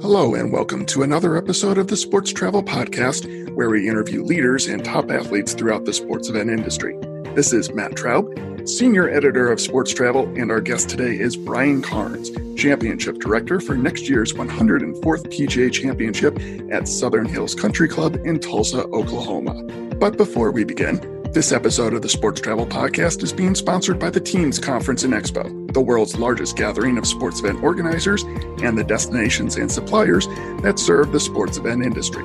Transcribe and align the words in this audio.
Hello, 0.00 0.34
and 0.34 0.50
welcome 0.50 0.86
to 0.86 1.02
another 1.02 1.36
episode 1.36 1.76
of 1.76 1.88
the 1.88 1.96
Sports 1.96 2.32
Travel 2.32 2.62
Podcast, 2.62 3.52
where 3.54 3.68
we 3.68 3.86
interview 3.86 4.22
leaders 4.22 4.66
and 4.66 4.82
top 4.82 5.10
athletes 5.10 5.52
throughout 5.52 5.84
the 5.84 5.92
sports 5.92 6.30
event 6.30 6.48
industry. 6.48 6.96
This 7.34 7.52
is 7.52 7.70
Matt 7.74 7.90
Traub, 7.90 8.66
Senior 8.66 9.10
Editor 9.10 9.52
of 9.52 9.60
Sports 9.60 9.92
Travel, 9.92 10.24
and 10.36 10.50
our 10.50 10.62
guest 10.62 10.88
today 10.88 11.18
is 11.18 11.36
Brian 11.36 11.82
Carnes, 11.82 12.30
Championship 12.56 13.18
Director 13.18 13.60
for 13.60 13.76
next 13.76 14.08
year's 14.08 14.32
104th 14.32 15.26
PGA 15.26 15.70
Championship 15.70 16.38
at 16.72 16.88
Southern 16.88 17.26
Hills 17.26 17.54
Country 17.54 17.88
Club 17.88 18.16
in 18.24 18.38
Tulsa, 18.38 18.84
Oklahoma. 18.84 19.62
But 19.96 20.16
before 20.16 20.52
we 20.52 20.64
begin, 20.64 21.00
this 21.32 21.52
episode 21.52 21.92
of 21.92 22.00
the 22.00 22.08
Sports 22.08 22.40
Travel 22.40 22.66
Podcast 22.66 23.22
is 23.22 23.34
being 23.34 23.54
sponsored 23.54 23.98
by 23.98 24.08
the 24.08 24.20
Teams 24.20 24.58
Conference 24.58 25.04
and 25.04 25.12
Expo, 25.12 25.67
the 25.78 25.82
world's 25.82 26.18
largest 26.18 26.56
gathering 26.56 26.98
of 26.98 27.06
sports 27.06 27.38
event 27.38 27.62
organizers 27.62 28.24
and 28.64 28.76
the 28.76 28.82
destinations 28.82 29.54
and 29.54 29.70
suppliers 29.70 30.26
that 30.60 30.76
serve 30.76 31.12
the 31.12 31.20
sports 31.20 31.56
event 31.56 31.84
industry. 31.84 32.24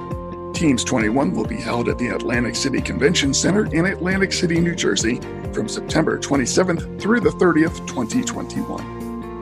Teams 0.54 0.84
21 0.84 1.36
will 1.36 1.46
be 1.46 1.58
held 1.58 1.88
at 1.88 2.00
the 2.00 2.08
Atlantic 2.08 2.56
City 2.56 2.82
Convention 2.82 3.32
Center 3.32 3.72
in 3.72 3.86
Atlantic 3.86 4.34
City, 4.34 4.60
New 4.60 4.74
Jersey 4.74 5.20
from 5.54 5.70
September 5.70 6.18
27th 6.18 7.00
through 7.00 7.20
the 7.20 7.30
30th, 7.30 7.78
2021. 7.86 8.93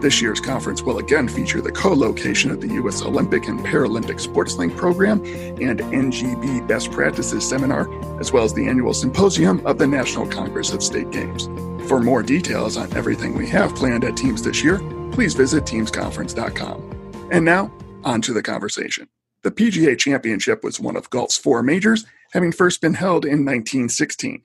This 0.02 0.20
year's 0.20 0.40
conference 0.40 0.82
will 0.82 0.98
again 0.98 1.28
feature 1.28 1.62
the 1.62 1.72
co 1.72 1.94
location 1.94 2.50
of 2.50 2.60
the 2.60 2.74
U.S. 2.74 3.04
Olympic 3.04 3.48
and 3.48 3.60
Paralympic 3.60 4.20
Sports 4.20 4.56
Link 4.56 4.76
program 4.76 5.24
and 5.24 5.80
NGB 5.80 6.68
Best 6.68 6.92
Practices 6.92 7.48
Seminar, 7.48 7.88
as 8.20 8.32
well 8.32 8.44
as 8.44 8.52
the 8.52 8.68
annual 8.68 8.96
symposium 8.96 9.64
of 9.64 9.78
the 9.78 9.86
National 9.86 10.26
Congress 10.26 10.74
of 10.74 10.82
State 10.82 11.12
Games. 11.12 11.46
For 11.88 12.02
more 12.02 12.24
details 12.24 12.78
on 12.78 12.92
everything 12.98 13.38
we 13.38 13.48
have 13.50 13.76
planned 13.76 14.04
at 14.04 14.18
Teams 14.18 14.42
this 14.42 14.64
year, 14.64 14.80
please 15.12 15.36
visit 15.36 15.66
teamsconference.com. 15.66 17.28
And 17.32 17.46
now, 17.46 17.72
on 18.04 18.24
to 18.24 18.34
the 18.34 18.42
conversation. 18.42 19.08
The 19.44 19.52
PGA 19.52 20.00
Championship 20.00 20.64
was 20.64 20.80
one 20.80 20.96
of 20.96 21.12
golf's 21.12 21.38
four 21.38 21.62
majors, 21.62 22.06
having 22.34 22.52
first 22.52 22.82
been 22.82 22.96
held 22.96 23.24
in 23.24 23.46
1916. 23.46 24.42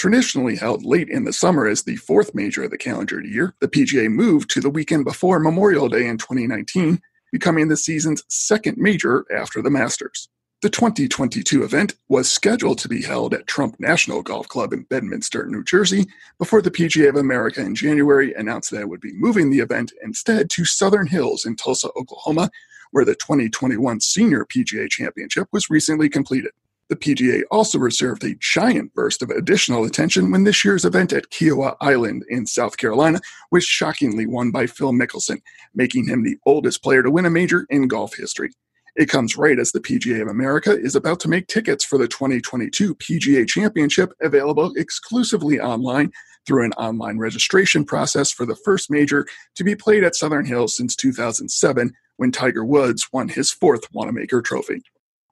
Traditionally 0.00 0.56
held 0.56 0.82
late 0.82 1.10
in 1.10 1.24
the 1.24 1.32
summer 1.34 1.66
as 1.66 1.82
the 1.82 1.96
fourth 1.96 2.34
major 2.34 2.62
of 2.62 2.70
the 2.70 2.78
calendar 2.78 3.20
year, 3.20 3.54
the 3.60 3.68
PGA 3.68 4.10
moved 4.10 4.48
to 4.48 4.60
the 4.62 4.70
weekend 4.70 5.04
before 5.04 5.38
Memorial 5.38 5.90
Day 5.90 6.06
in 6.06 6.16
2019, 6.16 7.02
becoming 7.30 7.68
the 7.68 7.76
season's 7.76 8.24
second 8.28 8.78
major 8.78 9.26
after 9.30 9.60
the 9.60 9.68
Masters. 9.68 10.30
The 10.62 10.70
2022 10.70 11.64
event 11.64 11.96
was 12.08 12.30
scheduled 12.30 12.78
to 12.78 12.88
be 12.88 13.02
held 13.02 13.34
at 13.34 13.46
Trump 13.46 13.78
National 13.78 14.22
Golf 14.22 14.48
Club 14.48 14.72
in 14.72 14.84
Bedminster, 14.84 15.44
New 15.44 15.62
Jersey, 15.64 16.06
before 16.38 16.62
the 16.62 16.70
PGA 16.70 17.10
of 17.10 17.16
America 17.16 17.60
in 17.60 17.74
January 17.74 18.32
announced 18.32 18.70
that 18.70 18.80
it 18.80 18.88
would 18.88 19.02
be 19.02 19.12
moving 19.12 19.50
the 19.50 19.60
event 19.60 19.92
instead 20.02 20.48
to 20.48 20.64
Southern 20.64 21.08
Hills 21.08 21.44
in 21.44 21.56
Tulsa, 21.56 21.90
Oklahoma, 21.94 22.50
where 22.90 23.04
the 23.04 23.16
2021 23.16 24.00
Senior 24.00 24.46
PGA 24.46 24.88
Championship 24.88 25.48
was 25.52 25.68
recently 25.68 26.08
completed. 26.08 26.52
The 26.90 26.96
PGA 26.96 27.42
also 27.52 27.78
reserved 27.78 28.24
a 28.24 28.34
giant 28.40 28.92
burst 28.94 29.22
of 29.22 29.30
additional 29.30 29.84
attention 29.84 30.32
when 30.32 30.42
this 30.42 30.64
year's 30.64 30.84
event 30.84 31.12
at 31.12 31.30
Kiawah 31.30 31.76
Island 31.80 32.24
in 32.28 32.46
South 32.46 32.78
Carolina 32.78 33.20
was 33.52 33.62
shockingly 33.62 34.26
won 34.26 34.50
by 34.50 34.66
Phil 34.66 34.90
Mickelson, 34.90 35.40
making 35.72 36.08
him 36.08 36.24
the 36.24 36.36
oldest 36.44 36.82
player 36.82 37.04
to 37.04 37.10
win 37.10 37.26
a 37.26 37.30
major 37.30 37.64
in 37.70 37.86
golf 37.86 38.16
history. 38.16 38.50
It 38.96 39.08
comes 39.08 39.36
right 39.36 39.56
as 39.60 39.70
the 39.70 39.78
PGA 39.78 40.20
of 40.20 40.26
America 40.26 40.76
is 40.76 40.96
about 40.96 41.20
to 41.20 41.28
make 41.28 41.46
tickets 41.46 41.84
for 41.84 41.96
the 41.96 42.08
2022 42.08 42.96
PGA 42.96 43.46
Championship 43.46 44.12
available 44.20 44.72
exclusively 44.74 45.60
online 45.60 46.10
through 46.44 46.64
an 46.64 46.72
online 46.72 47.18
registration 47.18 47.84
process 47.84 48.32
for 48.32 48.44
the 48.44 48.56
first 48.64 48.90
major 48.90 49.28
to 49.54 49.62
be 49.62 49.76
played 49.76 50.02
at 50.02 50.16
Southern 50.16 50.44
Hills 50.44 50.76
since 50.76 50.96
2007 50.96 51.92
when 52.16 52.32
Tiger 52.32 52.64
Woods 52.64 53.06
won 53.12 53.28
his 53.28 53.52
fourth 53.52 53.84
Wanamaker 53.92 54.42
Trophy. 54.42 54.82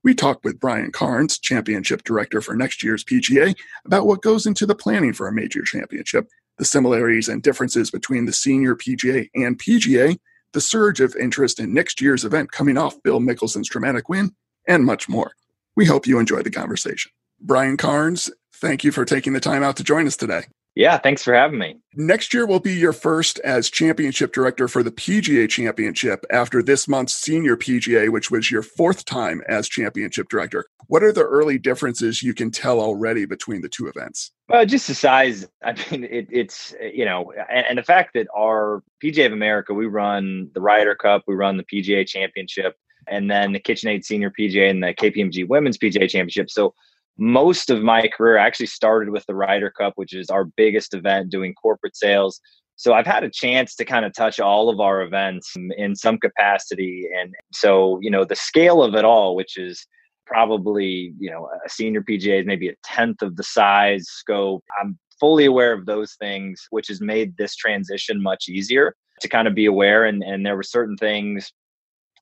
We 0.09 0.15
talked 0.15 0.43
with 0.43 0.59
Brian 0.59 0.91
Carnes, 0.91 1.39
championship 1.39 2.03
director 2.03 2.41
for 2.41 2.57
next 2.57 2.83
year's 2.83 3.05
PGA, 3.05 3.55
about 3.85 4.07
what 4.07 4.23
goes 4.23 4.47
into 4.47 4.65
the 4.65 4.75
planning 4.75 5.13
for 5.13 5.29
a 5.29 5.35
major 5.35 5.61
championship, 5.61 6.31
the 6.57 6.65
similarities 6.65 7.29
and 7.29 7.43
differences 7.43 7.91
between 7.91 8.25
the 8.25 8.33
senior 8.33 8.75
PGA 8.75 9.29
and 9.35 9.59
PGA, 9.59 10.19
the 10.55 10.63
surge 10.63 11.01
of 11.01 11.15
interest 11.17 11.61
in 11.61 11.75
next 11.75 12.01
year's 12.01 12.25
event 12.25 12.53
coming 12.53 12.79
off 12.79 12.97
Phil 13.05 13.21
Mickelson's 13.21 13.69
dramatic 13.69 14.09
win, 14.09 14.35
and 14.67 14.87
much 14.87 15.11
more. 15.11 15.33
We 15.77 15.85
hope 15.85 16.07
you 16.07 16.19
enjoy 16.19 16.41
the 16.41 16.51
conversation. 16.51 17.13
Brian 17.39 17.77
Carnes, 17.77 18.31
thank 18.51 18.85
you 18.85 18.93
for 18.93 19.05
taking 19.05 19.35
the 19.35 19.41
time 19.41 19.63
out 19.63 19.77
to 19.77 19.85
join 19.85 20.07
us 20.07 20.17
today. 20.17 20.45
Yeah, 20.79 20.97
thanks 20.97 21.25
for 21.25 21.35
having 21.35 21.59
me. 21.59 21.81
Next 21.97 22.33
year 22.33 22.47
will 22.47 22.61
be 22.61 22.73
your 22.73 22.93
first 22.93 23.41
as 23.41 23.69
championship 23.69 24.33
director 24.33 24.69
for 24.69 24.85
the 24.85 24.93
PGA 24.93 25.51
Championship 25.51 26.25
after 26.31 26.63
this 26.63 26.87
month's 26.87 27.15
senior 27.15 27.57
PGA, 27.57 28.11
which 28.11 28.31
was 28.31 28.49
your 28.49 28.63
fourth 28.63 29.05
time 29.05 29.43
as 29.49 29.69
championship 29.69 30.29
director. 30.29 30.67
What 30.87 31.03
are 31.03 31.11
the 31.13 31.25
early 31.25 31.59
differences 31.59 32.23
you 32.23 32.33
can 32.33 32.53
tell 32.53 32.79
already 32.79 33.27
between 33.27 33.61
the 33.61 33.69
two 33.69 33.89
events? 33.89 34.31
Well, 34.49 34.65
just 34.65 34.87
the 34.87 34.95
size. 34.95 35.49
I 35.65 35.75
mean, 35.91 36.05
it, 36.05 36.29
it's, 36.31 36.73
you 36.81 37.05
know, 37.05 37.33
and, 37.51 37.67
and 37.71 37.79
the 37.79 37.83
fact 37.83 38.15
that 38.15 38.29
our 38.33 38.85
PGA 39.03 39.27
of 39.27 39.33
America, 39.33 39.75
we 39.75 39.87
run 39.87 40.49
the 40.55 40.61
Ryder 40.61 40.95
Cup, 40.95 41.25
we 41.27 41.35
run 41.35 41.57
the 41.57 41.65
PGA 41.65 42.07
Championship, 42.07 42.77
and 43.09 43.29
then 43.29 43.51
the 43.51 43.59
KitchenAid 43.59 44.05
Senior 44.05 44.31
PGA 44.31 44.71
and 44.71 44.81
the 44.81 44.95
KPMG 44.95 45.49
Women's 45.49 45.77
PGA 45.77 46.09
Championship. 46.09 46.49
So 46.53 46.73
most 47.19 47.69
of 47.69 47.83
my 47.83 48.09
career 48.09 48.39
I 48.39 48.47
actually 48.47 48.67
started 48.67 49.11
with 49.11 49.27
the 49.27 49.35
Ryder 49.35 49.71
Cup, 49.71 49.95
which 49.97 50.15
is 50.15 50.31
our 50.31 50.45
biggest 50.45 50.95
event 50.95 51.31
doing 51.31 51.55
corporate 51.55 51.97
sales. 51.97 52.41
So 52.77 52.95
I've 52.95 53.07
had 53.07 53.25
a 53.25 53.31
chance 53.31 53.75
to 53.75 53.85
kind 53.85 54.05
of 54.05 54.15
touch 54.15 54.39
all 54.39 54.71
of 54.71 54.79
our 54.79 55.03
events 55.03 55.53
um, 55.57 55.73
in 55.77 55.97
some 55.97 56.17
capacity. 56.19 57.09
And 57.19 57.35
so, 57.53 57.99
you 58.01 58.11
know, 58.11 58.25
the 58.25 58.37
scale 58.37 58.85
of 58.85 58.95
it 58.95 59.05
all, 59.05 59.35
which 59.35 59.59
is 59.59 59.85
probably, 60.27 61.13
you 61.19 61.29
know, 61.29 61.49
a 61.67 61.69
senior 61.69 62.03
PGA 62.03 62.41
is 62.41 62.47
maybe 62.47 62.69
a 62.69 62.75
tenth 62.85 63.21
of 63.21 63.35
the 63.35 63.43
size, 63.43 64.05
scope. 64.07 64.65
I'm 64.81 64.97
fully 65.19 65.47
aware 65.47 65.73
of 65.73 65.87
those 65.87 66.15
things, 66.21 66.67
which 66.71 66.87
has 66.87 67.01
made 67.01 67.37
this 67.37 67.57
transition 67.57 68.23
much 68.23 68.49
easier 68.49 68.95
to 69.21 69.29
kind 69.29 69.49
of 69.49 69.55
be 69.57 69.67
aware. 69.67 70.05
And, 70.05 70.23
and 70.23 70.47
there 70.47 70.55
were 70.55 70.63
certain 70.63 70.97
things 70.97 71.53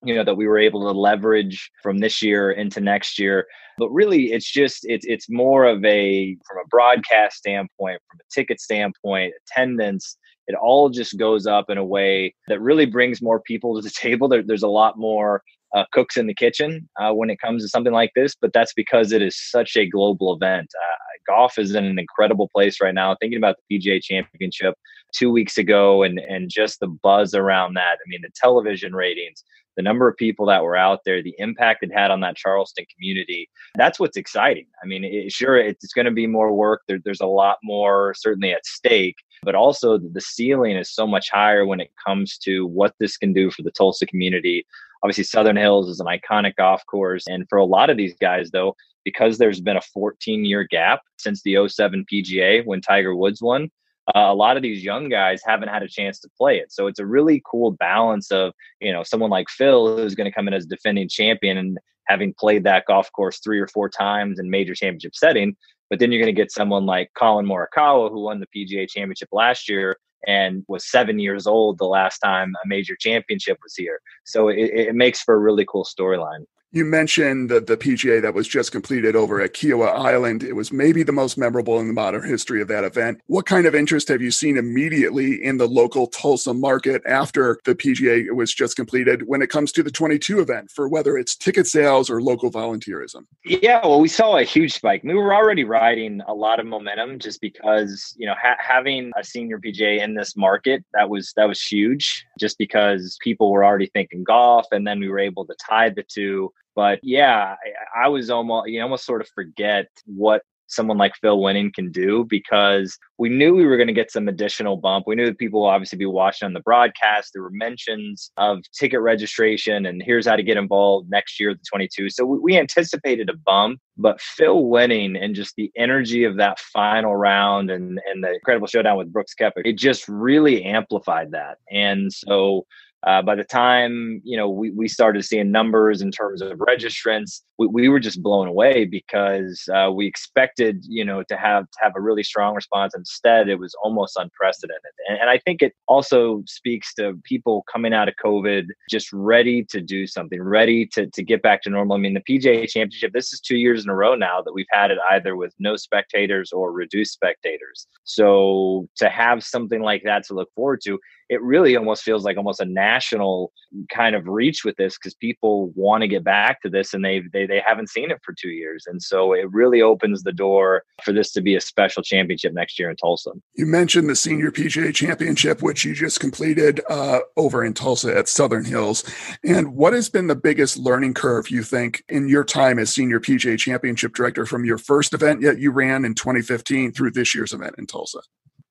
you 0.02 0.14
know 0.14 0.24
that 0.24 0.36
we 0.36 0.46
were 0.46 0.58
able 0.58 0.80
to 0.82 0.98
leverage 0.98 1.70
from 1.82 1.98
this 1.98 2.22
year 2.22 2.50
into 2.50 2.80
next 2.80 3.18
year. 3.18 3.46
But 3.78 3.90
really 3.90 4.32
it's 4.32 4.50
just 4.50 4.80
it's 4.84 5.06
it's 5.06 5.28
more 5.28 5.64
of 5.64 5.84
a 5.84 6.36
from 6.46 6.58
a 6.58 6.68
broadcast 6.68 7.36
standpoint 7.38 8.00
from 8.10 8.20
a 8.20 8.34
ticket 8.34 8.60
standpoint 8.60 9.34
attendance 9.46 10.16
it 10.46 10.54
all 10.54 10.88
just 10.88 11.18
goes 11.18 11.46
up 11.46 11.70
in 11.70 11.78
a 11.78 11.84
way 11.84 12.34
that 12.48 12.60
really 12.60 12.86
brings 12.86 13.20
more 13.20 13.40
people 13.40 13.74
to 13.74 13.82
the 13.82 13.90
table. 13.94 14.28
There, 14.28 14.42
there's 14.42 14.62
a 14.62 14.68
lot 14.68 14.98
more 14.98 15.42
uh, 15.76 15.84
cooks 15.92 16.16
in 16.16 16.26
the 16.26 16.34
kitchen 16.34 16.88
uh, 17.00 17.12
when 17.12 17.31
it 17.31 17.41
comes 17.41 17.62
to 17.62 17.69
something 17.69 17.92
like 17.92 18.10
this 18.14 18.34
but 18.34 18.53
that's 18.53 18.72
because 18.75 19.12
it 19.12 19.22
is 19.22 19.37
such 19.38 19.76
a 19.76 19.87
global 19.87 20.34
event 20.34 20.69
uh, 20.81 21.32
golf 21.32 21.59
is 21.59 21.75
in 21.75 21.84
an 21.84 21.98
incredible 21.98 22.48
place 22.54 22.81
right 22.81 22.94
now 22.94 23.16
thinking 23.20 23.38
about 23.38 23.56
the 23.69 23.78
pga 23.78 24.00
championship 24.03 24.75
two 25.15 25.31
weeks 25.31 25.59
ago 25.59 26.03
and 26.03 26.19
and 26.19 26.50
just 26.50 26.81
the 26.81 26.88
buzz 26.88 27.34
around 27.34 27.75
that 27.75 27.94
i 27.94 28.06
mean 28.09 28.20
the 28.22 28.31
television 28.41 28.94
ratings 28.94 29.44
the 29.76 29.82
number 29.82 30.09
of 30.09 30.16
people 30.16 30.47
that 30.47 30.62
were 30.62 30.76
out 30.76 31.00
there, 31.04 31.22
the 31.22 31.34
impact 31.38 31.82
it 31.82 31.92
had 31.92 32.10
on 32.10 32.20
that 32.20 32.36
Charleston 32.36 32.86
community. 32.94 33.48
That's 33.75 34.00
what's 34.00 34.16
exciting. 34.16 34.66
I 34.82 34.86
mean, 34.86 35.04
it, 35.04 35.31
sure, 35.31 35.59
it's 35.59 35.92
going 35.92 36.06
to 36.06 36.10
be 36.10 36.26
more 36.26 36.53
work. 36.53 36.81
There, 36.88 36.98
there's 37.04 37.20
a 37.20 37.26
lot 37.26 37.59
more 37.62 38.15
certainly 38.16 38.53
at 38.53 38.65
stake, 38.65 39.16
but 39.42 39.54
also 39.54 39.98
the 39.98 40.20
ceiling 40.20 40.76
is 40.76 40.92
so 40.92 41.06
much 41.06 41.30
higher 41.30 41.66
when 41.66 41.80
it 41.80 41.91
comes 42.06 42.38
to 42.38 42.66
what 42.66 42.94
this 42.98 43.16
can 43.16 43.32
do 43.32 43.50
for 43.50 43.62
the 43.62 43.70
Tulsa 43.70 44.06
community. 44.06 44.66
Obviously, 45.02 45.24
Southern 45.24 45.56
Hills 45.56 45.88
is 45.88 46.00
an 46.00 46.06
iconic 46.06 46.56
golf 46.56 46.84
course. 46.86 47.24
And 47.28 47.47
for 47.48 47.58
a 47.58 47.64
lot 47.64 47.91
of 47.91 47.97
these 47.97 48.14
guys, 48.20 48.50
though, 48.50 48.74
because 49.04 49.38
there's 49.38 49.60
been 49.60 49.76
a 49.76 49.82
14 49.82 50.44
year 50.44 50.64
gap 50.64 51.00
since 51.19 51.42
the 51.42 51.69
07 51.69 52.04
PGA 52.12 52.64
when 52.64 52.80
Tiger 52.80 53.14
Woods 53.14 53.41
won, 53.41 53.70
uh, 54.14 54.26
a 54.28 54.34
lot 54.34 54.56
of 54.56 54.62
these 54.62 54.84
young 54.84 55.08
guys 55.08 55.42
haven't 55.44 55.68
had 55.68 55.82
a 55.82 55.88
chance 55.88 56.20
to 56.20 56.28
play 56.36 56.58
it. 56.58 56.72
So 56.72 56.86
it's 56.86 57.00
a 57.00 57.06
really 57.06 57.42
cool 57.50 57.72
balance 57.72 58.30
of, 58.30 58.53
you 58.80 58.92
know, 58.92 59.03
someone 59.03 59.30
like 59.30 59.48
Phil 59.48 59.97
who's 59.97 60.15
going 60.15 60.30
to 60.30 60.34
come 60.34 60.48
in 60.48 60.54
as 60.54 60.66
defending 60.66 61.09
champion 61.09 61.56
and 61.56 61.78
having 62.06 62.33
played 62.38 62.65
that 62.65 62.84
golf 62.86 63.10
course 63.12 63.41
three 63.41 63.59
or 63.59 63.66
four 63.66 63.88
times 63.88 64.38
in 64.38 64.48
major 64.48 64.74
championship 64.74 65.15
setting. 65.15 65.56
But 65.88 65.98
then 65.98 66.10
you're 66.10 66.22
going 66.22 66.34
to 66.34 66.41
get 66.41 66.53
someone 66.53 66.86
like 66.86 67.12
Collin 67.15 67.47
Morikawa 67.47 68.10
who 68.10 68.22
won 68.22 68.41
the 68.41 68.47
PGA 68.47 68.88
championship 68.88 69.28
last 69.33 69.68
year 69.68 69.97
and 70.27 70.65
was 70.68 70.91
seven 70.91 71.18
years 71.18 71.47
old 71.47 71.78
the 71.78 71.84
last 71.84 72.18
time 72.18 72.53
a 72.65 72.68
major 72.68 72.97
championship 72.98 73.59
was 73.62 73.74
here. 73.77 74.00
So 74.24 74.48
it, 74.48 74.71
it 74.72 74.94
makes 74.94 75.22
for 75.22 75.34
a 75.34 75.38
really 75.38 75.65
cool 75.68 75.84
storyline. 75.84 76.44
You 76.72 76.84
mentioned 76.84 77.48
the, 77.48 77.60
the 77.60 77.77
PGA 77.77 78.21
that 78.21 78.34
was 78.34 78.48
just 78.48 78.72
completed 78.72 79.15
over 79.15 79.41
at 79.41 79.54
Kiawah 79.54 79.95
Island. 79.95 80.42
It 80.42 80.54
was 80.54 80.72
maybe 80.72 81.03
the 81.03 81.13
most 81.13 81.39
memorable 81.39 81.78
in 81.78 81.86
the 81.86 81.95
modern 81.95 82.28
history 82.28 82.60
of 82.60 82.68
that 82.68 82.84
event. 82.84 83.21
What 83.27 83.47
kind 83.47 83.66
of 83.66 83.74
interest 83.74 84.09
have 84.09 84.21
you 84.21 84.30
seen 84.30 84.57
immediately 84.57 85.42
in 85.42 85.59
the 85.59 85.68
local 85.68 86.09
Tulsa 86.09 86.53
market 86.53 87.03
after 87.07 87.59
the 87.65 87.74
PGA 87.74 88.34
was 88.34 88.53
just 88.53 88.77
completed 88.77 89.28
when 89.28 89.42
it 89.42 89.48
comes 89.48 89.71
to 89.72 89.83
the 89.83 89.91
22 89.91 90.41
event 90.41 90.71
for 90.71 90.89
whether 90.89 91.16
it's 91.16 91.36
ticket 91.36 91.66
sales 91.68 92.10
or 92.10 92.21
local 92.21 92.51
volunteerism? 92.51 93.27
Yeah, 93.45 93.80
well, 93.86 94.01
we 94.01 94.09
saw 94.09 94.36
a 94.36 94.42
huge 94.42 94.74
spike. 94.74 95.03
We 95.04 95.15
were 95.15 95.34
already 95.34 95.65
riding 95.65 96.21
a 96.27 96.34
lot 96.34 96.59
of 96.59 96.66
momentum 96.66 97.21
just 97.21 97.41
because, 97.41 98.12
you 98.19 98.27
know, 98.27 98.34
ha- 98.41 98.59
having 98.59 99.12
a 99.16 99.22
senior 99.22 99.60
PGA 99.60 100.03
in 100.03 100.15
this 100.15 100.36
market, 100.36 100.84
that 100.95 101.09
was 101.09 101.33
that 101.36 101.47
was 101.47 101.62
huge. 101.62 102.25
Just 102.38 102.59
because 102.59 103.16
people 103.21 103.50
were 103.50 103.65
already 103.65 103.86
thinking 103.86 104.24
golf 104.24 104.66
and 104.72 104.86
then 104.86 105.00
we 105.00 105.09
were 105.09 105.18
able 105.18 105.47
to 105.47 105.54
tie 105.68 105.91
the 105.91 106.03
two. 106.03 106.53
But 106.74 107.00
yeah, 107.03 107.56
I, 107.94 108.04
I 108.04 108.09
was 108.09 108.30
almost, 108.30 108.68
you 108.68 108.83
almost 108.83 109.06
sort 109.06 109.22
of 109.22 109.28
forget 109.28 109.88
what 110.04 110.42
someone 110.66 110.98
like 110.98 111.13
Phil 111.21 111.41
Winning 111.41 111.72
can 111.74 111.91
do 111.91 112.27
because 112.28 112.98
we 113.18 113.28
knew 113.28 113.54
we 113.54 113.66
were 113.66 113.77
going 113.77 113.86
to 113.86 113.92
get 113.92 114.10
some 114.10 114.28
additional 114.28 114.77
bump. 114.77 115.07
We 115.07 115.15
knew 115.15 115.27
that 115.27 115.39
people 115.39 115.60
will 115.60 115.68
obviously 115.68 115.98
be 115.98 116.07
watching 116.07 116.47
on 116.47 116.53
the 116.53 116.60
broadcast. 116.60 117.30
There 117.33 117.42
were 117.42 117.51
mentions 117.51 118.30
of 118.36 118.60
ticket 118.78 119.01
registration 119.01 119.86
and 119.86 120.03
here's 120.04 120.27
how 120.27 120.36
to 120.36 120.42
get 120.42 120.57
involved 120.57 121.10
next 121.10 121.41
year, 121.41 121.54
the 121.54 121.60
22. 121.71 122.10
So 122.10 122.24
we 122.24 122.59
anticipated 122.59 123.30
a 123.30 123.36
bump, 123.36 123.80
but 123.97 124.21
Phil 124.21 124.65
Winning 124.65 125.16
and 125.16 125.34
just 125.34 125.54
the 125.57 125.71
energy 125.77 126.24
of 126.24 126.36
that 126.36 126.59
final 126.59 127.16
round 127.16 127.71
and, 127.71 128.01
and 128.07 128.22
the 128.22 128.34
incredible 128.34 128.66
showdown 128.66 128.98
with 128.98 129.12
Brooks 129.12 129.34
Koepka, 129.39 129.62
it 129.65 129.78
just 129.78 130.07
really 130.09 130.65
amplified 130.65 131.33
that. 131.33 131.59
And 131.71 132.12
so 132.12 132.66
uh, 133.06 133.22
by 133.22 133.34
the 133.34 133.44
time 133.44 134.20
you 134.24 134.36
know 134.36 134.48
we, 134.48 134.70
we 134.70 134.88
started 134.88 135.24
seeing 135.24 135.50
numbers 135.50 136.03
in 136.03 136.10
terms 136.10 136.42
of 136.42 136.58
registrants, 136.58 137.42
we, 137.58 137.66
we 137.68 137.88
were 137.88 138.00
just 138.00 138.22
blown 138.22 138.48
away 138.48 138.84
because 138.84 139.68
uh, 139.72 139.91
we 139.92 140.06
expected 140.06 140.84
you 140.88 141.04
know 141.04 141.22
to 141.22 141.36
have 141.36 141.70
to 141.70 141.78
have 141.80 141.92
a 141.97 142.00
really 142.00 142.24
strong 142.24 142.54
response. 142.54 142.94
Instead, 142.97 143.48
it 143.48 143.58
was 143.58 143.74
almost 143.82 144.16
unprecedented, 144.16 144.92
and, 145.08 145.18
and 145.18 145.30
I 145.30 145.38
think 145.38 145.62
it 145.62 145.72
also 145.86 146.42
speaks 146.47 146.92
to 146.94 147.18
people 147.24 147.64
coming 147.72 147.94
out 147.94 148.08
of 148.08 148.14
COVID 148.22 148.66
just 148.91 149.12
ready 149.12 149.64
to 149.70 149.80
do 149.80 150.06
something, 150.06 150.42
ready 150.42 150.86
to 150.94 151.06
to 151.06 151.22
get 151.22 151.42
back 151.42 151.62
to 151.62 151.70
normal. 151.70 151.97
I 151.97 152.00
mean, 152.00 152.14
the 152.14 152.20
PGA 152.20 152.68
Championship. 152.68 153.12
This 153.12 153.32
is 153.32 153.41
two 153.41 153.56
years 153.56 153.84
in 153.84 153.91
a 153.91 153.94
row 153.94 154.16
now 154.16 154.42
that 154.42 154.52
we've 154.52 154.66
had 154.72 154.91
it 154.91 154.98
either 155.12 155.36
with 155.36 155.54
no 155.60 155.76
spectators 155.76 156.52
or 156.52 156.72
reduced 156.72 157.12
spectators. 157.12 157.86
So 158.02 158.88
to 158.97 159.09
have 159.09 159.44
something 159.44 159.80
like 159.80 160.02
that 160.04 160.24
to 160.26 160.34
look 160.34 160.52
forward 160.54 160.80
to, 160.84 160.98
it 161.28 161.42
really 161.42 161.76
almost 161.76 162.02
feels 162.02 162.24
like 162.24 162.36
almost 162.36 162.60
a 162.60 162.64
national 162.64 163.52
kind 163.92 164.14
of 164.14 164.26
reach 164.26 164.64
with 164.64 164.76
this 164.76 164.96
because 164.96 165.14
people 165.14 165.72
want 165.74 166.02
to 166.02 166.08
get 166.08 166.24
back 166.24 166.60
to 166.62 166.70
this 166.70 166.94
and 166.94 167.04
they 167.04 167.22
they 167.32 167.46
they 167.46 167.60
haven't 167.64 167.88
seen 167.88 168.10
it 168.10 168.20
for 168.24 168.34
two 168.38 168.50
years, 168.50 168.84
and 168.86 169.02
so 169.02 169.32
it 169.32 169.50
really 169.50 169.82
opens 169.82 170.22
the 170.22 170.32
door 170.32 170.84
for 171.04 171.12
this 171.12 171.32
to 171.32 171.40
be 171.40 171.56
a 171.56 171.60
special 171.60 172.02
championship 172.02 172.52
next 172.52 172.78
year 172.78 172.90
in 172.90 172.96
Tulsa. 172.96 173.32
You 173.54 173.66
mentioned 173.66 174.08
the 174.08 174.16
Senior 174.16 174.50
PGA 174.50 174.94
Championship, 174.94 175.62
which 175.62 175.84
you 175.84 175.94
just 175.94 176.20
completed 176.20 176.80
uh, 176.88 177.20
over 177.36 177.64
in 177.64 177.74
Tulsa 177.74 178.16
at 178.16 178.28
Southern 178.28 178.64
Hills, 178.64 179.04
and 179.44 179.74
what 179.74 179.92
has 179.92 180.08
been 180.08 180.26
the 180.26 180.36
biggest 180.36 180.76
learning 180.76 181.14
curve 181.14 181.50
you 181.50 181.62
think 181.62 182.04
in 182.08 182.28
your 182.28 182.44
time 182.44 182.78
as 182.78 182.92
Senior 182.92 183.20
PGA 183.20 183.58
Championship 183.58 184.14
director 184.14 184.46
from 184.46 184.64
your 184.64 184.78
first 184.78 185.12
event 185.12 185.42
yet 185.42 185.58
you 185.58 185.70
ran 185.70 186.04
in 186.04 186.14
2015 186.14 186.92
through 186.92 187.10
this 187.10 187.34
year's 187.34 187.52
event 187.52 187.74
in 187.78 187.86
Tulsa? 187.86 188.20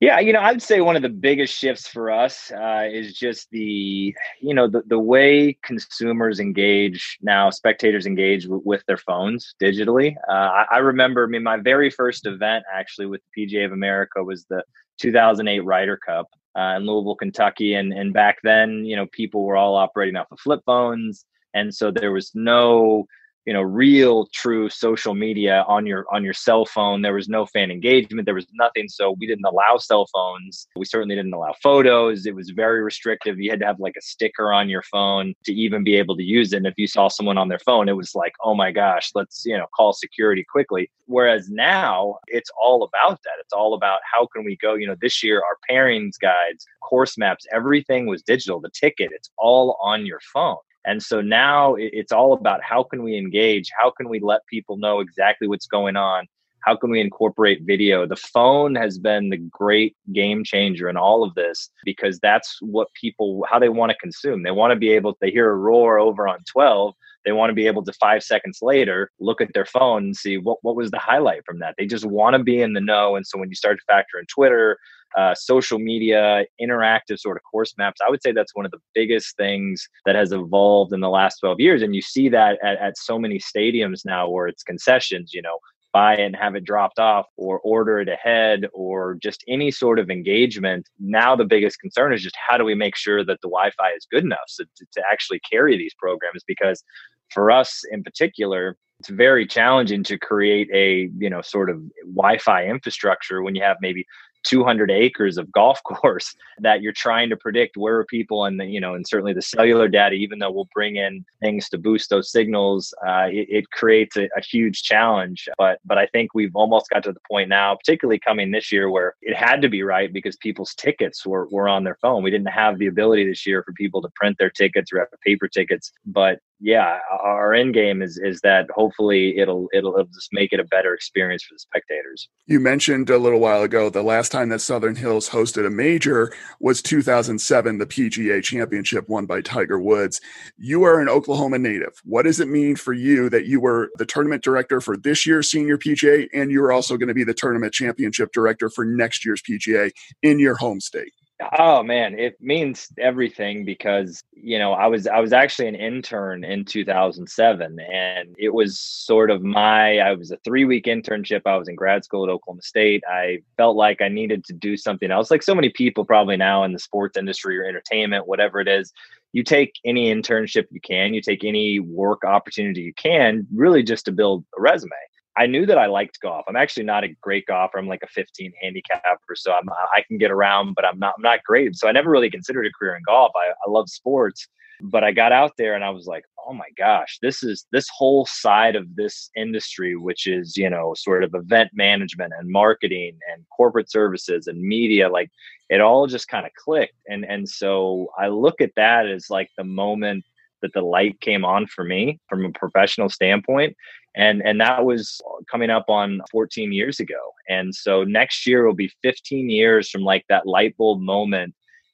Yeah, 0.01 0.19
you 0.19 0.33
know, 0.33 0.41
I'd 0.41 0.61
say 0.61 0.81
one 0.81 0.97
of 0.97 1.01
the 1.03 1.09
biggest 1.09 1.57
shifts 1.57 1.87
for 1.87 2.11
us 2.11 2.51
uh, 2.51 2.83
is 2.91 3.13
just 3.13 3.49
the, 3.51 4.13
you 4.41 4.53
know, 4.53 4.67
the, 4.67 4.81
the 4.85 4.99
way 4.99 5.57
consumers 5.63 6.41
engage 6.41 7.17
now, 7.21 7.49
spectators 7.49 8.05
engage 8.05 8.43
w- 8.43 8.61
with 8.65 8.83
their 8.87 8.97
phones 8.97 9.55
digitally. 9.61 10.15
Uh, 10.29 10.33
I, 10.33 10.65
I, 10.73 10.77
remember, 10.79 11.23
I 11.23 11.27
mean, 11.27 11.43
my 11.43 11.57
very 11.57 11.89
first 11.89 12.25
event 12.25 12.65
actually 12.73 13.05
with 13.05 13.21
the 13.35 13.47
PGA 13.47 13.65
of 13.65 13.71
America 13.71 14.21
was 14.21 14.45
the 14.49 14.63
2008 14.99 15.61
Ryder 15.61 15.97
Cup 16.05 16.27
uh, 16.57 16.75
in 16.75 16.85
Louisville, 16.85 17.15
Kentucky. 17.15 17.75
And, 17.75 17.93
and 17.93 18.13
back 18.13 18.39
then, 18.43 18.83
you 18.83 18.97
know, 18.97 19.05
people 19.13 19.43
were 19.45 19.55
all 19.55 19.75
operating 19.75 20.17
off 20.17 20.27
of 20.29 20.41
flip 20.41 20.59
phones. 20.65 21.25
And 21.53 21.73
so 21.73 21.89
there 21.89 22.11
was 22.11 22.31
no 22.33 23.05
you 23.45 23.53
know 23.53 23.61
real 23.61 24.27
true 24.33 24.69
social 24.69 25.13
media 25.13 25.63
on 25.67 25.85
your 25.85 26.05
on 26.11 26.23
your 26.23 26.33
cell 26.33 26.65
phone. 26.65 27.01
There 27.01 27.13
was 27.13 27.29
no 27.29 27.45
fan 27.45 27.71
engagement. 27.71 28.25
There 28.25 28.35
was 28.35 28.47
nothing. 28.53 28.89
So 28.89 29.15
we 29.19 29.27
didn't 29.27 29.45
allow 29.45 29.77
cell 29.77 30.07
phones. 30.13 30.67
We 30.75 30.85
certainly 30.85 31.15
didn't 31.15 31.33
allow 31.33 31.53
photos. 31.61 32.25
It 32.25 32.35
was 32.35 32.49
very 32.49 32.81
restrictive. 32.81 33.39
You 33.39 33.51
had 33.51 33.59
to 33.59 33.65
have 33.65 33.79
like 33.79 33.95
a 33.97 34.01
sticker 34.01 34.51
on 34.51 34.67
your 34.69 34.81
phone 34.83 35.33
to 35.45 35.53
even 35.53 35.83
be 35.83 35.95
able 35.95 36.17
to 36.17 36.23
use 36.23 36.53
it. 36.53 36.57
And 36.57 36.67
if 36.67 36.73
you 36.77 36.87
saw 36.87 37.07
someone 37.07 37.37
on 37.37 37.49
their 37.49 37.59
phone 37.59 37.87
it 37.87 37.95
was 37.95 38.15
like 38.15 38.33
oh 38.43 38.55
my 38.55 38.71
gosh 38.71 39.11
let's 39.13 39.43
you 39.45 39.57
know 39.57 39.67
call 39.75 39.93
security 39.93 40.43
quickly. 40.49 40.89
Whereas 41.05 41.49
now 41.49 42.17
it's 42.27 42.49
all 42.59 42.83
about 42.83 43.21
that. 43.23 43.37
It's 43.39 43.53
all 43.53 43.75
about 43.75 43.99
how 44.11 44.27
can 44.27 44.43
we 44.43 44.57
go 44.57 44.73
you 44.73 44.87
know 44.87 44.95
this 44.99 45.23
year 45.23 45.43
our 45.43 45.57
pairings 45.69 46.17
guides 46.19 46.65
course 46.81 47.17
maps 47.17 47.45
everything 47.51 48.07
was 48.07 48.23
digital. 48.23 48.59
The 48.59 48.69
ticket 48.69 49.11
it's 49.13 49.29
all 49.37 49.77
on 49.81 50.05
your 50.05 50.19
phone 50.33 50.57
and 50.85 51.01
so 51.01 51.21
now 51.21 51.75
it's 51.77 52.11
all 52.11 52.33
about 52.33 52.61
how 52.63 52.83
can 52.83 53.03
we 53.03 53.17
engage? 53.17 53.71
How 53.77 53.91
can 53.91 54.07
we 54.07 54.19
let 54.19 54.45
people 54.47 54.77
know 54.77 54.99
exactly 54.99 55.47
what's 55.47 55.67
going 55.67 55.95
on? 55.95 56.27
How 56.61 56.75
can 56.75 56.89
we 56.89 56.99
incorporate 56.99 57.61
video? 57.63 58.07
The 58.07 58.15
phone 58.15 58.75
has 58.75 58.97
been 58.97 59.29
the 59.29 59.37
great 59.37 59.95
game 60.13 60.43
changer 60.43 60.89
in 60.89 60.97
all 60.97 61.23
of 61.23 61.35
this 61.35 61.69
because 61.83 62.19
that's 62.19 62.57
what 62.61 62.93
people, 62.93 63.45
how 63.49 63.59
they 63.59 63.69
want 63.69 63.91
to 63.91 63.97
consume. 63.99 64.41
They 64.41 64.51
want 64.51 64.71
to 64.71 64.75
be 64.75 64.89
able, 64.89 65.15
they 65.21 65.29
hear 65.29 65.49
a 65.49 65.55
roar 65.55 65.99
over 65.99 66.27
on 66.27 66.39
12, 66.51 66.93
they 67.25 67.31
want 67.31 67.49
to 67.49 67.55
be 67.55 67.67
able 67.67 67.83
to 67.83 67.93
five 67.93 68.23
seconds 68.23 68.59
later 68.61 69.11
look 69.19 69.41
at 69.41 69.53
their 69.53 69.65
phone 69.65 70.03
and 70.03 70.15
see 70.15 70.37
what, 70.37 70.59
what 70.61 70.75
was 70.75 70.91
the 70.91 70.99
highlight 70.99 71.43
from 71.45 71.59
that. 71.59 71.75
They 71.77 71.85
just 71.85 72.05
want 72.05 72.35
to 72.35 72.43
be 72.43 72.61
in 72.61 72.73
the 72.73 72.81
know. 72.81 73.15
And 73.15 73.25
so 73.25 73.37
when 73.39 73.49
you 73.49 73.55
start 73.55 73.77
to 73.77 73.93
factor 73.93 74.19
in 74.19 74.25
Twitter, 74.27 74.77
uh, 75.17 75.33
social 75.33 75.79
media, 75.79 76.45
interactive 76.61 77.17
sort 77.17 77.37
of 77.37 77.43
course 77.49 77.73
maps. 77.77 78.01
I 78.05 78.09
would 78.09 78.21
say 78.21 78.31
that's 78.31 78.53
one 78.53 78.65
of 78.65 78.71
the 78.71 78.81
biggest 78.93 79.37
things 79.37 79.87
that 80.05 80.15
has 80.15 80.33
evolved 80.33 80.93
in 80.93 80.99
the 80.99 81.09
last 81.09 81.37
12 81.39 81.59
years. 81.59 81.81
And 81.81 81.95
you 81.95 82.01
see 82.01 82.27
that 82.29 82.59
at, 82.63 82.77
at 82.79 82.97
so 82.97 83.17
many 83.17 83.39
stadiums 83.39 84.01
now 84.03 84.29
where 84.29 84.47
it's 84.47 84.63
concessions, 84.63 85.31
you 85.33 85.41
know, 85.41 85.57
buy 85.95 86.17
and 86.17 86.35
have 86.35 86.55
it 86.55 86.65
dropped 86.65 86.99
off 86.99 87.25
or 87.37 87.59
order 87.59 88.01
it 88.01 88.09
ahead 88.09 88.67
or 88.73 89.15
just 89.23 89.45
any 89.47 89.71
sort 89.71 89.97
of 89.97 90.09
engagement. 90.09 90.89
Now, 90.99 91.37
the 91.37 91.45
biggest 91.45 91.79
concern 91.79 92.13
is 92.13 92.21
just 92.21 92.35
how 92.35 92.57
do 92.57 92.65
we 92.65 92.75
make 92.75 92.97
sure 92.97 93.23
that 93.23 93.39
the 93.41 93.47
Wi 93.47 93.71
Fi 93.77 93.91
is 93.91 94.05
good 94.11 94.25
enough 94.25 94.45
to, 94.57 94.65
to 94.91 95.01
actually 95.09 95.39
carry 95.49 95.77
these 95.77 95.93
programs? 95.97 96.43
Because 96.45 96.83
for 97.31 97.51
us 97.51 97.83
in 97.91 98.03
particular, 98.03 98.77
it's 99.05 99.15
very 99.15 99.45
challenging 99.45 100.03
to 100.03 100.17
create 100.17 100.67
a 100.73 101.11
you 101.17 101.29
know 101.29 101.41
sort 101.41 101.69
of 101.69 101.79
wi-fi 102.05 102.65
infrastructure 102.65 103.43
when 103.43 103.53
you 103.53 103.61
have 103.61 103.77
maybe 103.81 104.05
200 104.45 104.91
acres 104.91 105.37
of 105.37 105.51
golf 105.51 105.81
course 105.83 106.33
that 106.59 106.81
you're 106.81 106.93
trying 106.93 107.29
to 107.29 107.37
predict 107.37 107.77
where 107.77 107.97
are 107.97 108.05
people 108.05 108.45
and 108.45 108.61
you 108.71 108.79
know 108.79 108.95
and 108.95 109.07
certainly 109.07 109.33
the 109.33 109.41
cellular 109.41 109.87
data 109.87 110.15
even 110.15 110.39
though 110.39 110.51
we'll 110.51 110.69
bring 110.73 110.95
in 110.95 111.23
things 111.39 111.67
to 111.69 111.77
boost 111.77 112.09
those 112.09 112.31
signals 112.31 112.93
uh, 113.07 113.27
it, 113.29 113.47
it, 113.49 113.71
creates 113.71 114.15
a, 114.17 114.29
a, 114.37 114.41
huge 114.41 114.83
challenge. 114.83 115.49
But 115.57 115.79
but 115.85 115.97
i 115.97 116.05
think 116.07 116.33
we've 116.33 116.55
almost 116.55 116.89
got 116.89 117.03
to 117.03 117.11
the 117.11 117.19
point 117.29 117.49
now 117.49 117.75
particularly 117.75 118.19
coming 118.19 118.51
this 118.51 118.71
year 118.71 118.89
where 118.89 119.15
it 119.21 119.35
had 119.35 119.61
to 119.61 119.69
be 119.69 119.83
right 119.83 120.11
because 120.13 120.35
people's 120.37 120.73
tickets 120.75 121.25
were, 121.25 121.47
were 121.49 121.67
on 121.67 121.83
their 121.83 121.97
phone. 122.01 122.23
We 122.23 122.31
didn't 122.31 122.47
have 122.47 122.77
the 122.77 122.87
ability 122.87 123.27
this 123.27 123.45
year 123.45 123.63
for 123.63 123.73
people 123.73 124.01
to 124.01 124.09
print 124.15 124.37
their 124.37 124.49
tickets 124.49 124.91
or 124.93 124.99
have 124.99 125.07
paper 125.25 125.47
tickets. 125.47 125.91
But 126.05 126.39
yeah, 126.59 126.99
our 127.11 127.53
end 127.53 127.73
game 127.73 128.01
is 128.01 128.17
is 128.17 128.39
that 128.41 128.69
hopefully 128.95 129.37
it'll 129.37 129.67
it'll 129.73 130.03
just 130.13 130.29
make 130.31 130.53
it 130.53 130.59
a 130.59 130.63
better 130.63 130.93
experience 130.93 131.43
for 131.43 131.55
the 131.55 131.59
spectators. 131.59 132.29
You 132.47 132.59
mentioned 132.59 133.09
a 133.09 133.17
little 133.17 133.39
while 133.39 133.63
ago 133.63 133.89
the 133.89 134.03
last 134.03 134.31
time 134.31 134.49
that 134.49 134.59
Southern 134.59 134.95
Hills 134.95 135.29
hosted 135.29 135.65
a 135.65 135.69
major 135.69 136.31
was 136.59 136.81
2007, 136.81 137.77
the 137.77 137.85
PGA 137.85 138.43
Championship 138.43 139.09
won 139.09 139.25
by 139.25 139.41
Tiger 139.41 139.79
Woods. 139.79 140.21
You 140.57 140.83
are 140.83 140.99
an 140.99 141.09
Oklahoma 141.09 141.57
native. 141.57 141.93
What 142.03 142.23
does 142.23 142.39
it 142.39 142.47
mean 142.47 142.75
for 142.75 142.93
you 142.93 143.29
that 143.29 143.45
you 143.45 143.59
were 143.59 143.89
the 143.97 144.05
tournament 144.05 144.43
director 144.43 144.81
for 144.81 144.97
this 144.97 145.25
year's 145.25 145.49
senior 145.49 145.77
PGA 145.77 146.27
and 146.33 146.51
you're 146.51 146.71
also 146.71 146.97
going 146.97 147.07
to 147.07 147.13
be 147.13 147.23
the 147.23 147.33
tournament 147.33 147.73
championship 147.73 148.31
director 148.31 148.69
for 148.69 148.85
next 148.85 149.25
year's 149.25 149.41
PGA 149.41 149.91
in 150.21 150.39
your 150.39 150.55
home 150.55 150.79
state? 150.79 151.13
Oh 151.59 151.83
man, 151.83 152.17
it 152.17 152.37
means 152.39 152.87
everything 152.97 153.65
because 153.65 154.23
you 154.31 154.57
know 154.57 154.71
I 154.71 154.87
was 154.87 155.05
I 155.05 155.19
was 155.19 155.33
actually 155.33 155.67
an 155.67 155.75
intern 155.75 156.45
in 156.45 156.63
2007, 156.63 157.77
and 157.79 158.35
it 158.37 158.53
was 158.53 158.79
sort 158.79 159.29
of 159.29 159.43
my 159.43 159.99
I 159.99 160.13
was 160.13 160.31
a 160.31 160.37
three 160.45 160.63
week 160.63 160.85
internship. 160.85 161.41
I 161.45 161.57
was 161.57 161.67
in 161.67 161.75
grad 161.75 162.05
school 162.05 162.23
at 162.23 162.29
Oklahoma 162.29 162.61
State. 162.61 163.03
I 163.09 163.39
felt 163.57 163.75
like 163.75 164.01
I 164.01 164.07
needed 164.07 164.45
to 164.45 164.53
do 164.53 164.77
something 164.77 165.11
else, 165.11 165.29
like 165.29 165.43
so 165.43 165.53
many 165.53 165.69
people 165.69 166.05
probably 166.05 166.37
now 166.37 166.63
in 166.63 166.71
the 166.71 166.79
sports 166.79 167.17
industry 167.17 167.59
or 167.59 167.65
entertainment, 167.65 168.27
whatever 168.27 168.61
it 168.61 168.69
is. 168.69 168.93
You 169.33 169.43
take 169.43 169.73
any 169.83 170.13
internship 170.13 170.67
you 170.71 170.79
can, 170.79 171.13
you 171.13 171.21
take 171.21 171.43
any 171.43 171.81
work 171.81 172.23
opportunity 172.23 172.79
you 172.79 172.93
can, 172.93 173.45
really 173.53 173.83
just 173.83 174.05
to 174.05 174.13
build 174.13 174.45
a 174.57 174.61
resume. 174.61 174.91
I 175.37 175.47
knew 175.47 175.65
that 175.65 175.77
I 175.77 175.87
liked 175.87 176.19
golf. 176.21 176.45
I'm 176.47 176.55
actually 176.55 176.83
not 176.83 177.03
a 177.03 177.09
great 177.21 177.45
golfer. 177.45 177.77
I'm 177.77 177.87
like 177.87 178.03
a 178.03 178.07
15 178.07 178.53
handicapper, 178.61 179.35
so 179.35 179.51
I'm, 179.51 179.67
I 179.69 180.01
can 180.07 180.17
get 180.17 180.31
around, 180.31 180.75
but 180.75 180.85
I'm 180.85 180.97
not 180.97 181.15
I'm 181.17 181.23
not 181.23 181.43
great. 181.43 181.75
So 181.75 181.87
I 181.87 181.91
never 181.91 182.09
really 182.09 182.29
considered 182.29 182.65
a 182.65 182.71
career 182.77 182.95
in 182.95 183.03
golf. 183.03 183.31
I, 183.35 183.51
I 183.51 183.69
love 183.69 183.89
sports, 183.89 184.47
but 184.81 185.03
I 185.03 185.11
got 185.11 185.31
out 185.31 185.53
there 185.57 185.75
and 185.75 185.83
I 185.83 185.89
was 185.89 186.07
like, 186.07 186.23
oh 186.47 186.53
my 186.53 186.69
gosh, 186.77 187.17
this 187.21 187.43
is 187.43 187.65
this 187.71 187.87
whole 187.89 188.25
side 188.25 188.75
of 188.75 188.95
this 188.95 189.29
industry, 189.35 189.95
which 189.95 190.25
is 190.27 190.55
you 190.55 190.69
know 190.69 190.93
sort 190.95 191.23
of 191.23 191.33
event 191.33 191.71
management 191.73 192.33
and 192.37 192.49
marketing 192.49 193.17
and 193.33 193.43
corporate 193.55 193.91
services 193.91 194.47
and 194.47 194.61
media, 194.61 195.09
like 195.09 195.29
it 195.69 195.81
all 195.81 196.07
just 196.07 196.29
kind 196.29 196.45
of 196.45 196.53
clicked. 196.53 196.95
And 197.07 197.25
and 197.25 197.47
so 197.47 198.09
I 198.17 198.27
look 198.27 198.61
at 198.61 198.75
that 198.77 199.07
as 199.07 199.29
like 199.29 199.49
the 199.57 199.65
moment 199.65 200.23
that 200.65 200.73
the 200.73 200.85
light 200.85 201.19
came 201.21 201.45
on 201.45 201.67
for 201.67 201.83
me 201.83 202.19
from 202.27 202.45
a 202.45 202.51
professional 202.51 203.09
standpoint. 203.09 203.75
And 204.15 204.41
and 204.43 204.59
that 204.61 204.85
was 204.85 205.21
coming 205.51 205.69
up 205.69 205.85
on 205.89 206.21
14 206.31 206.71
years 206.73 206.99
ago. 206.99 207.19
And 207.49 207.75
so 207.75 208.03
next 208.03 208.47
year 208.47 208.65
will 208.65 208.73
be 208.73 208.91
15 209.03 209.49
years 209.49 209.89
from 209.89 210.01
like 210.01 210.25
that 210.29 210.47
light 210.47 210.75
bulb 210.77 211.01
moment 211.01 211.53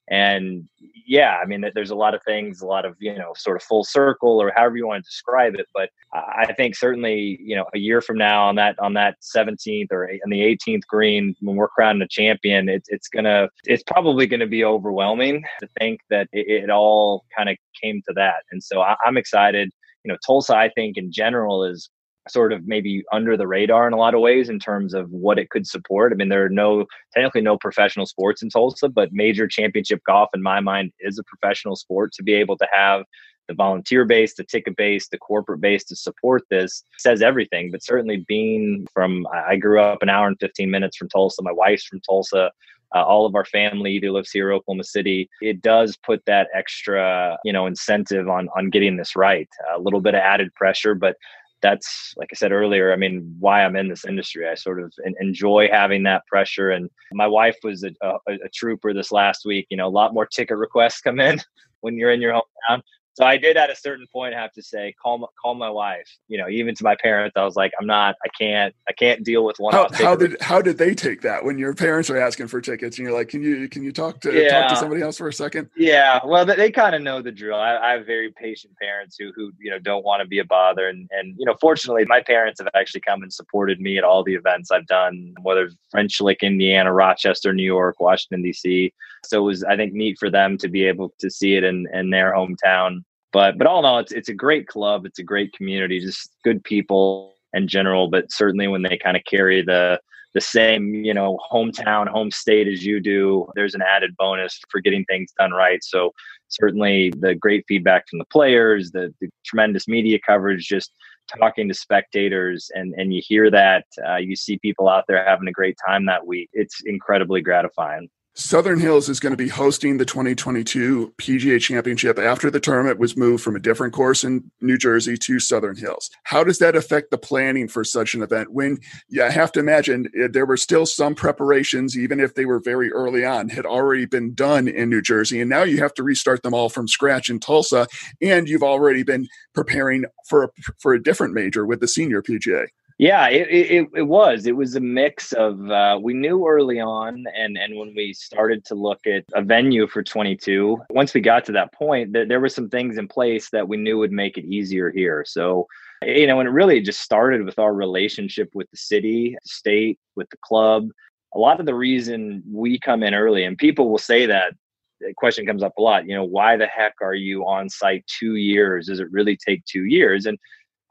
And 0.09 0.67
yeah, 1.07 1.37
I 1.41 1.45
mean, 1.45 1.63
there's 1.73 1.89
a 1.89 1.95
lot 1.95 2.13
of 2.13 2.21
things, 2.23 2.61
a 2.61 2.65
lot 2.65 2.85
of, 2.85 2.95
you 2.99 3.17
know, 3.17 3.33
sort 3.35 3.55
of 3.55 3.63
full 3.63 3.83
circle 3.83 4.41
or 4.41 4.51
however 4.55 4.77
you 4.77 4.87
want 4.87 5.03
to 5.03 5.09
describe 5.09 5.55
it. 5.55 5.67
But 5.73 5.89
I 6.13 6.53
think 6.53 6.75
certainly, 6.75 7.39
you 7.41 7.55
know, 7.55 7.65
a 7.73 7.79
year 7.79 8.01
from 8.01 8.17
now 8.17 8.47
on 8.47 8.55
that, 8.55 8.77
on 8.79 8.93
that 8.95 9.17
17th 9.21 9.87
or 9.91 10.09
on 10.09 10.29
the 10.29 10.41
18th 10.41 10.85
green, 10.87 11.35
when 11.41 11.55
we're 11.55 11.69
crowning 11.69 12.01
a 12.01 12.07
champion, 12.07 12.67
it's, 12.67 12.89
it's 12.89 13.09
to, 13.25 13.49
it's 13.65 13.83
probably 13.83 14.27
to 14.41 14.47
be 14.47 14.63
overwhelming 14.63 15.43
to 15.61 15.67
think 15.79 16.01
that 16.09 16.27
it, 16.33 16.63
it 16.63 16.69
all 16.69 17.23
kind 17.35 17.49
of 17.49 17.55
came 17.81 18.01
to 18.07 18.13
that. 18.15 18.43
And 18.51 18.61
so 18.61 18.81
I, 18.81 18.95
I'm 19.05 19.17
excited. 19.17 19.71
You 20.03 20.11
know, 20.11 20.17
Tulsa, 20.25 20.55
I 20.55 20.69
think 20.69 20.97
in 20.97 21.11
general 21.11 21.63
is 21.63 21.89
sort 22.29 22.53
of 22.53 22.67
maybe 22.67 23.03
under 23.11 23.35
the 23.35 23.47
radar 23.47 23.87
in 23.87 23.93
a 23.93 23.97
lot 23.97 24.13
of 24.13 24.21
ways 24.21 24.49
in 24.49 24.59
terms 24.59 24.93
of 24.93 25.09
what 25.09 25.39
it 25.39 25.49
could 25.49 25.65
support. 25.65 26.11
I 26.11 26.15
mean, 26.15 26.29
there 26.29 26.45
are 26.45 26.49
no 26.49 26.85
technically 27.13 27.41
no 27.41 27.57
professional 27.57 28.05
sports 28.05 28.41
in 28.41 28.49
Tulsa, 28.49 28.89
but 28.89 29.11
major 29.11 29.47
championship 29.47 30.01
golf 30.05 30.29
in 30.33 30.41
my 30.41 30.59
mind 30.59 30.91
is 30.99 31.17
a 31.17 31.23
professional 31.23 31.75
sport 31.75 32.13
to 32.13 32.23
be 32.23 32.33
able 32.33 32.57
to 32.57 32.67
have 32.71 33.03
the 33.47 33.55
volunteer 33.55 34.05
base, 34.05 34.35
the 34.35 34.43
ticket 34.43 34.75
base, 34.77 35.09
the 35.09 35.17
corporate 35.17 35.61
base 35.61 35.83
to 35.85 35.95
support 35.95 36.43
this 36.49 36.83
says 36.97 37.21
everything. 37.21 37.71
But 37.71 37.83
certainly 37.83 38.23
being 38.27 38.87
from 38.93 39.27
I 39.33 39.55
grew 39.57 39.81
up 39.81 40.01
an 40.01 40.09
hour 40.09 40.27
and 40.27 40.39
15 40.39 40.69
minutes 40.69 40.97
from 40.97 41.09
Tulsa. 41.09 41.41
My 41.41 41.51
wife's 41.51 41.85
from 41.85 42.01
Tulsa. 42.01 42.51
Uh, 42.93 43.03
all 43.03 43.25
of 43.25 43.35
our 43.35 43.45
family 43.45 43.93
either 43.93 44.11
lives 44.11 44.31
here 44.31 44.51
Oklahoma 44.51 44.83
City. 44.83 45.29
It 45.41 45.61
does 45.61 45.95
put 45.95 46.25
that 46.25 46.49
extra, 46.53 47.37
you 47.45 47.53
know, 47.53 47.65
incentive 47.65 48.27
on 48.27 48.49
on 48.55 48.69
getting 48.69 48.97
this 48.97 49.15
right. 49.15 49.47
A 49.73 49.79
little 49.79 50.01
bit 50.01 50.13
of 50.13 50.19
added 50.19 50.53
pressure, 50.55 50.93
but 50.93 51.15
that's 51.61 52.13
like 52.17 52.29
I 52.31 52.35
said 52.35 52.51
earlier. 52.51 52.91
I 52.91 52.95
mean, 52.95 53.35
why 53.39 53.63
I'm 53.63 53.75
in 53.75 53.87
this 53.87 54.05
industry. 54.05 54.47
I 54.47 54.55
sort 54.55 54.81
of 54.81 54.93
enjoy 55.19 55.69
having 55.71 56.03
that 56.03 56.25
pressure. 56.27 56.71
And 56.71 56.89
my 57.13 57.27
wife 57.27 57.57
was 57.63 57.83
a, 57.83 57.91
a, 58.01 58.15
a 58.27 58.49
trooper 58.53 58.93
this 58.93 59.11
last 59.11 59.45
week. 59.45 59.67
You 59.69 59.77
know, 59.77 59.87
a 59.87 59.89
lot 59.89 60.13
more 60.13 60.25
ticket 60.25 60.57
requests 60.57 61.01
come 61.01 61.19
in 61.19 61.39
when 61.81 61.97
you're 61.97 62.11
in 62.11 62.21
your 62.21 62.33
hometown. 62.33 62.81
So 63.21 63.27
I 63.27 63.37
did 63.37 63.55
at 63.55 63.69
a 63.69 63.75
certain 63.75 64.07
point 64.11 64.33
have 64.33 64.51
to 64.53 64.63
say, 64.63 64.95
call 64.99 65.19
my, 65.19 65.27
call 65.39 65.53
my 65.53 65.69
wife. 65.69 66.07
You 66.27 66.39
know, 66.39 66.49
even 66.49 66.73
to 66.73 66.83
my 66.83 66.95
parents, 66.95 67.37
I 67.37 67.43
was 67.43 67.55
like, 67.55 67.71
I'm 67.79 67.85
not, 67.85 68.15
I 68.25 68.29
can't, 68.29 68.73
I 68.89 68.93
can't 68.93 69.23
deal 69.23 69.45
with 69.45 69.57
one. 69.59 69.75
How, 69.75 69.89
how 69.93 70.15
did 70.15 70.41
how 70.41 70.59
did 70.59 70.79
they 70.79 70.95
take 70.95 71.21
that 71.21 71.45
when 71.45 71.59
your 71.59 71.75
parents 71.75 72.09
are 72.09 72.17
asking 72.17 72.47
for 72.47 72.61
tickets 72.61 72.97
and 72.97 73.05
you're 73.05 73.15
like, 73.15 73.27
can 73.27 73.43
you 73.43 73.69
can 73.69 73.83
you 73.83 73.91
talk 73.91 74.21
to 74.21 74.33
yeah. 74.33 74.61
talk 74.61 74.69
to 74.71 74.75
somebody 74.75 75.03
else 75.03 75.19
for 75.19 75.27
a 75.27 75.33
second? 75.33 75.69
Yeah, 75.77 76.19
well, 76.25 76.45
they, 76.45 76.55
they 76.55 76.71
kind 76.71 76.95
of 76.95 77.03
know 77.03 77.21
the 77.21 77.31
drill. 77.31 77.59
I, 77.59 77.77
I, 77.77 77.91
have 77.91 78.07
very 78.07 78.31
patient 78.31 78.73
parents 78.81 79.17
who 79.19 79.31
who 79.35 79.51
you 79.59 79.69
know 79.69 79.77
don't 79.77 80.03
want 80.03 80.23
to 80.23 80.27
be 80.27 80.39
a 80.39 80.45
bother, 80.45 80.87
and 80.87 81.07
and 81.11 81.35
you 81.37 81.45
know, 81.45 81.55
fortunately, 81.61 82.05
my 82.05 82.23
parents 82.23 82.59
have 82.59 82.69
actually 82.73 83.01
come 83.01 83.21
and 83.21 83.31
supported 83.31 83.79
me 83.79 83.99
at 83.99 84.03
all 84.03 84.23
the 84.23 84.33
events 84.33 84.71
I've 84.71 84.87
done, 84.87 85.35
whether 85.43 85.69
French 85.91 86.19
Lick, 86.21 86.41
Indiana, 86.41 86.91
Rochester, 86.91 87.53
New 87.53 87.61
York, 87.61 87.99
Washington 87.99 88.41
D.C. 88.41 88.91
So 89.23 89.37
it 89.37 89.45
was 89.45 89.63
I 89.63 89.77
think 89.77 89.93
neat 89.93 90.17
for 90.17 90.31
them 90.31 90.57
to 90.57 90.67
be 90.67 90.85
able 90.85 91.13
to 91.19 91.29
see 91.29 91.53
it 91.53 91.63
in 91.63 91.85
in 91.93 92.09
their 92.09 92.33
hometown 92.33 93.03
but 93.31 93.57
but 93.57 93.67
all 93.67 93.79
in 93.79 93.85
all, 93.85 93.99
it's 93.99 94.11
it's 94.11 94.29
a 94.29 94.33
great 94.33 94.67
club. 94.67 95.05
It's 95.05 95.19
a 95.19 95.23
great 95.23 95.53
community, 95.53 95.99
just 95.99 96.31
good 96.43 96.63
people 96.63 97.35
in 97.53 97.67
general. 97.67 98.09
But 98.09 98.31
certainly 98.31 98.67
when 98.67 98.81
they 98.81 98.97
kind 98.97 99.17
of 99.17 99.23
carry 99.25 99.61
the 99.61 99.99
the 100.33 100.41
same 100.41 100.93
you 100.93 101.13
know 101.13 101.37
hometown 101.51 102.07
home 102.07 102.31
state 102.31 102.67
as 102.67 102.85
you 102.85 102.99
do 102.99 103.47
there's 103.55 103.75
an 103.75 103.81
added 103.81 104.15
bonus 104.17 104.59
for 104.69 104.79
getting 104.79 105.03
things 105.05 105.33
done 105.37 105.51
right 105.51 105.83
so 105.83 106.13
certainly 106.47 107.11
the 107.19 107.35
great 107.35 107.65
feedback 107.67 108.07
from 108.09 108.19
the 108.19 108.25
players 108.25 108.91
the, 108.91 109.13
the 109.19 109.29
tremendous 109.45 109.87
media 109.87 110.17
coverage 110.25 110.65
just 110.67 110.93
talking 111.39 111.67
to 111.67 111.73
spectators 111.73 112.69
and 112.75 112.93
and 112.95 113.13
you 113.13 113.21
hear 113.25 113.49
that 113.49 113.85
uh, 114.07 114.17
you 114.17 114.35
see 114.35 114.57
people 114.59 114.87
out 114.89 115.05
there 115.07 115.23
having 115.25 115.47
a 115.47 115.51
great 115.51 115.77
time 115.85 116.05
that 116.05 116.25
week 116.25 116.49
it's 116.53 116.81
incredibly 116.85 117.41
gratifying 117.41 118.09
Southern 118.33 118.79
Hills 118.79 119.09
is 119.09 119.19
going 119.19 119.31
to 119.31 119.37
be 119.37 119.49
hosting 119.49 119.97
the 119.97 120.05
2022 120.05 121.13
PGA 121.17 121.59
Championship 121.59 122.17
after 122.17 122.49
the 122.49 122.61
tournament 122.61 122.97
was 122.97 123.17
moved 123.17 123.43
from 123.43 123.57
a 123.57 123.59
different 123.59 123.93
course 123.93 124.23
in 124.23 124.49
New 124.61 124.77
Jersey 124.77 125.17
to 125.17 125.37
Southern 125.37 125.75
Hills. 125.75 126.09
How 126.23 126.41
does 126.41 126.57
that 126.59 126.73
affect 126.73 127.11
the 127.11 127.17
planning 127.17 127.67
for 127.67 127.83
such 127.83 128.13
an 128.13 128.21
event? 128.21 128.53
When 128.53 128.77
yeah, 129.09 129.25
I 129.25 129.31
have 129.31 129.51
to 129.53 129.59
imagine 129.59 130.07
eh, 130.17 130.29
there 130.31 130.45
were 130.45 130.55
still 130.55 130.85
some 130.85 131.13
preparations, 131.13 131.97
even 131.97 132.21
if 132.21 132.35
they 132.35 132.45
were 132.45 132.61
very 132.61 132.89
early 132.93 133.25
on, 133.25 133.49
had 133.49 133.65
already 133.65 134.05
been 134.05 134.33
done 134.33 134.69
in 134.69 134.89
New 134.89 135.01
Jersey, 135.01 135.41
and 135.41 135.49
now 135.49 135.63
you 135.63 135.79
have 135.79 135.93
to 135.95 136.03
restart 136.03 136.41
them 136.41 136.53
all 136.53 136.69
from 136.69 136.87
scratch 136.87 137.29
in 137.29 137.37
Tulsa, 137.37 137.85
and 138.21 138.47
you've 138.47 138.63
already 138.63 139.03
been 139.03 139.27
preparing 139.53 140.05
for 140.25 140.45
a, 140.45 140.49
for 140.79 140.93
a 140.93 141.03
different 141.03 141.33
major 141.33 141.65
with 141.65 141.81
the 141.81 141.87
senior 141.87 142.21
PGA. 142.21 142.67
Yeah, 143.01 143.29
it, 143.29 143.47
it, 143.49 143.87
it 143.95 144.03
was. 144.03 144.45
It 144.45 144.55
was 144.55 144.75
a 144.75 144.79
mix 144.79 145.33
of 145.33 145.71
uh, 145.71 145.97
we 145.99 146.13
knew 146.13 146.47
early 146.47 146.79
on, 146.79 147.25
and 147.35 147.57
and 147.57 147.75
when 147.75 147.95
we 147.95 148.13
started 148.13 148.63
to 148.65 148.75
look 148.75 149.07
at 149.07 149.23
a 149.33 149.41
venue 149.41 149.87
for 149.87 150.03
22, 150.03 150.77
once 150.91 151.15
we 151.15 151.19
got 151.19 151.43
to 151.45 151.51
that 151.53 151.73
point, 151.73 152.13
that 152.13 152.27
there 152.27 152.39
were 152.39 152.47
some 152.47 152.69
things 152.69 152.99
in 152.99 153.07
place 153.07 153.49
that 153.49 153.67
we 153.67 153.77
knew 153.77 153.97
would 153.97 154.11
make 154.11 154.37
it 154.37 154.45
easier 154.45 154.91
here. 154.91 155.25
So, 155.27 155.65
you 156.03 156.27
know, 156.27 156.39
and 156.41 156.47
it 156.47 156.51
really 156.51 156.79
just 156.79 156.99
started 156.99 157.43
with 157.43 157.57
our 157.57 157.73
relationship 157.73 158.51
with 158.53 158.69
the 158.69 158.77
city, 158.77 159.35
state, 159.43 159.97
with 160.15 160.29
the 160.29 160.37
club. 160.45 160.87
A 161.33 161.39
lot 161.39 161.59
of 161.59 161.65
the 161.65 161.73
reason 161.73 162.43
we 162.47 162.77
come 162.77 163.01
in 163.01 163.15
early, 163.15 163.45
and 163.45 163.57
people 163.57 163.89
will 163.89 163.97
say 163.97 164.27
that 164.27 164.53
the 164.99 165.11
question 165.15 165.47
comes 165.47 165.63
up 165.63 165.73
a 165.79 165.81
lot. 165.81 166.05
You 166.05 166.13
know, 166.13 166.23
why 166.23 166.55
the 166.55 166.67
heck 166.67 166.93
are 167.01 167.15
you 167.15 167.47
on 167.47 167.67
site 167.67 168.05
two 168.05 168.35
years? 168.35 168.85
Does 168.85 168.99
it 168.99 169.11
really 169.11 169.35
take 169.35 169.65
two 169.65 169.85
years? 169.85 170.27
And 170.27 170.37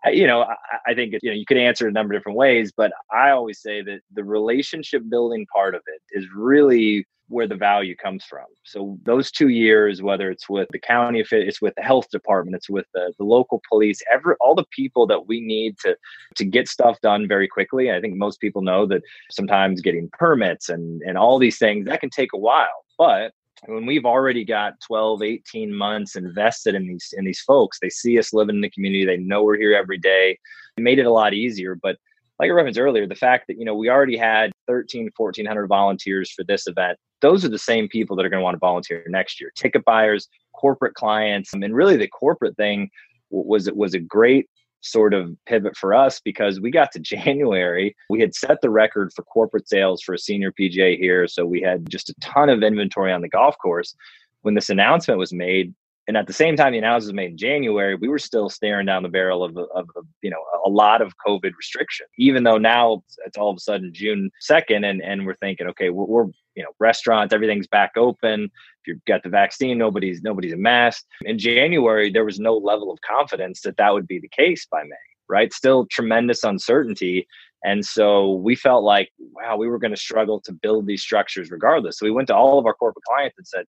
you 0.06 0.26
know, 0.26 0.46
I, 0.86 0.94
think 0.94 1.14
you 1.22 1.30
know 1.30 1.36
you 1.36 1.44
could 1.46 1.58
answer 1.58 1.86
a 1.86 1.92
number 1.92 2.14
of 2.14 2.20
different 2.20 2.38
ways, 2.38 2.72
but 2.74 2.92
I 3.12 3.30
always 3.30 3.60
say 3.60 3.82
that 3.82 4.00
the 4.12 4.24
relationship 4.24 5.02
building 5.08 5.46
part 5.52 5.74
of 5.74 5.82
it 5.86 6.00
is 6.18 6.26
really 6.34 7.06
where 7.30 7.46
the 7.46 7.54
value 7.54 7.94
comes 7.94 8.24
from. 8.24 8.46
So 8.64 8.98
those 9.04 9.30
two 9.30 9.48
years, 9.48 10.02
whether 10.02 10.30
it's 10.30 10.48
with 10.48 10.68
the 10.72 10.80
county, 10.80 11.20
if 11.20 11.32
it's 11.32 11.62
with 11.62 11.74
the 11.76 11.82
health 11.82 12.10
department, 12.10 12.56
it's 12.56 12.68
with 12.68 12.86
the, 12.92 13.12
the 13.18 13.24
local 13.24 13.62
police, 13.68 14.02
every 14.12 14.34
all 14.40 14.56
the 14.56 14.64
people 14.72 15.06
that 15.06 15.28
we 15.28 15.40
need 15.40 15.78
to 15.80 15.96
to 16.36 16.44
get 16.44 16.68
stuff 16.68 17.00
done 17.02 17.28
very 17.28 17.46
quickly. 17.46 17.92
I 17.92 18.00
think 18.00 18.16
most 18.16 18.40
people 18.40 18.62
know 18.62 18.84
that 18.86 19.02
sometimes 19.30 19.80
getting 19.80 20.10
permits 20.12 20.68
and 20.68 21.02
and 21.02 21.16
all 21.16 21.38
these 21.38 21.58
things 21.58 21.86
that 21.86 22.00
can 22.00 22.10
take 22.10 22.32
a 22.32 22.38
while, 22.38 22.84
but 22.98 23.32
when 23.66 23.86
we've 23.86 24.06
already 24.06 24.44
got 24.44 24.80
12 24.86 25.22
18 25.22 25.74
months 25.74 26.16
invested 26.16 26.74
in 26.74 26.86
these 26.86 27.14
in 27.16 27.24
these 27.24 27.40
folks 27.40 27.78
they 27.80 27.90
see 27.90 28.18
us 28.18 28.32
living 28.32 28.56
in 28.56 28.62
the 28.62 28.70
community 28.70 29.04
they 29.04 29.16
know 29.16 29.42
we're 29.42 29.58
here 29.58 29.74
every 29.74 29.98
day 29.98 30.38
it 30.76 30.80
made 30.80 30.98
it 30.98 31.06
a 31.06 31.10
lot 31.10 31.34
easier 31.34 31.74
but 31.74 31.96
like 32.40 32.48
I 32.48 32.54
referenced 32.54 32.80
earlier, 32.80 33.06
the 33.06 33.14
fact 33.14 33.46
that 33.48 33.58
you 33.58 33.66
know 33.66 33.74
we 33.74 33.90
already 33.90 34.16
had 34.16 34.50
13, 34.66 35.10
1400 35.14 35.66
volunteers 35.66 36.32
for 36.32 36.42
this 36.42 36.66
event. 36.66 36.98
Those 37.20 37.44
are 37.44 37.50
the 37.50 37.58
same 37.58 37.86
people 37.86 38.16
that 38.16 38.24
are 38.24 38.30
going 38.30 38.40
to 38.40 38.44
want 38.44 38.54
to 38.54 38.58
volunteer 38.58 39.04
next 39.08 39.40
year. 39.40 39.52
Ticket 39.54 39.84
buyers, 39.84 40.26
corporate 40.54 40.94
clients, 40.94 41.52
and 41.52 41.62
really 41.74 41.98
the 41.98 42.08
corporate 42.08 42.56
thing 42.56 42.90
was 43.28 43.68
it 43.68 43.76
was 43.76 43.92
a 43.92 44.00
great 44.00 44.48
sort 44.80 45.14
of 45.14 45.36
pivot 45.46 45.76
for 45.76 45.94
us 45.94 46.20
because 46.20 46.60
we 46.60 46.70
got 46.70 46.92
to 46.92 46.98
January. 47.00 47.94
We 48.08 48.20
had 48.20 48.34
set 48.34 48.60
the 48.60 48.70
record 48.70 49.12
for 49.14 49.22
corporate 49.22 49.68
sales 49.68 50.02
for 50.02 50.14
a 50.14 50.18
senior 50.18 50.52
PGA 50.52 50.98
here. 50.98 51.26
So 51.26 51.46
we 51.46 51.60
had 51.60 51.88
just 51.90 52.10
a 52.10 52.14
ton 52.20 52.48
of 52.48 52.62
inventory 52.62 53.12
on 53.12 53.20
the 53.20 53.28
golf 53.28 53.56
course. 53.58 53.94
When 54.42 54.54
this 54.54 54.70
announcement 54.70 55.18
was 55.18 55.34
made, 55.34 55.74
and 56.08 56.16
at 56.16 56.26
the 56.26 56.32
same 56.32 56.56
time 56.56 56.72
the 56.72 56.78
announcement 56.78 57.12
was 57.12 57.14
made 57.14 57.30
in 57.32 57.36
January, 57.36 57.94
we 57.94 58.08
were 58.08 58.18
still 58.18 58.48
staring 58.48 58.86
down 58.86 59.02
the 59.02 59.08
barrel 59.10 59.44
of, 59.44 59.56
of, 59.56 59.88
of, 59.94 60.06
you 60.22 60.30
know 60.30 60.42
a 60.64 60.70
lot 60.70 61.02
of 61.02 61.12
COVID 61.26 61.52
restriction. 61.56 62.06
Even 62.18 62.42
though 62.42 62.56
now 62.56 63.02
it's 63.26 63.36
all 63.36 63.50
of 63.50 63.56
a 63.56 63.60
sudden 63.60 63.92
June 63.92 64.30
second, 64.40 64.84
and 64.84 65.02
and 65.02 65.26
we're 65.26 65.36
thinking, 65.36 65.66
okay, 65.68 65.90
we're, 65.90 66.06
we're 66.06 66.30
you 66.60 66.66
know 66.66 66.74
restaurants, 66.78 67.32
everything's 67.32 67.66
back 67.66 67.92
open. 67.96 68.44
If 68.44 68.86
you've 68.86 69.04
got 69.06 69.22
the 69.22 69.30
vaccine, 69.30 69.78
nobody's 69.78 70.20
nobody's 70.20 70.52
a 70.52 70.58
mask. 70.58 71.06
In 71.22 71.38
January, 71.38 72.12
there 72.12 72.26
was 72.26 72.38
no 72.38 72.54
level 72.54 72.92
of 72.92 72.98
confidence 73.00 73.62
that 73.62 73.78
that 73.78 73.94
would 73.94 74.06
be 74.06 74.20
the 74.20 74.28
case 74.28 74.66
by 74.70 74.82
May. 74.82 75.06
Right, 75.26 75.52
still 75.54 75.86
tremendous 75.86 76.44
uncertainty. 76.44 77.26
And 77.64 77.84
so 77.84 78.34
we 78.34 78.56
felt 78.56 78.84
like, 78.84 79.10
wow, 79.18 79.56
we 79.56 79.68
were 79.68 79.78
going 79.78 79.94
to 79.94 80.00
struggle 80.00 80.40
to 80.42 80.52
build 80.52 80.86
these 80.86 81.02
structures 81.02 81.50
regardless. 81.50 81.98
So 81.98 82.04
we 82.04 82.10
went 82.10 82.28
to 82.28 82.36
all 82.36 82.58
of 82.58 82.66
our 82.66 82.74
corporate 82.74 83.04
clients 83.04 83.38
and 83.38 83.46
said, 83.46 83.64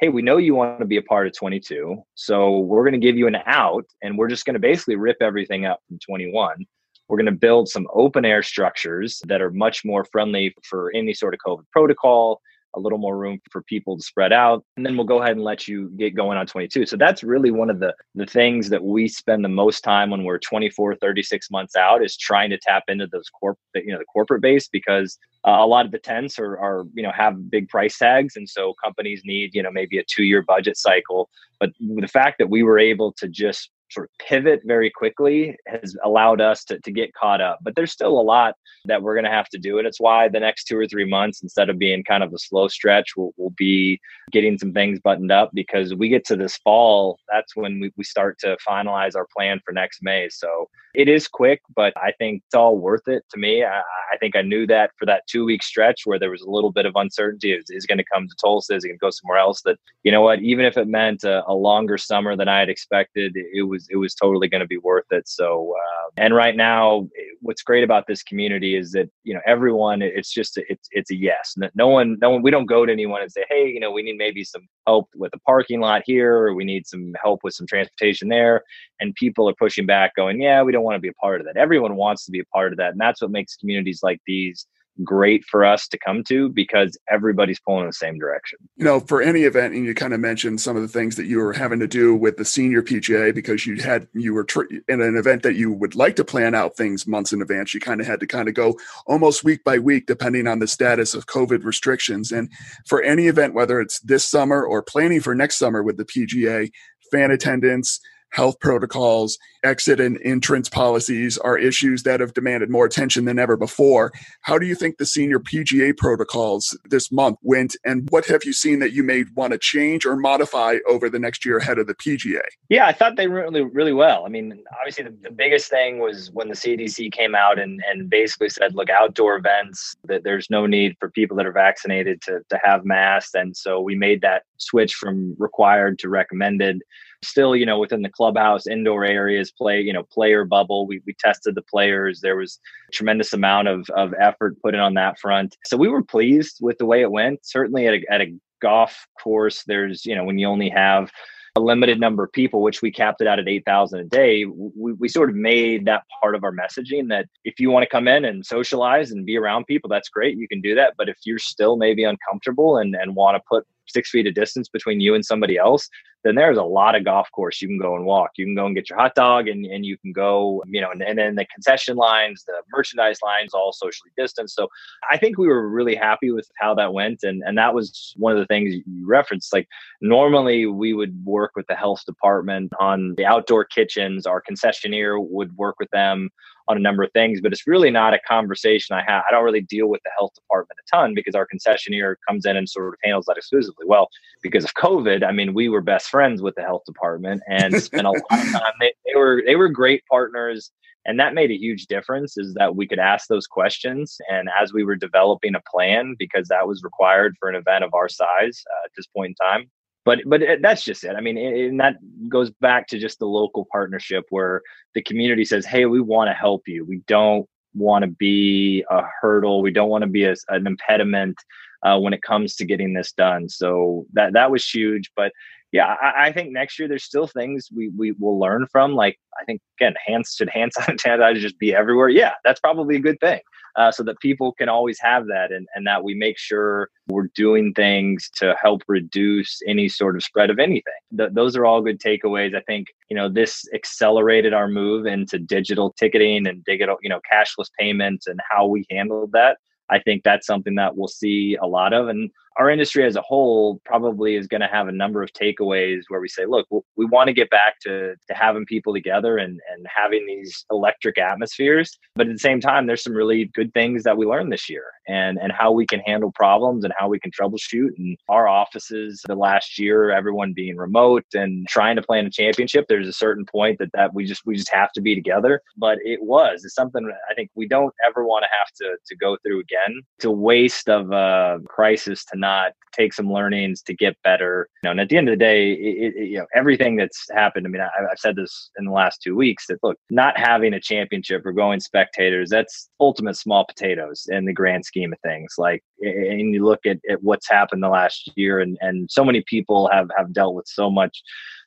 hey, 0.00 0.08
we 0.08 0.22
know 0.22 0.38
you 0.38 0.54
want 0.54 0.80
to 0.80 0.86
be 0.86 0.96
a 0.96 1.02
part 1.02 1.26
of 1.26 1.34
22. 1.36 2.02
So 2.14 2.58
we're 2.58 2.82
going 2.82 3.00
to 3.00 3.06
give 3.06 3.16
you 3.16 3.26
an 3.26 3.36
out 3.46 3.86
and 4.02 4.18
we're 4.18 4.28
just 4.28 4.44
going 4.44 4.54
to 4.54 4.60
basically 4.60 4.96
rip 4.96 5.18
everything 5.20 5.66
up 5.66 5.80
from 5.88 5.98
21. 5.98 6.66
We're 7.08 7.18
going 7.18 7.26
to 7.26 7.32
build 7.32 7.68
some 7.68 7.86
open 7.92 8.24
air 8.24 8.42
structures 8.42 9.20
that 9.26 9.42
are 9.42 9.50
much 9.50 9.84
more 9.84 10.04
friendly 10.04 10.54
for 10.62 10.90
any 10.94 11.14
sort 11.14 11.34
of 11.34 11.40
COVID 11.46 11.64
protocol, 11.70 12.40
a 12.76 12.80
little 12.80 12.98
more 12.98 13.16
room 13.16 13.40
for 13.50 13.62
people 13.62 13.96
to 13.96 14.02
spread 14.02 14.32
out 14.32 14.64
and 14.76 14.84
then 14.84 14.96
we'll 14.96 15.06
go 15.06 15.22
ahead 15.22 15.36
and 15.36 15.44
let 15.44 15.68
you 15.68 15.90
get 15.96 16.14
going 16.14 16.36
on 16.36 16.44
22 16.44 16.86
so 16.86 16.96
that's 16.96 17.22
really 17.22 17.52
one 17.52 17.70
of 17.70 17.78
the 17.78 17.94
the 18.14 18.26
things 18.26 18.68
that 18.68 18.82
we 18.82 19.06
spend 19.06 19.44
the 19.44 19.48
most 19.48 19.82
time 19.82 20.10
when 20.10 20.24
we're 20.24 20.38
24 20.38 20.96
36 20.96 21.50
months 21.52 21.76
out 21.76 22.04
is 22.04 22.16
trying 22.16 22.50
to 22.50 22.58
tap 22.58 22.82
into 22.88 23.06
those 23.06 23.28
corp 23.30 23.58
you 23.76 23.92
know 23.92 23.98
the 23.98 24.04
corporate 24.06 24.42
base 24.42 24.68
because 24.68 25.18
uh, 25.46 25.58
a 25.60 25.66
lot 25.66 25.84
of 25.84 25.92
the 25.92 25.98
tents 25.98 26.38
are, 26.38 26.58
are 26.58 26.84
you 26.94 27.02
know 27.02 27.12
have 27.12 27.50
big 27.50 27.68
price 27.68 27.98
tags. 27.98 28.36
And 28.36 28.48
so 28.48 28.74
companies 28.82 29.22
need 29.24 29.54
you 29.54 29.62
know 29.62 29.70
maybe 29.70 29.98
a 29.98 30.04
two 30.04 30.24
year 30.24 30.42
budget 30.42 30.76
cycle. 30.76 31.28
But 31.60 31.70
the 31.78 32.08
fact 32.08 32.38
that 32.38 32.50
we 32.50 32.62
were 32.62 32.78
able 32.78 33.12
to 33.12 33.28
just 33.28 33.70
sort 33.90 34.10
of 34.10 34.26
pivot 34.26 34.60
very 34.64 34.90
quickly 34.90 35.56
has 35.66 35.96
allowed 36.04 36.40
us 36.40 36.64
to, 36.64 36.78
to 36.80 36.90
get 36.90 37.14
caught 37.14 37.40
up. 37.40 37.58
But 37.62 37.74
there's 37.74 37.92
still 37.92 38.18
a 38.18 38.22
lot 38.22 38.54
that 38.86 39.02
we're 39.02 39.14
going 39.14 39.24
to 39.24 39.30
have 39.30 39.48
to 39.50 39.58
do. 39.58 39.78
And 39.78 39.86
it's 39.86 40.00
why 40.00 40.28
the 40.28 40.40
next 40.40 40.64
two 40.64 40.76
or 40.76 40.86
three 40.86 41.04
months, 41.04 41.42
instead 41.42 41.70
of 41.70 41.78
being 41.78 42.04
kind 42.04 42.22
of 42.22 42.32
a 42.32 42.38
slow 42.38 42.68
stretch, 42.68 43.10
we'll, 43.16 43.32
we'll 43.36 43.54
be 43.56 44.00
getting 44.32 44.58
some 44.58 44.72
things 44.72 45.00
buttoned 45.00 45.32
up 45.32 45.50
because 45.54 45.94
we 45.94 46.08
get 46.08 46.24
to 46.26 46.36
this 46.36 46.56
fall, 46.58 47.18
that's 47.32 47.56
when 47.56 47.80
we, 47.80 47.92
we 47.96 48.04
start 48.04 48.38
to 48.40 48.56
finalize 48.68 49.14
our 49.16 49.26
plan 49.36 49.60
for 49.64 49.72
next 49.72 50.00
May. 50.02 50.28
So 50.30 50.68
it 50.94 51.08
is 51.08 51.28
quick, 51.28 51.60
but 51.74 51.92
I 51.96 52.12
think 52.18 52.42
it's 52.46 52.54
all 52.54 52.78
worth 52.78 53.08
it 53.08 53.24
to 53.30 53.38
me. 53.38 53.64
I, 53.64 53.80
I 53.80 54.16
think 54.18 54.36
I 54.36 54.42
knew 54.42 54.66
that 54.68 54.90
for 54.96 55.06
that 55.06 55.26
two 55.26 55.44
week 55.44 55.62
stretch 55.62 56.02
where 56.04 56.18
there 56.18 56.30
was 56.30 56.42
a 56.42 56.50
little 56.50 56.70
bit 56.70 56.86
of 56.86 56.92
uncertainty, 56.94 57.52
is, 57.52 57.64
is 57.68 57.86
going 57.86 57.98
to 57.98 58.04
come 58.04 58.28
to 58.28 58.34
Tulsa, 58.40 58.74
is 58.74 58.84
going 58.84 58.94
to 58.94 58.98
go 58.98 59.10
somewhere 59.10 59.38
else. 59.38 59.62
That 59.62 59.78
you 60.04 60.12
know 60.12 60.22
what, 60.22 60.40
even 60.40 60.64
if 60.64 60.76
it 60.76 60.86
meant 60.86 61.24
a, 61.24 61.44
a 61.46 61.54
longer 61.54 61.98
summer 61.98 62.36
than 62.36 62.48
I 62.48 62.60
had 62.60 62.68
expected, 62.68 63.36
it 63.36 63.62
was 63.62 63.86
it 63.90 63.96
was 63.96 64.14
totally 64.14 64.48
going 64.48 64.60
to 64.60 64.66
be 64.66 64.78
worth 64.78 65.10
it. 65.10 65.28
So, 65.28 65.74
uh, 65.76 66.10
and 66.16 66.34
right 66.34 66.56
now, 66.56 67.08
what's 67.40 67.62
great 67.62 67.84
about 67.84 68.06
this 68.06 68.22
community 68.22 68.76
is 68.76 68.92
that 68.92 69.10
you 69.24 69.34
know 69.34 69.40
everyone, 69.46 70.00
it's 70.00 70.32
just 70.32 70.56
a, 70.56 70.62
it's 70.70 70.88
it's 70.92 71.10
a 71.10 71.16
yes. 71.16 71.56
No 71.74 71.88
one, 71.88 72.18
no 72.20 72.30
one, 72.30 72.42
we 72.42 72.50
don't 72.50 72.66
go 72.66 72.86
to 72.86 72.92
anyone 72.92 73.22
and 73.22 73.32
say, 73.32 73.44
hey, 73.48 73.68
you 73.68 73.80
know, 73.80 73.90
we 73.90 74.02
need 74.02 74.16
maybe 74.16 74.44
some 74.44 74.68
help 74.86 75.08
with 75.16 75.32
the 75.32 75.38
parking 75.40 75.80
lot 75.80 76.02
here, 76.06 76.36
or 76.36 76.54
we 76.54 76.64
need 76.64 76.86
some 76.86 77.12
help 77.20 77.40
with 77.42 77.54
some 77.54 77.66
transportation 77.66 78.28
there, 78.28 78.62
and 79.00 79.14
people 79.14 79.48
are 79.48 79.54
pushing 79.58 79.86
back, 79.86 80.14
going, 80.14 80.40
yeah, 80.40 80.62
we 80.62 80.72
don't 80.72 80.83
want 80.84 80.96
to 80.96 81.00
be 81.00 81.08
a 81.08 81.14
part 81.14 81.40
of 81.40 81.46
that. 81.46 81.56
Everyone 81.56 81.96
wants 81.96 82.24
to 82.26 82.30
be 82.30 82.40
a 82.40 82.44
part 82.44 82.72
of 82.72 82.78
that. 82.78 82.92
And 82.92 83.00
that's 83.00 83.20
what 83.20 83.30
makes 83.30 83.56
communities 83.56 84.00
like 84.02 84.20
these 84.26 84.66
great 85.02 85.44
for 85.44 85.64
us 85.64 85.88
to 85.88 85.98
come 85.98 86.22
to 86.22 86.48
because 86.50 86.96
everybody's 87.10 87.58
pulling 87.58 87.80
in 87.80 87.88
the 87.88 87.92
same 87.92 88.18
direction. 88.18 88.58
You 88.76 88.84
know, 88.84 89.00
for 89.00 89.20
any 89.20 89.42
event, 89.42 89.74
and 89.74 89.84
you 89.84 89.94
kind 89.94 90.14
of 90.14 90.20
mentioned 90.20 90.60
some 90.60 90.76
of 90.76 90.82
the 90.82 90.88
things 90.88 91.16
that 91.16 91.26
you 91.26 91.38
were 91.38 91.52
having 91.52 91.80
to 91.80 91.88
do 91.88 92.14
with 92.14 92.36
the 92.36 92.44
senior 92.44 92.82
PGA 92.82 93.34
because 93.34 93.66
you 93.66 93.76
had 93.82 94.06
you 94.12 94.34
were 94.34 94.44
tr- 94.44 94.70
in 94.88 95.00
an 95.00 95.16
event 95.16 95.42
that 95.42 95.56
you 95.56 95.72
would 95.72 95.94
like 95.94 96.16
to 96.16 96.24
plan 96.24 96.54
out 96.54 96.76
things 96.76 97.06
months 97.06 97.32
in 97.32 97.42
advance. 97.42 97.74
You 97.74 97.80
kind 97.80 98.00
of 98.00 98.06
had 98.06 98.20
to 98.20 98.26
kind 98.26 98.48
of 98.48 98.54
go 98.54 98.78
almost 99.06 99.44
week 99.44 99.64
by 99.64 99.78
week 99.78 100.06
depending 100.06 100.46
on 100.46 100.58
the 100.58 100.68
status 100.68 101.14
of 101.14 101.26
COVID 101.26 101.64
restrictions. 101.64 102.30
And 102.30 102.50
for 102.86 103.02
any 103.02 103.26
event, 103.26 103.54
whether 103.54 103.80
it's 103.80 104.00
this 104.00 104.24
summer 104.24 104.64
or 104.64 104.82
planning 104.82 105.20
for 105.20 105.34
next 105.34 105.56
summer 105.56 105.82
with 105.82 105.96
the 105.96 106.04
PGA, 106.04 106.70
fan 107.10 107.30
attendance, 107.30 108.00
health 108.34 108.58
protocols, 108.58 109.38
exit 109.62 110.00
and 110.00 110.18
entrance 110.24 110.68
policies 110.68 111.38
are 111.38 111.56
issues 111.56 112.02
that 112.02 112.18
have 112.18 112.34
demanded 112.34 112.68
more 112.68 112.84
attention 112.84 113.26
than 113.26 113.38
ever 113.38 113.56
before. 113.56 114.12
How 114.40 114.58
do 114.58 114.66
you 114.66 114.74
think 114.74 114.98
the 114.98 115.06
senior 115.06 115.38
PGA 115.38 115.96
protocols 115.96 116.76
this 116.84 117.12
month 117.12 117.38
went, 117.42 117.76
and 117.84 118.08
what 118.10 118.26
have 118.26 118.44
you 118.44 118.52
seen 118.52 118.80
that 118.80 118.92
you 118.92 119.04
may 119.04 119.24
want 119.36 119.52
to 119.52 119.58
change 119.58 120.04
or 120.04 120.16
modify 120.16 120.78
over 120.88 121.08
the 121.08 121.18
next 121.20 121.44
year 121.44 121.58
ahead 121.58 121.78
of 121.78 121.86
the 121.86 121.94
PGA? 121.94 122.42
Yeah, 122.68 122.86
I 122.86 122.92
thought 122.92 123.16
they 123.16 123.28
really, 123.28 123.62
really 123.62 123.92
well. 123.92 124.24
I 124.26 124.30
mean, 124.30 124.60
obviously, 124.80 125.04
the, 125.04 125.16
the 125.22 125.30
biggest 125.30 125.70
thing 125.70 126.00
was 126.00 126.32
when 126.32 126.48
the 126.48 126.54
CDC 126.54 127.12
came 127.12 127.36
out 127.36 127.60
and, 127.60 127.80
and 127.88 128.10
basically 128.10 128.48
said, 128.48 128.74
look, 128.74 128.90
outdoor 128.90 129.36
events, 129.36 129.94
that 130.04 130.24
there's 130.24 130.50
no 130.50 130.66
need 130.66 130.96
for 130.98 131.08
people 131.08 131.36
that 131.36 131.46
are 131.46 131.52
vaccinated 131.52 132.20
to, 132.22 132.40
to 132.48 132.58
have 132.64 132.84
masks. 132.84 133.34
And 133.34 133.56
so 133.56 133.80
we 133.80 133.94
made 133.94 134.22
that 134.22 134.42
switch 134.58 134.94
from 134.94 135.36
required 135.38 136.00
to 136.00 136.08
recommended 136.08 136.82
still, 137.24 137.56
you 137.56 137.66
know, 137.66 137.78
within 137.78 138.02
the 138.02 138.08
clubhouse, 138.08 138.66
indoor 138.66 139.04
areas, 139.04 139.50
play, 139.50 139.80
you 139.80 139.92
know, 139.92 140.04
player 140.04 140.44
bubble. 140.44 140.86
We, 140.86 141.00
we 141.06 141.14
tested 141.18 141.54
the 141.54 141.62
players. 141.62 142.20
There 142.20 142.36
was 142.36 142.58
tremendous 142.92 143.32
amount 143.32 143.68
of, 143.68 143.88
of 143.90 144.14
effort 144.20 144.60
put 144.62 144.74
in 144.74 144.80
on 144.80 144.94
that 144.94 145.18
front. 145.18 145.56
So 145.66 145.76
we 145.76 145.88
were 145.88 146.02
pleased 146.02 146.58
with 146.60 146.78
the 146.78 146.86
way 146.86 147.02
it 147.02 147.10
went. 147.10 147.40
Certainly 147.44 147.88
at 147.88 147.94
a, 147.94 148.00
at 148.10 148.20
a 148.20 148.34
golf 148.60 149.06
course, 149.22 149.62
there's, 149.66 150.06
you 150.06 150.14
know, 150.14 150.24
when 150.24 150.38
you 150.38 150.48
only 150.48 150.70
have 150.70 151.10
a 151.56 151.60
limited 151.60 152.00
number 152.00 152.24
of 152.24 152.32
people, 152.32 152.62
which 152.62 152.82
we 152.82 152.90
capped 152.90 153.20
it 153.20 153.28
out 153.28 153.38
at 153.38 153.46
8,000 153.46 154.00
a 154.00 154.04
day, 154.04 154.44
we, 154.44 154.92
we 154.94 155.08
sort 155.08 155.30
of 155.30 155.36
made 155.36 155.84
that 155.84 156.02
part 156.20 156.34
of 156.34 156.42
our 156.42 156.52
messaging 156.52 157.08
that 157.10 157.26
if 157.44 157.60
you 157.60 157.70
want 157.70 157.84
to 157.84 157.88
come 157.88 158.08
in 158.08 158.24
and 158.24 158.44
socialize 158.44 159.12
and 159.12 159.24
be 159.24 159.36
around 159.36 159.66
people, 159.66 159.88
that's 159.88 160.08
great. 160.08 160.36
You 160.36 160.48
can 160.48 160.60
do 160.60 160.74
that. 160.74 160.94
But 160.98 161.08
if 161.08 161.16
you're 161.24 161.38
still 161.38 161.76
maybe 161.76 162.02
uncomfortable 162.02 162.78
and, 162.78 162.96
and 162.96 163.14
want 163.14 163.36
to 163.36 163.42
put 163.48 163.64
six 163.86 164.10
feet 164.10 164.26
of 164.26 164.34
distance 164.34 164.68
between 164.68 165.00
you 165.00 165.14
and 165.14 165.24
somebody 165.24 165.56
else, 165.56 165.88
then 166.24 166.34
there's 166.34 166.56
a 166.56 166.62
lot 166.62 166.94
of 166.94 167.04
golf 167.04 167.30
course 167.32 167.60
you 167.60 167.68
can 167.68 167.78
go 167.78 167.94
and 167.94 168.06
walk. 168.06 168.30
You 168.36 168.46
can 168.46 168.54
go 168.54 168.64
and 168.64 168.74
get 168.74 168.88
your 168.88 168.98
hot 168.98 169.14
dog 169.14 169.46
and, 169.46 169.66
and 169.66 169.84
you 169.84 169.98
can 169.98 170.10
go, 170.10 170.62
you 170.66 170.80
know, 170.80 170.90
and, 170.90 171.02
and 171.02 171.18
then 171.18 171.34
the 171.34 171.46
concession 171.46 171.96
lines, 171.96 172.44
the 172.46 172.62
merchandise 172.74 173.18
lines, 173.22 173.52
all 173.52 173.72
socially 173.72 174.10
distanced. 174.16 174.56
So 174.56 174.68
I 175.10 175.18
think 175.18 175.36
we 175.36 175.46
were 175.46 175.68
really 175.68 175.94
happy 175.94 176.30
with 176.30 176.50
how 176.58 176.74
that 176.76 176.94
went. 176.94 177.22
And, 177.22 177.42
and 177.44 177.58
that 177.58 177.74
was 177.74 178.14
one 178.16 178.32
of 178.32 178.38
the 178.38 178.46
things 178.46 178.74
you 178.74 179.06
referenced. 179.06 179.52
Like 179.52 179.68
normally 180.00 180.64
we 180.64 180.94
would 180.94 181.24
work 181.24 181.52
with 181.54 181.66
the 181.66 181.76
health 181.76 182.04
department 182.06 182.72
on 182.80 183.14
the 183.16 183.26
outdoor 183.26 183.64
kitchens, 183.64 184.26
our 184.26 184.42
concessionaire 184.42 185.22
would 185.22 185.54
work 185.58 185.76
with 185.78 185.90
them 185.90 186.30
on 186.68 186.76
a 186.76 186.80
number 186.80 187.02
of 187.02 187.12
things, 187.12 187.40
but 187.40 187.52
it's 187.52 187.66
really 187.66 187.90
not 187.90 188.14
a 188.14 188.18
conversation 188.26 188.96
I 188.96 189.02
have. 189.06 189.24
I 189.28 189.32
don't 189.32 189.44
really 189.44 189.60
deal 189.60 189.88
with 189.88 190.02
the 190.04 190.10
health 190.16 190.34
department 190.34 190.78
a 190.80 190.96
ton 190.96 191.14
because 191.14 191.34
our 191.34 191.46
concessionaire 191.46 192.16
comes 192.26 192.46
in 192.46 192.56
and 192.56 192.68
sort 192.68 192.88
of 192.88 192.94
handles 193.02 193.26
that 193.26 193.36
exclusively. 193.36 193.84
Well, 193.86 194.08
because 194.42 194.64
of 194.64 194.74
COVID, 194.74 195.24
I 195.24 195.32
mean, 195.32 195.54
we 195.54 195.68
were 195.68 195.82
best 195.82 196.08
friends 196.14 196.40
with 196.40 196.54
the 196.54 196.62
health 196.62 196.84
department 196.86 197.42
and 197.48 197.82
spent 197.82 198.06
a 198.06 198.10
lot 198.10 198.22
of 198.30 198.52
time. 198.52 198.72
They, 198.78 198.92
they 199.04 199.16
were 199.16 199.42
they 199.44 199.56
were 199.56 199.68
great 199.68 200.04
partners, 200.08 200.70
and 201.04 201.18
that 201.18 201.34
made 201.34 201.50
a 201.50 201.58
huge 201.58 201.86
difference. 201.86 202.38
Is 202.38 202.54
that 202.54 202.76
we 202.76 202.86
could 202.86 203.00
ask 203.00 203.26
those 203.26 203.48
questions, 203.48 204.16
and 204.30 204.48
as 204.60 204.72
we 204.72 204.84
were 204.84 204.94
developing 204.94 205.56
a 205.56 205.62
plan, 205.68 206.14
because 206.16 206.46
that 206.48 206.68
was 206.68 206.84
required 206.84 207.34
for 207.40 207.48
an 207.48 207.56
event 207.56 207.82
of 207.82 207.94
our 207.94 208.08
size 208.08 208.62
uh, 208.72 208.84
at 208.84 208.92
this 208.96 209.08
point 209.08 209.34
in 209.40 209.46
time, 209.46 209.68
but 210.04 210.20
but 210.26 210.40
that's 210.62 210.84
just 210.84 211.02
it. 211.02 211.16
I 211.16 211.20
mean, 211.20 211.36
and 211.36 211.80
that 211.80 211.96
goes 212.28 212.50
back 212.60 212.86
to 212.88 212.98
just 212.98 213.18
the 213.18 213.26
local 213.26 213.66
partnership 213.72 214.24
where 214.30 214.62
the 214.94 215.02
community 215.02 215.44
says, 215.44 215.66
"Hey, 215.66 215.86
we 215.86 216.00
want 216.00 216.28
to 216.28 216.34
help 216.34 216.68
you. 216.68 216.84
We 216.84 217.00
don't 217.08 217.48
want 217.74 218.04
to 218.04 218.10
be 218.10 218.84
a 218.88 219.02
hurdle. 219.20 219.62
We 219.62 219.72
don't 219.72 219.88
want 219.88 220.02
to 220.02 220.08
be 220.08 220.24
a, 220.24 220.36
an 220.48 220.68
impediment 220.68 221.36
uh, 221.82 221.98
when 221.98 222.12
it 222.12 222.22
comes 222.22 222.54
to 222.56 222.64
getting 222.64 222.92
this 222.92 223.12
done." 223.12 223.48
So 223.48 224.06
that 224.12 224.34
that 224.34 224.50
was 224.50 224.68
huge. 224.68 225.10
But 225.16 225.32
yeah, 225.74 225.96
I, 226.00 226.26
I, 226.26 226.32
think 226.32 226.52
next 226.52 226.78
year 226.78 226.86
there's 226.86 227.02
still 227.02 227.26
things 227.26 227.68
we 227.74 227.90
we 227.98 228.12
will 228.12 228.38
learn 228.38 228.68
from. 228.70 228.94
Like 228.94 229.18
I 229.40 229.44
think 229.44 229.60
again, 229.76 229.94
hands 230.06 230.32
should 230.36 230.48
hand 230.48 230.70
sanitizer 230.72 231.34
just 231.40 231.58
be 231.58 231.74
everywhere. 231.74 232.08
Yeah, 232.08 232.30
that's 232.44 232.60
probably 232.60 232.94
a 232.94 233.00
good 233.00 233.18
thing 233.18 233.40
uh, 233.74 233.90
so 233.90 234.04
that 234.04 234.20
people 234.20 234.52
can 234.52 234.68
always 234.68 235.00
have 235.00 235.26
that 235.26 235.50
and, 235.50 235.66
and 235.74 235.84
that 235.84 236.04
we 236.04 236.14
make 236.14 236.38
sure 236.38 236.90
we're 237.08 237.26
doing 237.34 237.72
things 237.74 238.30
to 238.36 238.54
help 238.62 238.82
reduce 238.86 239.60
any 239.66 239.88
sort 239.88 240.14
of 240.14 240.22
spread 240.22 240.48
of 240.48 240.60
anything. 240.60 240.94
Th- 241.18 241.30
those 241.32 241.56
are 241.56 241.66
all 241.66 241.82
good 241.82 242.00
takeaways. 242.00 242.54
I 242.54 242.60
think, 242.68 242.86
you 243.10 243.16
know, 243.16 243.28
this 243.28 243.64
accelerated 243.74 244.54
our 244.54 244.68
move 244.68 245.06
into 245.06 245.40
digital 245.40 245.92
ticketing 245.98 246.46
and 246.46 246.62
digital, 246.62 246.98
you 247.02 247.08
know, 247.08 247.20
cashless 247.32 247.68
payments 247.76 248.28
and 248.28 248.38
how 248.48 248.64
we 248.64 248.86
handled 248.92 249.32
that. 249.32 249.58
I 249.90 249.98
think 249.98 250.22
that's 250.22 250.46
something 250.46 250.76
that 250.76 250.96
we'll 250.96 251.08
see 251.08 251.58
a 251.60 251.66
lot 251.66 251.92
of. 251.92 252.06
And 252.06 252.30
our 252.56 252.70
industry 252.70 253.04
as 253.04 253.16
a 253.16 253.22
whole 253.22 253.80
probably 253.84 254.36
is 254.36 254.46
going 254.46 254.60
to 254.60 254.66
have 254.66 254.88
a 254.88 254.92
number 254.92 255.22
of 255.22 255.32
takeaways 255.32 256.02
where 256.08 256.20
we 256.20 256.28
say, 256.28 256.46
look, 256.46 256.66
we 256.96 257.04
want 257.06 257.28
to 257.28 257.32
get 257.32 257.50
back 257.50 257.80
to, 257.80 258.14
to 258.28 258.34
having 258.34 258.64
people 258.66 258.92
together 258.92 259.38
and, 259.38 259.60
and 259.72 259.86
having 259.94 260.24
these 260.26 260.64
electric 260.70 261.18
atmospheres. 261.18 261.98
But 262.14 262.28
at 262.28 262.32
the 262.32 262.38
same 262.38 262.60
time, 262.60 262.86
there's 262.86 263.02
some 263.02 263.14
really 263.14 263.46
good 263.54 263.72
things 263.74 264.04
that 264.04 264.16
we 264.16 264.26
learned 264.26 264.52
this 264.52 264.70
year 264.70 264.84
and, 265.08 265.38
and 265.38 265.52
how 265.52 265.72
we 265.72 265.86
can 265.86 266.00
handle 266.00 266.32
problems 266.32 266.84
and 266.84 266.94
how 266.96 267.08
we 267.08 267.18
can 267.18 267.30
troubleshoot. 267.30 267.90
And 267.98 268.16
our 268.28 268.46
offices 268.46 269.22
the 269.26 269.34
last 269.34 269.78
year, 269.78 270.10
everyone 270.10 270.52
being 270.52 270.76
remote 270.76 271.24
and 271.34 271.66
trying 271.68 271.96
to 271.96 272.02
plan 272.02 272.26
a 272.26 272.30
championship, 272.30 272.86
there's 272.88 273.08
a 273.08 273.12
certain 273.12 273.44
point 273.46 273.78
that, 273.78 273.90
that 273.94 274.14
we 274.14 274.24
just 274.24 274.42
we 274.46 274.56
just 274.56 274.72
have 274.72 274.92
to 274.92 275.00
be 275.00 275.14
together. 275.14 275.60
But 275.76 275.98
it 276.02 276.22
was 276.22 276.64
it's 276.64 276.74
something 276.74 277.10
I 277.30 277.34
think 277.34 277.50
we 277.54 277.66
don't 277.66 277.94
ever 278.06 278.24
want 278.24 278.44
to 278.44 278.48
have 278.58 278.68
to 278.78 278.96
to 279.06 279.16
go 279.16 279.36
through 279.42 279.60
again. 279.60 280.02
It's 280.18 280.24
a 280.24 280.30
waste 280.30 280.88
of 280.88 281.10
a 281.10 281.58
crisis 281.68 282.24
to 282.26 282.38
not 282.44 282.72
take 282.92 283.12
some 283.12 283.32
learnings 283.32 283.82
to 283.82 283.94
get 283.94 284.16
better. 284.22 284.68
You 284.82 284.88
know, 284.88 284.90
and 284.92 285.00
at 285.00 285.08
the 285.08 285.16
end 285.16 285.28
of 285.28 285.32
the 285.32 285.44
day, 285.44 285.72
it, 285.72 286.14
it, 286.14 286.28
you 286.28 286.38
know, 286.38 286.46
everything 286.54 286.96
that's 286.96 287.26
happened. 287.34 287.66
I 287.66 287.70
mean, 287.70 287.82
I, 287.82 287.88
have 288.08 288.18
said 288.18 288.36
this 288.36 288.70
in 288.78 288.84
the 288.84 288.92
last 288.92 289.22
two 289.22 289.34
weeks 289.34 289.66
that 289.68 289.78
look, 289.82 289.98
not 290.10 290.38
having 290.38 290.74
a 290.74 290.80
championship 290.80 291.44
or 291.44 291.52
going 291.52 291.80
spectators, 291.80 292.50
that's 292.50 292.90
ultimate 293.00 293.36
small 293.36 293.64
potatoes 293.64 294.26
in 294.28 294.44
the 294.44 294.52
grand 294.52 294.84
scheme 294.84 295.12
of 295.12 295.18
things. 295.20 295.54
Like, 295.58 295.82
and 296.00 296.54
you 296.54 296.64
look 296.64 296.84
at, 296.86 296.98
at 297.10 297.22
what's 297.22 297.48
happened 297.48 297.82
the 297.82 297.88
last 297.88 298.30
year, 298.36 298.60
and 298.60 298.76
and 298.80 299.10
so 299.10 299.24
many 299.24 299.42
people 299.46 299.88
have 299.90 300.10
have 300.16 300.32
dealt 300.32 300.54
with 300.54 300.66
so 300.68 300.90
much 300.90 301.22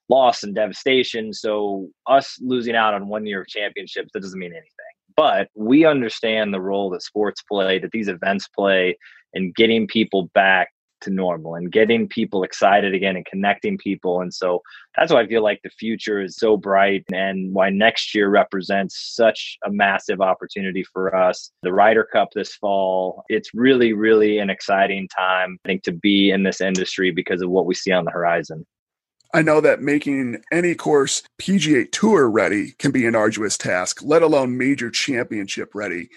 loss 0.10 0.44
and 0.44 0.56
devastation. 0.56 1.34
So 1.34 1.90
us 2.08 2.38
losing 2.42 2.76
out 2.76 2.94
on 2.94 3.08
one 3.08 3.26
year 3.26 3.42
of 3.42 3.48
championships, 3.48 4.12
that 4.14 4.22
doesn't 4.22 4.40
mean 4.40 4.52
anything. 4.52 4.87
But 5.18 5.50
we 5.56 5.84
understand 5.84 6.54
the 6.54 6.62
role 6.62 6.92
that 6.92 7.02
sports 7.02 7.42
play, 7.42 7.80
that 7.80 7.92
these 7.92 8.08
events 8.08 8.48
play, 8.48 8.98
in 9.34 9.52
getting 9.56 9.88
people 9.88 10.30
back 10.34 10.70
to 11.02 11.10
normal 11.10 11.56
and 11.56 11.72
getting 11.72 12.08
people 12.08 12.44
excited 12.44 12.94
again 12.94 13.16
and 13.16 13.26
connecting 13.26 13.78
people. 13.78 14.22
And 14.22 14.34
so 14.34 14.62
that's 14.98 15.12
why 15.12 15.22
I 15.22 15.28
feel 15.28 15.44
like 15.44 15.60
the 15.64 15.70
future 15.70 16.22
is 16.22 16.38
so 16.38 16.58
bright 16.58 17.04
and 17.14 17.54
why 17.54 17.70
next 17.70 18.16
year 18.16 18.30
represents 18.30 19.14
such 19.16 19.58
a 19.66 19.72
massive 19.72 20.22
opportunity 20.22 20.84
for 20.84 21.16
us. 21.16 21.52
The 21.62 21.74
Ryder 21.74 22.08
Cup 22.12 22.30
this 22.34 22.56
fall, 22.56 23.24
it's 23.30 23.54
really, 23.54 23.94
really 23.94 24.40
an 24.40 24.50
exciting 24.50 25.08
time, 25.16 25.60
I 25.66 25.68
think, 25.68 25.84
to 25.84 25.92
be 25.92 26.32
in 26.32 26.44
this 26.44 26.62
industry 26.62 27.12
because 27.12 27.42
of 27.42 27.50
what 27.50 27.66
we 27.66 27.76
see 27.76 27.92
on 27.92 28.06
the 28.06 28.12
horizon. 28.12 28.66
I 29.34 29.42
know 29.42 29.62
that 29.62 29.82
making 29.82 30.42
any 30.52 30.76
course 30.76 31.24
PGA 31.40 31.92
Tour 31.92 32.30
ready 32.30 32.72
can 32.80 32.92
be 32.92 33.06
an 33.06 33.16
arduous 33.16 33.58
task, 33.58 34.02
let 34.02 34.22
alone 34.22 34.58
major 34.58 34.90
championship 34.90 35.76
ready. 35.76 36.10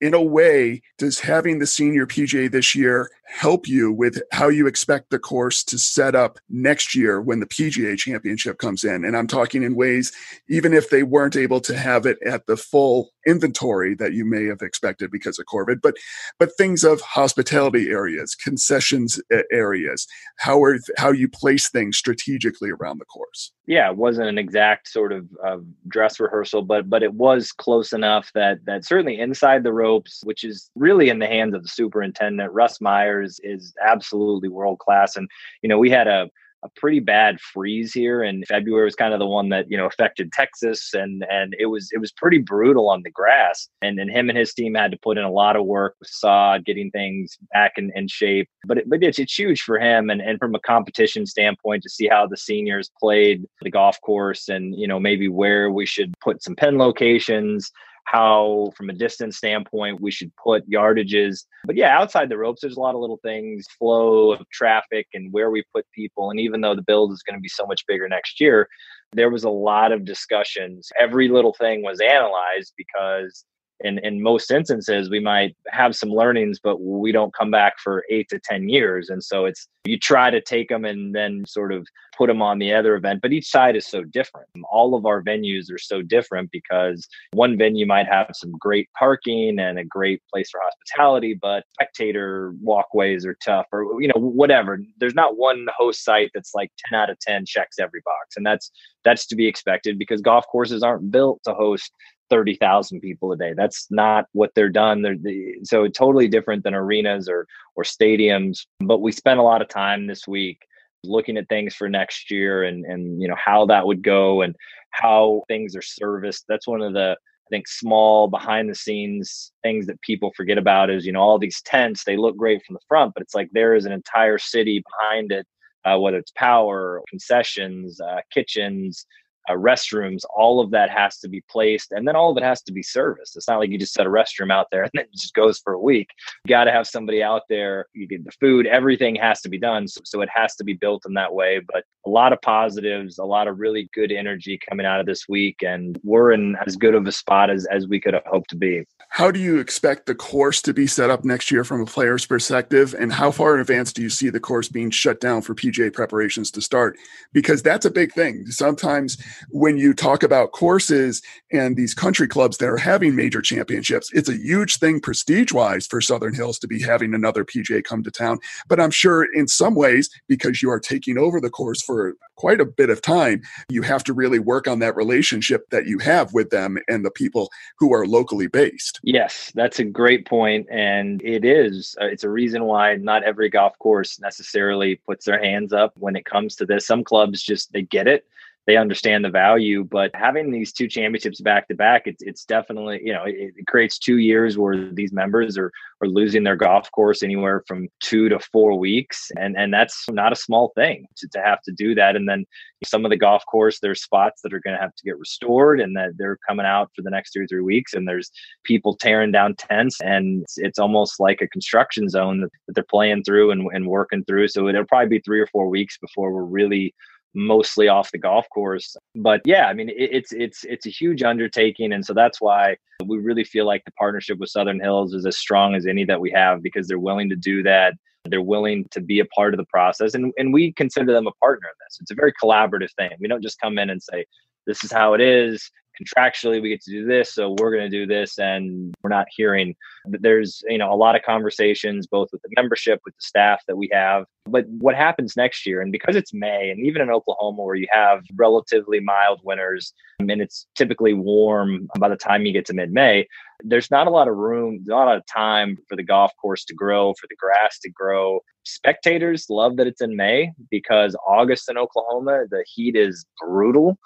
In 0.00 0.14
a 0.14 0.22
way, 0.22 0.82
does 0.98 1.20
having 1.20 1.58
the 1.58 1.66
senior 1.66 2.06
PGA 2.06 2.50
this 2.50 2.74
year 2.74 3.10
help 3.32 3.66
you 3.66 3.90
with 3.90 4.22
how 4.30 4.48
you 4.48 4.66
expect 4.66 5.10
the 5.10 5.18
course 5.18 5.64
to 5.64 5.78
set 5.78 6.14
up 6.14 6.38
next 6.50 6.94
year 6.94 7.20
when 7.20 7.40
the 7.40 7.46
PGA 7.46 7.96
championship 7.96 8.58
comes 8.58 8.84
in? 8.84 9.04
And 9.04 9.16
I'm 9.16 9.26
talking 9.26 9.62
in 9.62 9.74
ways, 9.74 10.12
even 10.48 10.74
if 10.74 10.90
they 10.90 11.02
weren't 11.02 11.36
able 11.36 11.60
to 11.62 11.76
have 11.76 12.04
it 12.04 12.18
at 12.24 12.46
the 12.46 12.56
full 12.56 13.10
inventory 13.26 13.94
that 13.94 14.12
you 14.12 14.24
may 14.24 14.44
have 14.46 14.60
expected 14.60 15.10
because 15.10 15.38
of 15.38 15.46
COVID, 15.46 15.80
but 15.82 15.96
but 16.38 16.56
things 16.56 16.84
of 16.84 17.00
hospitality 17.00 17.88
areas, 17.88 18.34
concessions 18.34 19.20
areas, 19.50 20.06
how 20.38 20.62
are 20.62 20.78
how 20.98 21.10
you 21.10 21.28
place 21.28 21.70
things 21.70 21.96
strategically 21.96 22.70
around 22.70 22.98
the 22.98 23.04
course. 23.06 23.52
Yeah, 23.66 23.90
it 23.90 23.96
wasn't 23.96 24.28
an 24.28 24.38
exact 24.38 24.88
sort 24.88 25.12
of 25.12 25.28
uh, 25.44 25.58
dress 25.88 26.18
rehearsal, 26.20 26.62
but 26.62 26.90
but 26.90 27.02
it 27.02 27.14
was 27.14 27.52
close 27.52 27.92
enough 27.92 28.30
that 28.34 28.64
that 28.66 28.84
certainly 28.84 29.18
inside 29.18 29.62
the 29.62 29.72
ropes, 29.72 30.20
which 30.24 30.44
is 30.44 30.70
really 30.74 31.08
in 31.08 31.18
the 31.18 31.26
hands 31.26 31.54
of 31.54 31.62
the 31.62 31.68
superintendent. 31.68 32.52
Russ 32.52 32.80
Myers 32.80 33.21
is 33.22 33.72
absolutely 33.86 34.48
world 34.48 34.78
class. 34.78 35.16
And, 35.16 35.28
you 35.62 35.68
know, 35.68 35.78
we 35.78 35.90
had 35.90 36.08
a, 36.08 36.28
a 36.64 36.68
pretty 36.76 37.00
bad 37.00 37.40
freeze 37.40 37.92
here 37.92 38.22
and 38.22 38.46
February. 38.46 38.84
Was 38.84 38.94
kind 38.94 39.12
of 39.12 39.18
the 39.18 39.26
one 39.26 39.48
that 39.48 39.68
you 39.68 39.76
know 39.76 39.86
affected 39.86 40.32
Texas 40.32 40.94
and 40.94 41.24
and 41.28 41.54
it 41.58 41.66
was 41.66 41.90
it 41.92 41.98
was 41.98 42.12
pretty 42.12 42.38
brutal 42.38 42.88
on 42.88 43.02
the 43.02 43.10
grass. 43.10 43.68
And 43.82 43.98
and 43.98 44.10
him 44.10 44.28
and 44.28 44.38
his 44.38 44.54
team 44.54 44.74
had 44.74 44.92
to 44.92 44.98
put 44.98 45.18
in 45.18 45.24
a 45.24 45.30
lot 45.30 45.56
of 45.56 45.66
work 45.66 45.96
with 45.98 46.08
sod 46.08 46.64
getting 46.64 46.90
things 46.90 47.36
back 47.52 47.72
in, 47.76 47.90
in 47.94 48.08
shape. 48.08 48.48
But 48.64 48.78
it, 48.78 48.88
but 48.88 49.02
it's, 49.02 49.18
it's 49.18 49.36
huge 49.36 49.62
for 49.62 49.78
him 49.78 50.08
and 50.10 50.20
and 50.20 50.38
from 50.38 50.54
a 50.54 50.60
competition 50.60 51.26
standpoint 51.26 51.82
to 51.82 51.90
see 51.90 52.06
how 52.06 52.26
the 52.26 52.36
seniors 52.36 52.90
played 53.00 53.44
the 53.62 53.70
golf 53.70 54.00
course 54.02 54.48
and 54.48 54.78
you 54.78 54.86
know 54.86 55.00
maybe 55.00 55.28
where 55.28 55.70
we 55.70 55.86
should 55.86 56.14
put 56.20 56.42
some 56.42 56.54
pin 56.54 56.78
locations 56.78 57.72
how, 58.04 58.72
from 58.76 58.90
a 58.90 58.92
distance 58.92 59.36
standpoint, 59.36 60.00
we 60.00 60.10
should 60.10 60.32
put 60.36 60.68
yardages. 60.68 61.44
But 61.64 61.76
yeah, 61.76 61.96
outside 61.96 62.28
the 62.28 62.38
ropes, 62.38 62.60
there's 62.60 62.76
a 62.76 62.80
lot 62.80 62.94
of 62.94 63.00
little 63.00 63.20
things, 63.22 63.66
flow 63.78 64.32
of 64.32 64.48
traffic 64.50 65.06
and 65.14 65.32
where 65.32 65.50
we 65.50 65.62
put 65.74 65.86
people. 65.94 66.30
And 66.30 66.40
even 66.40 66.60
though 66.60 66.74
the 66.74 66.82
build 66.82 67.12
is 67.12 67.22
going 67.22 67.36
to 67.36 67.42
be 67.42 67.48
so 67.48 67.66
much 67.66 67.86
bigger 67.86 68.08
next 68.08 68.40
year, 68.40 68.68
there 69.12 69.30
was 69.30 69.44
a 69.44 69.50
lot 69.50 69.92
of 69.92 70.04
discussions. 70.04 70.90
Every 70.98 71.28
little 71.28 71.54
thing 71.54 71.82
was 71.82 72.00
analyzed 72.00 72.72
because 72.76 73.44
in 73.82 73.98
in 74.00 74.22
most 74.22 74.50
instances 74.50 75.10
we 75.10 75.20
might 75.20 75.56
have 75.68 75.94
some 75.94 76.10
learnings 76.10 76.58
but 76.62 76.80
we 76.80 77.12
don't 77.12 77.34
come 77.34 77.50
back 77.50 77.74
for 77.78 78.04
eight 78.10 78.28
to 78.30 78.38
ten 78.38 78.68
years. 78.68 79.08
And 79.08 79.22
so 79.22 79.44
it's 79.44 79.68
you 79.84 79.98
try 79.98 80.30
to 80.30 80.40
take 80.40 80.68
them 80.68 80.84
and 80.84 81.14
then 81.14 81.44
sort 81.46 81.72
of 81.72 81.86
put 82.16 82.28
them 82.28 82.40
on 82.40 82.58
the 82.58 82.72
other 82.72 82.94
event 82.94 83.20
but 83.22 83.32
each 83.32 83.48
side 83.48 83.76
is 83.76 83.86
so 83.86 84.04
different. 84.04 84.48
All 84.70 84.94
of 84.94 85.06
our 85.06 85.22
venues 85.22 85.72
are 85.72 85.78
so 85.78 86.02
different 86.02 86.50
because 86.52 87.06
one 87.32 87.58
venue 87.58 87.86
might 87.86 88.06
have 88.06 88.30
some 88.32 88.52
great 88.52 88.88
parking 88.98 89.58
and 89.58 89.78
a 89.78 89.84
great 89.84 90.22
place 90.32 90.50
for 90.50 90.60
hospitality 90.62 91.38
but 91.40 91.64
spectator 91.74 92.54
walkways 92.60 93.26
are 93.26 93.36
tough 93.44 93.66
or 93.72 94.00
you 94.00 94.08
know 94.08 94.20
whatever. 94.20 94.78
There's 94.98 95.14
not 95.14 95.36
one 95.36 95.66
host 95.76 96.04
site 96.04 96.30
that's 96.34 96.54
like 96.54 96.70
10 96.90 96.98
out 96.98 97.10
of 97.10 97.18
10 97.20 97.44
checks 97.46 97.78
every 97.78 98.00
box. 98.04 98.36
And 98.36 98.46
that's 98.46 98.70
that's 99.04 99.26
to 99.26 99.36
be 99.36 99.46
expected 99.46 99.98
because 99.98 100.20
golf 100.20 100.46
courses 100.50 100.82
aren't 100.82 101.10
built 101.10 101.40
to 101.44 101.54
host 101.54 101.92
30,000 102.32 103.00
people 103.00 103.30
a 103.30 103.36
day. 103.36 103.52
That's 103.54 103.86
not 103.90 104.24
what 104.32 104.52
they're 104.54 104.70
done. 104.70 105.02
They're 105.02 105.18
the, 105.18 105.56
so 105.64 105.86
totally 105.86 106.28
different 106.28 106.64
than 106.64 106.72
arenas 106.72 107.28
or 107.28 107.46
or 107.76 107.84
stadiums. 107.84 108.60
But 108.80 109.02
we 109.02 109.12
spent 109.12 109.38
a 109.38 109.42
lot 109.42 109.60
of 109.60 109.68
time 109.68 110.06
this 110.06 110.26
week 110.26 110.60
looking 111.04 111.36
at 111.36 111.50
things 111.50 111.74
for 111.74 111.90
next 111.90 112.30
year 112.30 112.64
and 112.64 112.86
and 112.86 113.20
you 113.20 113.28
know 113.28 113.36
how 113.36 113.66
that 113.66 113.86
would 113.86 114.02
go 114.02 114.40
and 114.40 114.56
how 114.92 115.42
things 115.46 115.76
are 115.76 115.82
serviced. 115.82 116.46
That's 116.48 116.66
one 116.66 116.80
of 116.80 116.94
the 116.94 117.18
I 117.20 117.48
think 117.50 117.68
small 117.68 118.28
behind 118.28 118.70
the 118.70 118.74
scenes 118.74 119.52
things 119.62 119.86
that 119.86 120.00
people 120.00 120.32
forget 120.34 120.56
about 120.56 120.88
is 120.88 121.04
you 121.04 121.12
know 121.12 121.20
all 121.20 121.38
these 121.38 121.60
tents 121.66 122.04
they 122.04 122.16
look 122.16 122.38
great 122.38 122.62
from 122.64 122.74
the 122.74 122.86
front, 122.88 123.12
but 123.12 123.22
it's 123.22 123.34
like 123.34 123.50
there 123.52 123.74
is 123.74 123.84
an 123.84 123.92
entire 123.92 124.38
city 124.38 124.82
behind 124.90 125.32
it, 125.32 125.46
uh, 125.84 125.98
whether 125.98 126.16
it's 126.16 126.32
power, 126.34 127.02
concessions, 127.10 128.00
uh, 128.00 128.22
kitchens, 128.32 129.04
uh, 129.48 129.54
restrooms, 129.54 130.22
all 130.34 130.60
of 130.60 130.70
that 130.70 130.90
has 130.90 131.18
to 131.18 131.28
be 131.28 131.42
placed, 131.48 131.92
and 131.92 132.06
then 132.06 132.16
all 132.16 132.30
of 132.30 132.36
it 132.36 132.42
has 132.42 132.62
to 132.62 132.72
be 132.72 132.82
serviced. 132.82 133.36
It's 133.36 133.48
not 133.48 133.58
like 133.58 133.70
you 133.70 133.78
just 133.78 133.94
set 133.94 134.06
a 134.06 134.10
restroom 134.10 134.52
out 134.52 134.68
there 134.70 134.82
and 134.84 134.90
then 134.94 135.04
it 135.04 135.12
just 135.12 135.34
goes 135.34 135.58
for 135.58 135.72
a 135.72 135.80
week. 135.80 136.08
You 136.44 136.48
got 136.48 136.64
to 136.64 136.72
have 136.72 136.86
somebody 136.86 137.22
out 137.22 137.42
there. 137.48 137.86
You 137.92 138.06
get 138.06 138.24
the 138.24 138.32
food, 138.32 138.66
everything 138.66 139.16
has 139.16 139.40
to 139.42 139.48
be 139.48 139.58
done, 139.58 139.88
so, 139.88 140.00
so 140.04 140.20
it 140.20 140.28
has 140.34 140.54
to 140.56 140.64
be 140.64 140.74
built 140.74 141.04
in 141.06 141.14
that 141.14 141.32
way. 141.32 141.60
But 141.72 141.84
a 142.06 142.10
lot 142.10 142.32
of 142.32 142.40
positives, 142.42 143.18
a 143.18 143.24
lot 143.24 143.48
of 143.48 143.58
really 143.58 143.88
good 143.94 144.10
energy 144.10 144.58
coming 144.68 144.86
out 144.86 145.00
of 145.00 145.06
this 145.06 145.28
week, 145.28 145.62
and 145.62 145.98
we're 146.02 146.32
in 146.32 146.56
as 146.66 146.76
good 146.76 146.94
of 146.94 147.06
a 147.06 147.12
spot 147.12 147.50
as 147.50 147.66
as 147.66 147.86
we 147.86 148.00
could 148.00 148.14
have 148.14 148.26
hoped 148.26 148.50
to 148.50 148.56
be. 148.56 148.84
How 149.08 149.30
do 149.30 149.38
you 149.38 149.58
expect 149.58 150.06
the 150.06 150.14
course 150.14 150.62
to 150.62 150.72
be 150.72 150.86
set 150.86 151.10
up 151.10 151.24
next 151.24 151.50
year 151.50 151.64
from 151.64 151.80
a 151.80 151.86
player's 151.86 152.26
perspective, 152.26 152.94
and 152.98 153.12
how 153.12 153.30
far 153.30 153.54
in 153.54 153.60
advance 153.60 153.92
do 153.92 154.02
you 154.02 154.10
see 154.10 154.30
the 154.30 154.40
course 154.40 154.68
being 154.68 154.90
shut 154.90 155.20
down 155.20 155.42
for 155.42 155.54
PGA 155.54 155.92
preparations 155.92 156.50
to 156.52 156.60
start? 156.60 156.96
Because 157.32 157.62
that's 157.62 157.86
a 157.86 157.90
big 157.90 158.12
thing. 158.12 158.46
Sometimes 158.46 159.18
when 159.50 159.76
you 159.76 159.94
talk 159.94 160.22
about 160.22 160.52
courses 160.52 161.22
and 161.52 161.76
these 161.76 161.94
country 161.94 162.28
clubs 162.28 162.58
that 162.58 162.68
are 162.68 162.76
having 162.76 163.14
major 163.14 163.40
championships, 163.40 164.10
it's 164.12 164.28
a 164.28 164.36
huge 164.36 164.78
thing 164.78 165.00
prestige 165.00 165.52
wise 165.52 165.86
for 165.86 166.00
Southern 166.00 166.34
Hills 166.34 166.58
to 166.60 166.66
be 166.66 166.80
having 166.80 167.14
another 167.14 167.44
PGA 167.44 167.82
come 167.82 168.02
to 168.02 168.10
town. 168.10 168.38
But 168.68 168.80
I'm 168.80 168.90
sure 168.90 169.24
in 169.34 169.48
some 169.48 169.74
ways, 169.74 170.10
because 170.28 170.62
you 170.62 170.70
are 170.70 170.80
taking 170.80 171.18
over 171.18 171.40
the 171.40 171.50
course 171.50 171.82
for 171.82 172.14
quite 172.36 172.60
a 172.60 172.64
bit 172.64 172.90
of 172.90 173.00
time, 173.02 173.42
you 173.68 173.82
have 173.82 174.02
to 174.04 174.12
really 174.12 174.38
work 174.38 174.66
on 174.66 174.80
that 174.80 174.96
relationship 174.96 175.68
that 175.70 175.86
you 175.86 175.98
have 175.98 176.32
with 176.32 176.50
them 176.50 176.78
and 176.88 177.04
the 177.04 177.10
people 177.10 177.50
who 177.78 177.94
are 177.94 178.06
locally 178.06 178.46
based. 178.46 178.98
Yes, 179.02 179.52
that's 179.54 179.78
a 179.78 179.84
great 179.84 180.26
point, 180.26 180.66
and 180.70 181.22
it 181.22 181.44
is. 181.44 181.94
Uh, 182.00 182.06
it's 182.06 182.24
a 182.24 182.28
reason 182.28 182.64
why 182.64 182.96
not 182.96 183.22
every 183.22 183.48
golf 183.48 183.78
course 183.78 184.18
necessarily 184.20 184.96
puts 184.96 185.24
their 185.24 185.42
hands 185.42 185.72
up 185.72 185.92
when 185.96 186.16
it 186.16 186.24
comes 186.24 186.56
to 186.56 186.66
this. 186.66 186.86
Some 186.86 187.04
clubs 187.04 187.42
just 187.42 187.72
they 187.72 187.82
get 187.82 188.08
it 188.08 188.26
they 188.66 188.76
understand 188.76 189.24
the 189.24 189.30
value. 189.30 189.84
But 189.84 190.10
having 190.14 190.50
these 190.50 190.72
two 190.72 190.86
championships 190.86 191.40
back 191.40 191.68
to 191.68 191.74
back, 191.74 192.02
it's 192.06 192.22
it's 192.22 192.44
definitely 192.44 193.00
you 193.04 193.12
know 193.12 193.24
it, 193.24 193.52
it, 193.56 193.66
creates 193.66 193.98
two 193.98 194.18
years 194.18 194.56
where 194.56 194.90
these 194.92 195.12
members 195.12 195.58
are 195.58 195.72
are 196.00 196.08
losing 196.08 196.44
their 196.44 196.56
golf 196.56 196.90
course 196.92 197.22
anywhere 197.22 197.62
from 197.66 197.88
two 198.00 198.28
to 198.28 198.38
four 198.38 198.78
weeks, 198.78 199.30
and 199.36 199.56
and 199.56 199.72
that's 199.72 200.04
not 200.10 200.32
a 200.32 200.36
small 200.36 200.72
thing 200.76 201.06
to, 201.16 201.28
to 201.28 201.40
have 201.40 201.60
to 201.62 201.72
do 201.72 201.94
that. 201.94 202.16
And 202.16 202.28
then 202.28 202.44
some 202.84 203.04
of 203.04 203.10
the 203.10 203.16
golf 203.16 203.44
course, 203.50 203.78
there's 203.80 204.02
spots 204.02 204.42
that 204.42 204.52
are 204.52 204.60
going 204.60 204.76
to 204.76 204.82
have 204.82 204.94
to 204.94 205.04
get 205.04 205.18
restored, 205.18 205.80
and 205.80 205.96
that 205.96 206.10
they're 206.16 206.38
coming 206.48 206.66
out 206.66 206.90
for 206.94 207.02
the 207.02 207.10
next 207.10 207.32
two 207.32 207.42
or 207.42 207.46
three 207.46 207.62
weeks, 207.62 207.94
and 207.94 208.06
there's 208.06 208.30
people 208.64 208.96
tearing 208.96 209.32
down 209.32 209.54
tents, 209.56 210.00
and 210.00 210.42
it's, 210.42 210.58
it's 210.58 210.78
almost 210.78 211.18
like 211.18 211.40
a 211.40 211.48
construction 211.48 212.08
zone 212.08 212.40
that, 212.40 212.50
that 212.66 212.74
they're 212.74 212.84
playing 212.84 213.24
through 213.24 213.50
and, 213.50 213.68
and 213.72 213.86
working 213.86 214.24
through. 214.24 214.48
So 214.48 214.68
it'll 214.68 214.84
probably 214.84 215.18
be 215.18 215.22
three 215.22 215.40
or 215.40 215.46
four 215.48 215.68
weeks 215.68 215.98
before 215.98 216.32
we're 216.32 216.44
really 216.44 216.94
mostly 217.34 217.88
off 217.88 218.10
the 218.12 218.18
golf 218.18 218.46
course. 218.50 218.96
But 219.14 219.40
yeah, 219.44 219.66
I 219.66 219.74
mean, 219.74 219.88
it, 219.88 220.10
it's 220.12 220.32
it's 220.32 220.64
it's 220.64 220.86
a 220.86 220.90
huge 220.90 221.22
undertaking, 221.22 221.92
and 221.92 222.04
so 222.04 222.14
that's 222.14 222.40
why 222.40 222.76
we 223.06 223.18
really 223.18 223.44
feel 223.44 223.66
like 223.66 223.84
the 223.84 223.92
partnership 223.92 224.38
with 224.38 224.50
Southern 224.50 224.80
Hills 224.80 225.14
is 225.14 225.26
as 225.26 225.36
strong 225.36 225.74
as 225.74 225.86
any 225.86 226.04
that 226.04 226.20
we 226.20 226.30
have 226.30 226.62
because 226.62 226.88
they're 226.88 226.98
willing 226.98 227.28
to 227.30 227.36
do 227.36 227.62
that. 227.62 227.94
They're 228.24 228.42
willing 228.42 228.86
to 228.92 229.00
be 229.00 229.18
a 229.18 229.24
part 229.26 229.54
of 229.54 229.58
the 229.58 229.66
process, 229.66 230.14
and 230.14 230.32
and 230.36 230.52
we 230.52 230.72
consider 230.72 231.12
them 231.12 231.26
a 231.26 231.32
partner 231.32 231.68
in 231.68 231.74
this. 231.86 231.98
It's 232.00 232.10
a 232.10 232.14
very 232.14 232.32
collaborative 232.42 232.92
thing. 232.96 233.10
We 233.20 233.28
don't 233.28 233.42
just 233.42 233.60
come 233.60 233.78
in 233.78 233.90
and 233.90 234.02
say, 234.02 234.24
"This 234.66 234.84
is 234.84 234.92
how 234.92 235.14
it 235.14 235.20
is." 235.20 235.70
Contractually 236.02 236.60
we 236.60 236.68
get 236.68 236.82
to 236.82 236.90
do 236.90 237.06
this 237.06 237.34
so 237.34 237.54
we're 237.58 237.70
going 237.70 237.88
to 237.90 237.96
do 237.96 238.06
this 238.06 238.38
and 238.38 238.94
we're 239.02 239.10
not 239.10 239.26
hearing 239.30 239.74
there's 240.06 240.62
you 240.68 240.78
know 240.78 240.92
a 240.92 240.96
lot 240.96 241.14
of 241.16 241.22
conversations 241.22 242.06
both 242.06 242.28
with 242.32 242.42
the 242.42 242.48
membership 242.56 243.00
with 243.04 243.14
the 243.14 243.22
staff 243.22 243.62
that 243.66 243.76
we 243.76 243.88
have. 243.92 244.24
But 244.46 244.66
what 244.68 244.96
happens 244.96 245.36
next 245.36 245.64
year 245.66 245.80
and 245.80 245.92
because 245.92 246.16
it's 246.16 246.34
may 246.34 246.70
and 246.70 246.84
even 246.84 247.00
in 247.02 247.10
oklahoma 247.10 247.62
where 247.62 247.76
you 247.76 247.86
have 247.92 248.24
relatively 248.34 248.98
mild 248.98 249.40
winters 249.44 249.92
and 250.18 250.30
it's 250.40 250.66
typically 250.74 251.14
warm 251.14 251.88
by 251.98 252.08
the 252.08 252.16
time 252.16 252.44
you 252.44 252.52
get 252.52 252.66
to 252.66 252.74
mid-may 252.74 253.26
there's 253.64 253.90
not 253.90 254.08
a 254.08 254.10
lot 254.10 254.26
of 254.26 254.34
room 254.34 254.80
not 254.86 255.04
a 255.04 255.06
lot 255.06 255.16
of 255.16 255.26
time 255.26 255.78
for 255.88 255.94
the 255.94 256.02
golf 256.02 256.32
course 256.40 256.64
to 256.64 256.74
grow 256.74 257.14
for 257.14 257.28
the 257.28 257.36
grass 257.36 257.78
to 257.78 257.90
grow. 257.90 258.40
Spectators 258.64 259.46
love 259.48 259.76
that 259.76 259.86
it's 259.86 260.00
in 260.00 260.16
may 260.16 260.50
because 260.70 261.14
august 261.26 261.70
in 261.70 261.78
oklahoma 261.78 262.44
the 262.50 262.64
heat 262.74 262.96
is 262.96 263.24
brutal 263.40 263.96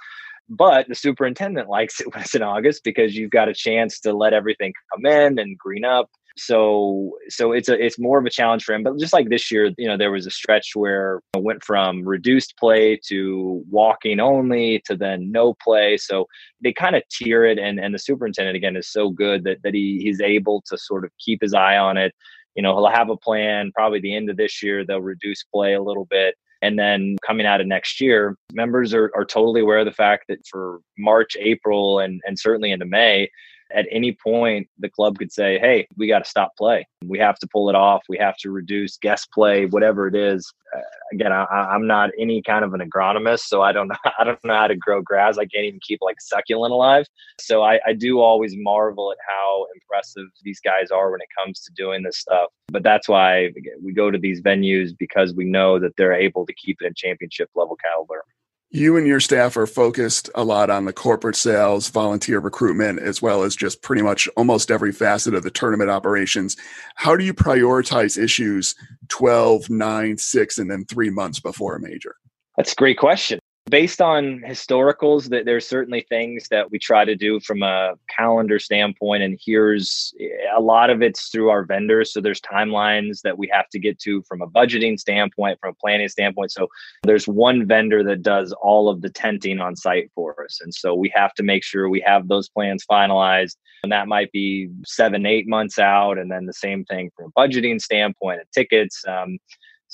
but 0.49 0.89
the 0.89 0.95
superintendent 0.95 1.69
likes 1.69 2.01
it 2.01 2.07
when 2.13 2.23
it's 2.23 2.35
in 2.35 2.43
August 2.43 2.85
because 2.85 3.17
you've 3.17 3.31
got 3.31 3.49
a 3.49 3.55
chance 3.55 4.01
to 4.01 4.13
let 4.13 4.33
everything 4.33 4.73
come 4.93 5.07
in 5.07 5.39
and 5.39 5.59
green 5.59 5.85
up. 5.85 6.11
So 6.39 7.17
so 7.31 7.53
it's 7.53 7.71
a 7.71 7.83
it's 7.83 7.99
more 7.99 8.19
of 8.19 8.27
a 8.27 8.31
challenge 8.31 8.63
for 8.65 8.75
him. 8.75 8.83
But 8.83 8.99
just 8.99 9.15
like 9.15 9.31
this 9.31 9.51
year, 9.51 9.71
you 9.79 9.89
know, 9.89 9.97
there 9.97 10.11
was 10.11 10.27
a 10.27 10.31
stretch 10.31 10.73
where 10.75 11.23
it 11.35 11.43
went 11.43 11.65
from 11.65 12.07
reduced 12.07 12.59
play 12.59 13.01
to 13.09 13.65
walking 13.71 14.21
only 14.21 14.83
to 14.85 14.97
then 14.97 15.33
no 15.33 15.55
play. 15.55 15.97
So 15.97 16.27
they 16.63 16.75
kind 16.75 16.95
of 16.95 17.03
tier 17.11 17.47
it 17.47 17.59
and 17.59 17.81
and 17.81 17.95
the 17.95 17.99
superintendent 17.99 18.55
again 18.55 18.77
is 18.77 18.93
so 18.93 19.09
good 19.09 19.45
that 19.45 19.63
that 19.63 19.73
he 19.73 20.01
he's 20.03 20.21
able 20.21 20.63
to 20.67 20.77
sort 20.77 21.07
of 21.07 21.11
keep 21.19 21.41
his 21.41 21.55
eye 21.55 21.79
on 21.79 21.97
it. 21.97 22.15
You 22.55 22.63
know, 22.63 22.75
he'll 22.77 22.95
have 22.95 23.09
a 23.09 23.17
plan, 23.17 23.71
probably 23.75 24.01
the 24.01 24.15
end 24.15 24.29
of 24.29 24.37
this 24.37 24.63
year, 24.63 24.85
they'll 24.85 25.01
reduce 25.01 25.43
play 25.45 25.73
a 25.73 25.83
little 25.83 26.07
bit 26.07 26.35
And 26.63 26.79
then 26.79 27.17
coming 27.27 27.47
out 27.47 27.61
of 27.61 27.67
next 27.67 28.01
year, 28.01 28.37
members 28.53 28.95
are, 28.95 29.11
are 29.15 29.25
totally 29.25 29.61
aware 29.61 29.79
of 29.79 29.87
the 29.87 29.93
fact 29.93 30.25
that 30.29 30.47
for 30.47 30.81
March, 30.99 31.37
April, 31.39 32.01
and, 32.01 32.21
and 32.27 32.39
certainly 32.39 32.73
into 32.73 32.87
May, 32.87 33.31
at 33.75 33.87
any 33.91 34.13
point 34.13 34.69
the 34.79 34.89
club 34.89 35.19
could 35.19 35.33
say 35.33 35.59
hey 35.59 35.87
we 35.97 36.07
got 36.07 36.21
to 36.21 36.31
stop 36.31 36.57
play. 36.57 36.87
We 37.05 37.19
have 37.19 37.39
to 37.41 37.47
pull 37.47 37.69
it 37.69 37.75
off. 37.75 38.03
We 38.09 38.19
have 38.19 38.37
to 38.39 38.51
reduce 38.51 38.97
guest 38.97 39.31
play 39.33 39.67
whatever 39.67 40.07
it 40.09 40.15
is. 40.15 40.53
Uh, 40.77 40.81
again 41.13 41.33
I, 41.33 41.75
am 41.75 41.87
not 41.87 42.11
any 42.19 42.43
kind 42.43 42.65
of 42.65 42.75
an 42.75 42.81
agronomist 42.81 43.43
so 43.43 43.63
i 43.63 43.71
don't 43.71 43.87
know 44.05 44.11
i 44.19 44.25
don't 44.25 44.43
know 44.45 44.55
how 44.55 44.67
to 44.67 44.77
grow 44.77 45.01
grass. 45.01 45.39
I 45.39 45.47
can't 45.47 45.65
even 45.65 45.81
keep 45.83 46.01
like 46.03 46.21
succulent 46.21 46.73
alive. 46.73 47.07
So 47.41 47.63
I, 47.63 47.81
I 47.87 47.93
do 47.93 48.21
always 48.21 48.55
marvel 48.57 49.13
at 49.13 49.19
how 49.27 49.67
impressive 49.75 50.27
these 50.43 50.61
guys 50.61 50.91
are 50.91 51.11
when 51.11 51.21
it 51.21 51.29
comes 51.39 51.61
to 51.61 51.73
doing 51.75 52.03
this 52.03 52.19
stuff. 52.19 52.51
But 52.69 52.83
that's 52.83 53.09
why 53.09 53.53
we 53.83 53.93
go 53.93 54.11
to 54.11 54.19
these 54.19 54.41
venues 54.41 54.91
because 54.97 55.35
we 55.35 55.45
know 55.45 55.79
that 55.79 55.97
they're 55.97 56.13
able 56.13 56.47
to 56.47 56.55
keep 56.55 56.79
it 56.81 56.87
in 56.87 56.95
championship 56.95 57.51
level 57.55 57.77
caliber 57.77 58.25
you 58.71 58.97
and 58.97 59.07
your 59.07 59.21
staff 59.21 59.57
are 59.57 59.67
focused 59.67 60.29
a 60.35 60.45
lot 60.45 60.71
on 60.71 60.85
the 60.85 60.93
corporate 60.93 61.37
sales, 61.37 61.89
volunteer 61.89 62.41
recruitment, 62.41 62.99
as 62.99 63.23
well 63.23 63.43
as 63.43 63.55
just 63.55 63.83
pretty 63.83 64.03
much 64.03 64.29
almost 64.37 64.71
every 64.71 64.93
facet 64.93 65.35
of 65.35 65.43
the 65.43 65.51
tournament 65.51 65.91
operations. 65.91 66.57
How 66.97 67.17
do 67.17 67.25
you 67.25 67.33
prioritize 67.33 68.23
issues 68.23 68.75
12, 69.09 69.71
9, 69.71 70.19
6, 70.19 70.59
and 70.59 70.71
then 70.71 70.85
three 70.85 71.11
months 71.11 71.41
before 71.41 71.77
a 71.77 71.81
major? 71.81 72.17
That's 72.57 72.73
a 72.73 72.77
great 72.77 72.99
question 72.99 73.39
based 73.69 74.01
on 74.01 74.41
historicals 74.47 75.29
that 75.29 75.45
there's 75.45 75.67
certainly 75.67 76.07
things 76.09 76.47
that 76.49 76.71
we 76.71 76.79
try 76.79 77.05
to 77.05 77.17
do 77.17 77.41
from 77.41 77.63
a 77.63 77.95
calendar 78.09 78.61
standpoint 78.61 79.25
and 79.25 79.39
here's 79.45 80.15
a 80.57 80.61
lot 80.61 80.89
of 80.89 81.03
it's 81.03 81.29
through 81.29 81.51
our 81.51 81.65
vendors. 81.65 82.13
So 82.13 82.21
there's 82.21 82.41
timelines 82.41 83.23
that 83.23 83.37
we 83.37 83.49
have 83.53 83.69
to 83.71 83.81
get 83.81 83.99
to 84.01 84.23
from 84.23 84.41
a 84.41 84.47
budgeting 84.47 84.99
standpoint 84.99 85.59
from 85.61 85.71
a 85.71 85.75
planning 85.75 86.09
standpoint. 86.09 86.53
So 86.53 86.69
there's 87.03 87.27
one 87.27 87.67
vendor 87.67 88.05
that 88.05 88.23
does 88.23 88.53
all 88.63 88.89
of 88.89 89.03
the 89.03 89.11
tenting 89.11 89.61
on 89.61 89.75
site 89.75 90.11
for 90.15 90.45
us. 90.45 90.61
And 90.63 90.73
so 90.73 90.95
we 90.95 91.11
have 91.15 91.35
to 91.35 91.43
make 91.43 91.65
sure 91.65 91.89
we 91.89 92.05
have 92.07 92.29
those 92.29 92.49
plans 92.49 92.85
finalized. 92.89 93.57
And 93.83 93.91
that 93.91 94.07
might 94.07 94.31
be 94.31 94.69
seven 94.85 95.27
eight 95.27 95.49
months 95.49 95.79
out 95.79 96.19
and 96.19 96.31
then 96.31 96.47
the 96.47 96.53
same 96.53 96.85
thing 96.85 97.11
from 97.17 97.33
a 97.37 97.41
budgeting 97.41 97.81
standpoint 97.81 98.41
of 98.41 98.51
tickets 98.53 99.03
um, 99.09 99.39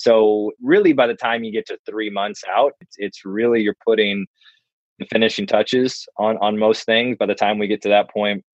so 0.02 0.50
really, 0.60 0.92
by 0.92 1.06
the 1.06 1.14
time 1.14 1.44
you 1.44 1.52
get 1.52 1.66
to 1.66 1.78
three 1.88 2.10
months 2.10 2.42
out, 2.52 2.72
it's, 2.80 2.96
it's 2.98 3.24
really 3.24 3.62
you're 3.62 3.76
putting 3.86 4.26
the 4.98 5.06
finishing 5.06 5.46
touches 5.46 6.08
on 6.18 6.36
on 6.38 6.58
most 6.58 6.84
things. 6.86 7.16
By 7.16 7.26
the 7.26 7.36
time 7.36 7.56
we 7.56 7.68
get 7.68 7.82
to 7.82 7.88
that 7.90 8.10
point, 8.10 8.44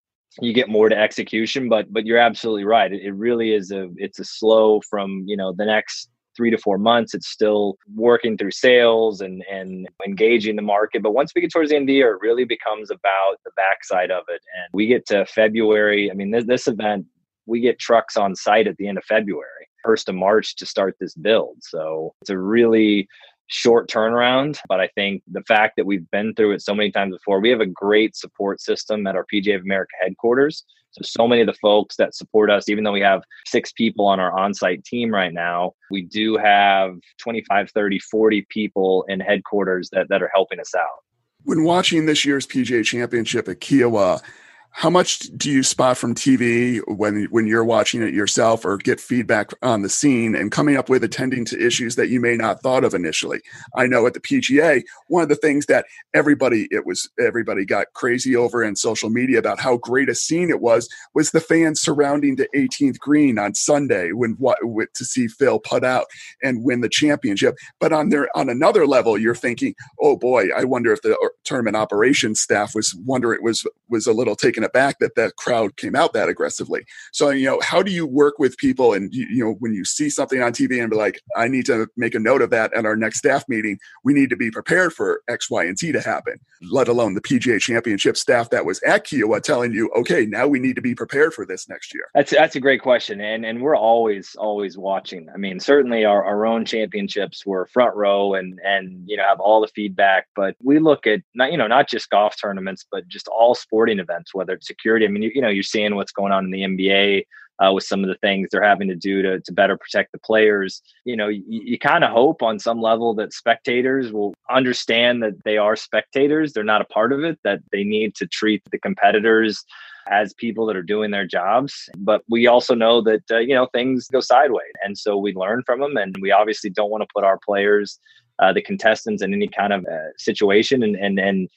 you 0.43 0.53
get 0.53 0.69
more 0.69 0.91
to 0.91 0.99
execution. 0.99 1.71
But 1.71 1.91
but 1.91 2.05
you're 2.05 2.19
absolutely 2.19 2.65
right. 2.65 2.93
It, 2.93 3.01
it 3.03 3.13
really 3.13 3.55
is 3.55 3.71
a 3.71 3.89
it's 3.97 4.19
a 4.19 4.25
slow 4.25 4.83
from 4.91 5.25
you 5.27 5.39
know 5.39 5.55
the 5.57 5.65
next 5.65 6.11
three 6.37 6.51
to 6.51 6.59
four 6.59 6.77
months 6.77 7.15
it's 7.15 7.29
still 7.29 7.79
working 7.97 8.37
through 8.37 8.51
sales 8.51 9.23
and 9.23 9.43
and 9.51 9.89
engaging 10.07 10.55
the 10.55 10.63
market 10.63 11.03
but 11.03 11.11
once 11.11 11.33
we 11.35 11.41
get 11.41 11.51
towards 11.51 11.71
the 11.71 11.75
end 11.75 11.83
of 11.83 11.89
the 11.89 11.95
year 11.95 12.15
it 12.15 12.21
really 12.21 12.45
becomes 12.45 12.93
about 12.93 13.39
the 13.45 13.51
backside 13.57 14.13
of 14.13 14.23
it 14.29 14.41
and 14.55 14.69
we 14.73 14.87
get 14.87 15.05
to 15.05 15.27
february 15.27 16.13
i 16.13 16.15
mean 16.15 16.31
this, 16.31 16.45
this 16.45 16.69
event 16.69 17.05
we 17.47 17.59
get 17.59 17.81
trucks 17.81 18.17
on 18.17 18.37
site 18.37 18.69
at 18.69 18.77
the 18.77 18.87
end 18.87 18.97
of 18.97 19.05
february 19.05 19.68
1st 19.87 20.09
of 20.09 20.15
March 20.15 20.57
to 20.57 20.67
start 20.67 20.97
this 21.01 21.15
build. 21.15 21.57
So 21.61 22.15
it's 22.21 22.31
a 22.31 22.39
really 22.39 23.09
short 23.49 23.91
turnaround. 23.91 24.59
But 24.69 24.81
I 24.81 24.89
think 24.89 25.23
the 25.31 25.43
fact 25.43 25.75
that 25.77 25.87
we've 25.87 26.09
been 26.11 26.35
through 26.35 26.53
it 26.53 26.63
so 26.63 26.75
many 26.75 26.91
times 26.91 27.15
before, 27.15 27.41
we 27.41 27.51
have 27.51 27.61
a 27.61 27.67
great 27.67 28.15
support 28.15 28.61
system 28.61 29.07
at 29.07 29.17
our 29.17 29.27
PGA 29.33 29.57
of 29.57 29.63
America 29.63 29.93
headquarters. 30.01 30.65
So, 30.93 31.01
so 31.03 31.29
many 31.29 31.43
of 31.43 31.47
the 31.47 31.55
folks 31.55 31.97
that 31.97 32.15
support 32.15 32.51
us, 32.51 32.69
even 32.69 32.85
though 32.85 32.93
we 32.93 33.01
have 33.01 33.23
six 33.47 33.73
people 33.73 34.07
on 34.07 34.21
our 34.21 34.39
on 34.39 34.55
site 34.55 34.85
team 34.85 35.13
right 35.13 35.33
now, 35.33 35.73
we 35.91 36.03
do 36.03 36.37
have 36.37 36.95
25, 37.19 37.71
30, 37.71 37.99
40 37.99 38.47
people 38.49 39.05
in 39.09 39.21
headquarters 39.21 39.91
that, 39.93 40.09
that 40.09 40.23
are 40.23 40.31
helping 40.33 40.61
us 40.61 40.75
out. 40.75 41.05
When 41.45 41.65
watching 41.65 42.07
this 42.07 42.25
year's 42.25 42.47
PGA 42.47 42.85
Championship 42.85 43.49
at 43.49 43.61
Kiawah, 43.61 44.23
how 44.71 44.91
much 44.91 45.21
do 45.37 45.51
you 45.51 45.63
spot 45.63 45.99
from 45.99 46.15
TV 46.15 46.81
when 46.87 47.25
when 47.31 47.49
you're 47.49 47.65
watching 47.65 48.01
it 48.01 48.15
yourself 48.15 48.65
or 48.65 48.77
get 48.77 49.01
feedback 49.01 49.51
on 49.61 49.83
the 49.83 49.89
scene 49.89 50.37
and 50.37 50.53
coming 50.53 50.77
up 50.77 50.89
with 50.89 51.03
attending 51.03 51.45
to 51.47 51.61
issues 51.61 51.97
that 51.97 52.11
you 52.11 52.21
may 52.21 52.37
not 52.37 52.63
thought 52.63 52.85
of 52.85 52.95
initially? 52.95 53.41
I 53.75 53.87
know 53.89 54.07
at 54.07 54.15
the 54.15 54.21
PGA, 54.21 54.83
one 55.09 55.25
of 55.25 55.29
the 55.29 55.35
things 55.35 55.67
that 55.67 55.87
everybody 56.15 56.69
it 56.71 56.87
was 56.87 57.11
everybody 57.19 57.65
got 57.65 57.89
crazy 57.95 58.37
over 58.37 58.63
in 58.63 58.77
social 58.77 59.11
media 59.11 59.41
about 59.41 59.59
how 59.59 59.79
great 59.79 60.09
a 60.09 60.15
scene 60.15 60.49
it 60.49 60.61
was 60.61 60.89
was 61.13 61.33
the 61.33 61.41
fans 61.41 61.81
surrounding 61.81 62.37
the 62.37 62.49
18th 62.55 62.99
green 63.01 63.37
on 63.39 63.55
Sunday 63.55 64.13
when 64.13 64.33
what 64.39 64.59
to 64.95 65.05
see 65.05 65.27
Phil 65.27 65.59
put 65.59 65.83
out 65.83 66.07
and 66.43 66.63
win 66.63 66.83
the 66.83 66.89
championship. 66.89 67.57
But 67.81 67.93
on 67.93 68.11
there 68.11 68.29
on 68.37 68.49
another 68.49 68.87
level, 68.87 69.19
you're 69.19 69.35
thinking, 69.35 69.75
oh 70.01 70.17
boy, 70.17 70.51
I 70.57 70.65
wonder 70.65 70.93
if 70.93 71.03
the 71.03 71.19
tournament 71.43 71.77
operations 71.77 72.41
staff 72.41 72.77
was 72.77 72.95
wonder 73.05 73.33
it 73.33 73.43
was 73.43 73.67
was 73.89 74.07
a 74.07 74.13
little 74.13 74.37
taken 74.37 74.58
taken 74.59 74.65
aback 74.65 74.99
that 74.99 75.15
that 75.15 75.37
crowd 75.37 75.77
came 75.77 75.95
out 75.95 76.13
that 76.13 76.29
aggressively. 76.29 76.85
So, 77.13 77.31
you 77.31 77.47
know, 77.47 77.61
how 77.63 77.83
do 77.83 77.93
you 77.93 78.07
work 78.07 78.39
with 78.39 78.57
people 78.57 78.93
and, 78.93 79.13
you 79.15 79.45
know, 79.45 79.57
when 79.61 79.73
you 79.73 79.85
see 79.85 80.11
something 80.11 80.43
on 80.43 80.53
TV 80.53 80.81
and 80.81 80.91
be 80.91 80.97
like, 80.97 81.21
I 81.37 81.49
need 81.49 81.67
to 81.67 81.87
make 81.97 82.15
a 82.15 82.19
note 82.19 82.43
of 82.43 82.51
that 82.51 82.73
at 82.75 82.85
our 82.85 82.97
next 82.97 83.19
staff 83.19 83.45
meeting, 83.49 83.79
we 84.05 84.13
need 84.13 84.31
to 84.31 84.37
be 84.37 84.51
prepared 84.51 84.93
for 84.93 85.23
X, 85.29 85.51
Y, 85.51 85.65
and 85.65 85.79
Z 85.79 85.93
to 85.93 86.01
happen, 86.01 86.39
let 86.71 86.89
alone 86.89 87.15
the 87.15 87.21
PGA 87.21 87.61
championship 87.61 88.17
staff 88.17 88.51
that 88.51 88.65
was 88.65 88.83
at 88.83 89.05
Kiawah 89.05 89.43
telling 89.43 89.73
you, 89.73 89.91
okay, 89.97 90.27
now 90.27 90.47
we 90.47 90.59
need 90.59 90.77
to 90.77 90.83
be 90.83 90.95
prepared 90.95 91.35
for 91.35 91.47
this 91.47 91.69
next 91.69 91.95
year? 91.95 92.09
That's, 92.15 92.31
that's 92.31 92.57
a 92.57 92.61
great 92.61 92.83
question. 92.83 93.21
And, 93.21 93.45
and 93.45 93.61
we're 93.61 93.77
always, 93.77 94.35
always 94.37 94.77
watching. 94.77 95.29
I 95.33 95.37
mean, 95.37 95.61
certainly 95.61 96.05
our, 96.05 96.25
our 96.25 96.47
own 96.47 96.65
championships 96.65 97.47
were 97.47 97.67
front 97.67 97.95
row 97.95 98.35
and, 98.35 98.61
and, 98.65 99.05
you 99.07 99.17
know, 99.17 99.25
have 99.25 99.41
all 99.41 99.61
the 99.61 99.69
feedback, 99.69 100.27
but 100.35 100.57
we 100.63 100.79
look 100.79 101.07
at 101.07 101.21
not, 101.35 101.53
you 101.53 101.59
know, 101.59 101.67
not 101.67 101.89
just 101.89 102.11
golf 102.11 102.35
tournaments, 102.41 102.85
but 102.91 103.07
just 103.09 103.29
all 103.29 103.55
sporting 103.55 103.99
events, 103.99 104.35
whether 104.35 104.48
it's 104.55 104.67
security. 104.67 105.07
I 105.07 105.09
mean, 105.09 105.23
you, 105.23 105.31
you 105.35 105.43
know, 105.43 105.49
you're 105.49 105.63
seeing 105.63 105.95
what's 105.95 106.13
going 106.13 106.33
on 106.33 106.45
in 106.45 106.51
the 106.51 106.63
NBA 106.63 107.25
uh, 107.65 107.73
with 107.73 107.85
some 107.85 108.03
of 108.03 108.09
the 108.09 108.15
things 108.17 108.49
they're 108.51 108.63
having 108.63 108.89
to 108.89 108.95
do 108.95 109.23
to, 109.23 109.41
to 109.41 109.53
better 109.53 109.77
protect 109.77 110.13
the 110.13 110.19
players. 110.19 110.83
You 111.05 111.17
know, 111.17 111.29
you, 111.29 111.43
you 111.49 111.79
kind 111.79 112.05
of 112.05 112.11
hope 112.11 112.43
on 112.43 112.59
some 112.59 112.81
level 112.81 113.15
that 113.15 113.33
spectators 113.33 114.13
will 114.13 114.35
understand 114.51 115.23
that 115.23 115.45
they 115.45 115.59
are 115.59 115.77
spectators. 115.77 116.53
They're 116.53 116.65
not 116.65 116.83
a 116.83 116.87
part 116.87 117.13
of 117.13 117.25
it, 117.25 117.39
that 117.45 117.61
they 117.73 117.85
need 117.85 118.15
to 118.17 118.27
treat 118.27 118.63
the 118.71 118.79
competitors 118.79 119.65
as 120.11 120.33
people 120.35 120.67
that 120.67 120.77
are 120.77 120.83
doing 120.83 121.11
their 121.11 121.27
jobs. 121.27 121.89
But 121.99 122.23
we 122.29 122.47
also 122.47 122.75
know 122.75 123.03
that, 123.03 123.23
uh, 123.31 123.39
you 123.39 123.55
know, 123.55 123.67
things 123.67 124.07
go 124.09 124.21
sideways. 124.21 124.73
And 124.83 124.97
so 124.97 125.19
we 125.19 125.35
learn 125.35 125.63
from 125.67 125.81
them. 125.81 125.97
And 125.97 126.17
we 126.21 126.31
obviously 126.31 126.71
don't 126.71 126.91
want 126.91 127.03
to 127.03 127.09
put 127.15 127.25
our 127.25 127.39
players, 127.45 127.99
uh, 128.39 128.53
the 128.53 128.63
contestants, 128.63 129.23
in 129.23 129.35
any 129.35 129.49
kind 129.49 129.73
of 129.73 129.85
uh, 129.85 130.13
situation. 130.17 130.83
And, 130.83 130.97
and, 130.97 131.19
and, 131.19 131.49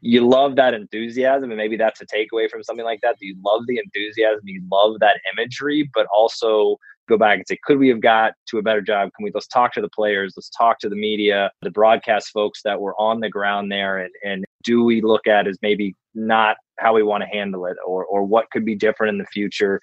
you 0.00 0.26
love 0.26 0.56
that 0.56 0.74
enthusiasm 0.74 1.50
and 1.50 1.58
maybe 1.58 1.76
that's 1.76 2.00
a 2.00 2.06
takeaway 2.06 2.50
from 2.50 2.62
something 2.62 2.84
like 2.84 3.00
that, 3.02 3.16
that 3.20 3.26
you 3.26 3.36
love 3.44 3.62
the 3.66 3.78
enthusiasm 3.78 4.40
you 4.44 4.62
love 4.70 4.98
that 5.00 5.20
imagery 5.32 5.88
but 5.94 6.06
also 6.14 6.76
go 7.08 7.18
back 7.18 7.38
and 7.38 7.46
say 7.46 7.58
could 7.64 7.78
we 7.78 7.88
have 7.88 8.00
got 8.00 8.32
to 8.46 8.58
a 8.58 8.62
better 8.62 8.80
job? 8.80 9.10
Can 9.14 9.24
we 9.24 9.30
let's 9.34 9.46
talk 9.46 9.74
to 9.74 9.80
the 9.80 9.88
players 9.88 10.34
let's 10.36 10.48
talk 10.50 10.78
to 10.80 10.88
the 10.88 10.96
media 10.96 11.50
the 11.60 11.70
broadcast 11.70 12.30
folks 12.30 12.62
that 12.62 12.80
were 12.80 12.98
on 12.98 13.20
the 13.20 13.28
ground 13.28 13.70
there 13.70 13.98
and, 13.98 14.12
and 14.24 14.44
do 14.62 14.84
we 14.84 15.02
look 15.02 15.26
at 15.26 15.46
as 15.46 15.58
maybe 15.60 15.94
not 16.14 16.56
how 16.78 16.94
we 16.94 17.02
want 17.02 17.22
to 17.22 17.28
handle 17.28 17.66
it 17.66 17.76
or 17.86 18.04
or 18.06 18.24
what 18.24 18.50
could 18.50 18.64
be 18.64 18.74
different 18.74 19.10
in 19.10 19.18
the 19.18 19.26
future? 19.26 19.80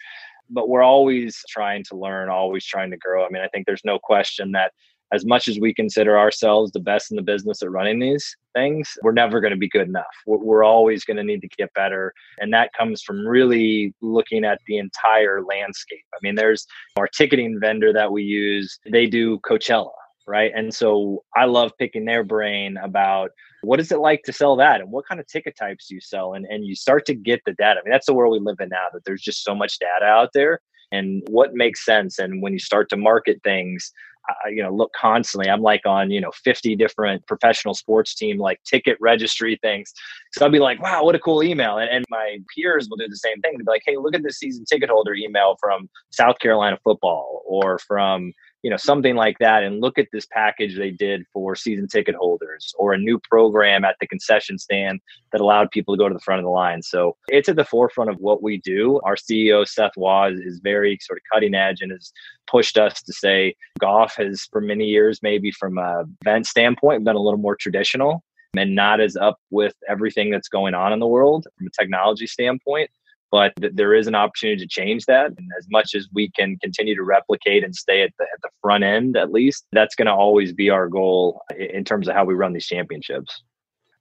But 0.49 0.69
we're 0.69 0.83
always 0.83 1.43
trying 1.49 1.83
to 1.89 1.95
learn 1.95 2.29
always 2.29 2.65
trying 2.65 2.89
to 2.91 2.97
grow. 2.97 3.25
I 3.25 3.29
mean 3.29 3.43
i 3.43 3.47
think 3.49 3.65
there's 3.67 3.85
no 3.85 3.99
question 3.99 4.53
that 4.53 4.71
as 5.13 5.25
much 5.25 5.47
as 5.47 5.59
we 5.59 5.73
consider 5.73 6.17
ourselves 6.17 6.71
the 6.71 6.79
best 6.79 7.11
in 7.11 7.15
the 7.15 7.23
business 7.23 7.61
at 7.61 7.71
running 7.71 7.99
these 7.99 8.35
things, 8.53 8.89
we're 9.03 9.11
never 9.11 9.39
going 9.39 9.51
to 9.51 9.57
be 9.57 9.69
good 9.69 9.87
enough. 9.87 10.05
We're, 10.25 10.57
always 10.67 11.05
going 11.05 11.17
to 11.17 11.23
need 11.23 11.41
to 11.41 11.47
get 11.57 11.73
better. 11.73 12.13
And 12.39 12.53
that 12.53 12.71
comes 12.77 13.01
from 13.01 13.25
really 13.25 13.93
looking 14.01 14.43
at 14.43 14.59
the 14.67 14.77
entire 14.77 15.41
landscape. 15.43 16.03
I 16.13 16.17
mean, 16.21 16.35
there's 16.35 16.65
our 16.97 17.07
ticketing 17.07 17.59
vendor 17.59 17.93
that 17.93 18.11
we 18.11 18.23
use, 18.23 18.79
they 18.91 19.05
do 19.05 19.39
Coachella, 19.39 19.91
right? 20.27 20.51
And 20.53 20.73
so 20.73 21.23
I 21.35 21.45
love 21.45 21.71
picking 21.79 22.05
their 22.05 22.23
brain 22.23 22.77
about 22.77 23.31
what 23.61 23.79
is 23.79 23.91
it 23.91 23.99
like 23.99 24.23
to 24.23 24.33
sell 24.33 24.55
that 24.57 24.81
and 24.81 24.91
what 24.91 25.07
kind 25.07 25.21
of 25.21 25.27
ticket 25.27 25.55
types 25.57 25.87
do 25.87 25.95
you 25.95 26.01
sell? 26.01 26.33
And, 26.33 26.45
and 26.45 26.65
you 26.65 26.75
start 26.75 27.05
to 27.05 27.15
get 27.15 27.41
the 27.45 27.53
data. 27.53 27.79
I 27.79 27.83
mean, 27.83 27.91
that's 27.91 28.07
the 28.07 28.13
world 28.13 28.33
we 28.33 28.39
live 28.39 28.59
in 28.59 28.69
now, 28.69 28.87
that 28.93 29.05
there's 29.05 29.21
just 29.21 29.43
so 29.43 29.55
much 29.55 29.79
data 29.79 30.05
out 30.05 30.31
there 30.33 30.59
and 30.91 31.23
what 31.29 31.53
makes 31.53 31.85
sense. 31.85 32.19
And 32.19 32.41
when 32.41 32.53
you 32.53 32.59
start 32.59 32.89
to 32.89 32.97
market 32.97 33.39
things, 33.43 33.91
I, 34.29 34.49
you 34.49 34.63
know 34.63 34.73
look 34.73 34.91
constantly. 34.93 35.49
I'm 35.49 35.61
like 35.61 35.85
on 35.85 36.11
you 36.11 36.21
know 36.21 36.31
50 36.43 36.75
different 36.75 37.25
professional 37.27 37.73
sports 37.73 38.13
team 38.15 38.37
like 38.37 38.61
ticket 38.63 38.97
registry 38.99 39.57
things. 39.61 39.93
So 40.33 40.45
i'll 40.45 40.51
be 40.51 40.59
like 40.59 40.81
wow 40.81 41.03
what 41.03 41.15
a 41.15 41.19
cool 41.19 41.43
email. 41.43 41.77
And, 41.77 41.89
and 41.89 42.05
my 42.09 42.37
peers 42.55 42.87
will 42.89 42.97
do 42.97 43.07
the 43.07 43.17
same 43.17 43.39
thing. 43.41 43.53
They'll 43.53 43.65
be 43.65 43.71
like 43.71 43.83
hey 43.85 43.97
look 43.97 44.15
at 44.15 44.23
this 44.23 44.37
season 44.37 44.65
ticket 44.65 44.89
holder 44.89 45.13
email 45.13 45.57
from 45.59 45.89
south 46.11 46.39
carolina 46.39 46.77
football 46.83 47.43
or 47.45 47.79
from 47.79 48.33
you 48.63 48.69
know 48.69 48.77
something 48.77 49.15
like 49.15 49.37
that 49.39 49.63
and 49.63 49.81
look 49.81 49.97
at 49.97 50.07
this 50.11 50.25
package 50.31 50.77
they 50.77 50.91
did 50.91 51.23
for 51.31 51.55
season 51.55 51.87
ticket 51.87 52.15
holders 52.15 52.73
or 52.77 52.93
a 52.93 52.97
new 52.97 53.19
program 53.19 53.85
at 53.85 53.95
the 53.99 54.07
concession 54.07 54.57
stand 54.57 54.99
that 55.31 55.41
allowed 55.41 55.69
people 55.71 55.95
to 55.95 55.99
go 55.99 56.07
to 56.07 56.13
the 56.13 56.19
front 56.21 56.39
of 56.39 56.43
the 56.43 56.49
line. 56.49 56.81
So 56.81 57.15
it's 57.27 57.49
at 57.49 57.55
the 57.55 57.65
forefront 57.65 58.09
of 58.09 58.17
what 58.17 58.41
we 58.41 58.57
do. 58.57 58.99
Our 59.03 59.15
ceo 59.15 59.67
seth 59.67 59.91
waugh 59.95 60.29
is 60.31 60.59
very 60.63 60.97
sort 61.01 61.19
of 61.19 61.23
cutting 61.31 61.53
edge 61.53 61.81
and 61.81 61.91
has 61.91 62.11
pushed 62.47 62.77
us 62.77 63.01
to 63.03 63.13
say 63.13 63.55
golf 63.79 64.15
has 64.15 64.47
for 64.51 64.61
many 64.61 64.85
years 64.85 65.19
maybe 65.21 65.51
from 65.51 65.77
a 65.77 66.05
event 66.21 66.47
standpoint 66.47 67.03
been 67.03 67.15
a 67.15 67.21
little 67.21 67.39
more 67.39 67.55
traditional 67.55 68.23
and 68.55 68.73
not 68.73 69.01
as 69.01 69.15
up 69.17 69.37
with 69.51 69.73
everything 69.89 70.31
that's 70.31 70.47
going 70.47 70.73
on 70.73 70.93
in 70.93 70.99
the 70.99 71.07
world 71.07 71.45
from 71.57 71.67
a 71.67 71.81
technology 71.81 72.25
standpoint 72.25 72.89
but 73.31 73.53
th- 73.59 73.73
there 73.75 73.93
is 73.93 74.07
an 74.07 74.15
opportunity 74.15 74.61
to 74.61 74.67
change 74.67 75.05
that. 75.05 75.27
And 75.37 75.49
as 75.57 75.67
much 75.69 75.95
as 75.95 76.07
we 76.13 76.29
can 76.31 76.57
continue 76.57 76.95
to 76.95 77.03
replicate 77.03 77.63
and 77.63 77.75
stay 77.75 78.01
at 78.01 78.11
the, 78.17 78.23
at 78.23 78.41
the 78.41 78.49
front 78.61 78.83
end, 78.83 79.17
at 79.17 79.31
least, 79.31 79.65
that's 79.71 79.95
going 79.95 80.07
to 80.07 80.13
always 80.13 80.53
be 80.53 80.69
our 80.69 80.87
goal 80.87 81.41
in 81.57 81.83
terms 81.83 82.07
of 82.07 82.15
how 82.15 82.25
we 82.25 82.33
run 82.33 82.53
these 82.53 82.67
championships. 82.67 83.43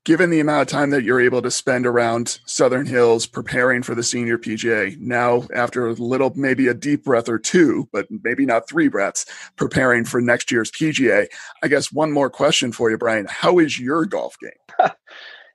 Given 0.07 0.31
the 0.31 0.39
amount 0.39 0.62
of 0.62 0.69
time 0.69 0.91
that 0.91 1.03
you're 1.03 1.21
able 1.21 1.43
to 1.43 1.51
spend 1.51 1.85
around 1.85 2.39
Southern 2.47 2.87
Hills 2.87 3.27
preparing 3.27 3.83
for 3.83 3.97
the 3.97 4.05
senior 4.05 4.39
PGA, 4.39 4.97
now 5.01 5.49
after 5.53 5.89
a 5.89 5.95
little, 5.95 6.33
maybe 6.37 6.69
a 6.69 6.75
deep 6.75 7.03
breath 7.03 7.29
or 7.29 7.41
two, 7.41 7.89
but 7.93 8.07
maybe 8.23 8.47
not 8.47 8.69
three 8.69 8.87
breaths, 8.87 9.27
preparing 9.57 10.05
for 10.05 10.21
next 10.21 10.53
year's 10.53 10.71
PGA, 10.71 11.27
I 11.61 11.67
guess 11.67 11.91
one 11.91 12.12
more 12.12 12.31
question 12.31 12.71
for 12.71 12.89
you, 12.89 12.97
Brian. 12.97 13.27
How 13.29 13.59
is 13.59 13.81
your 13.81 14.07
golf 14.07 14.37
game? 14.39 14.91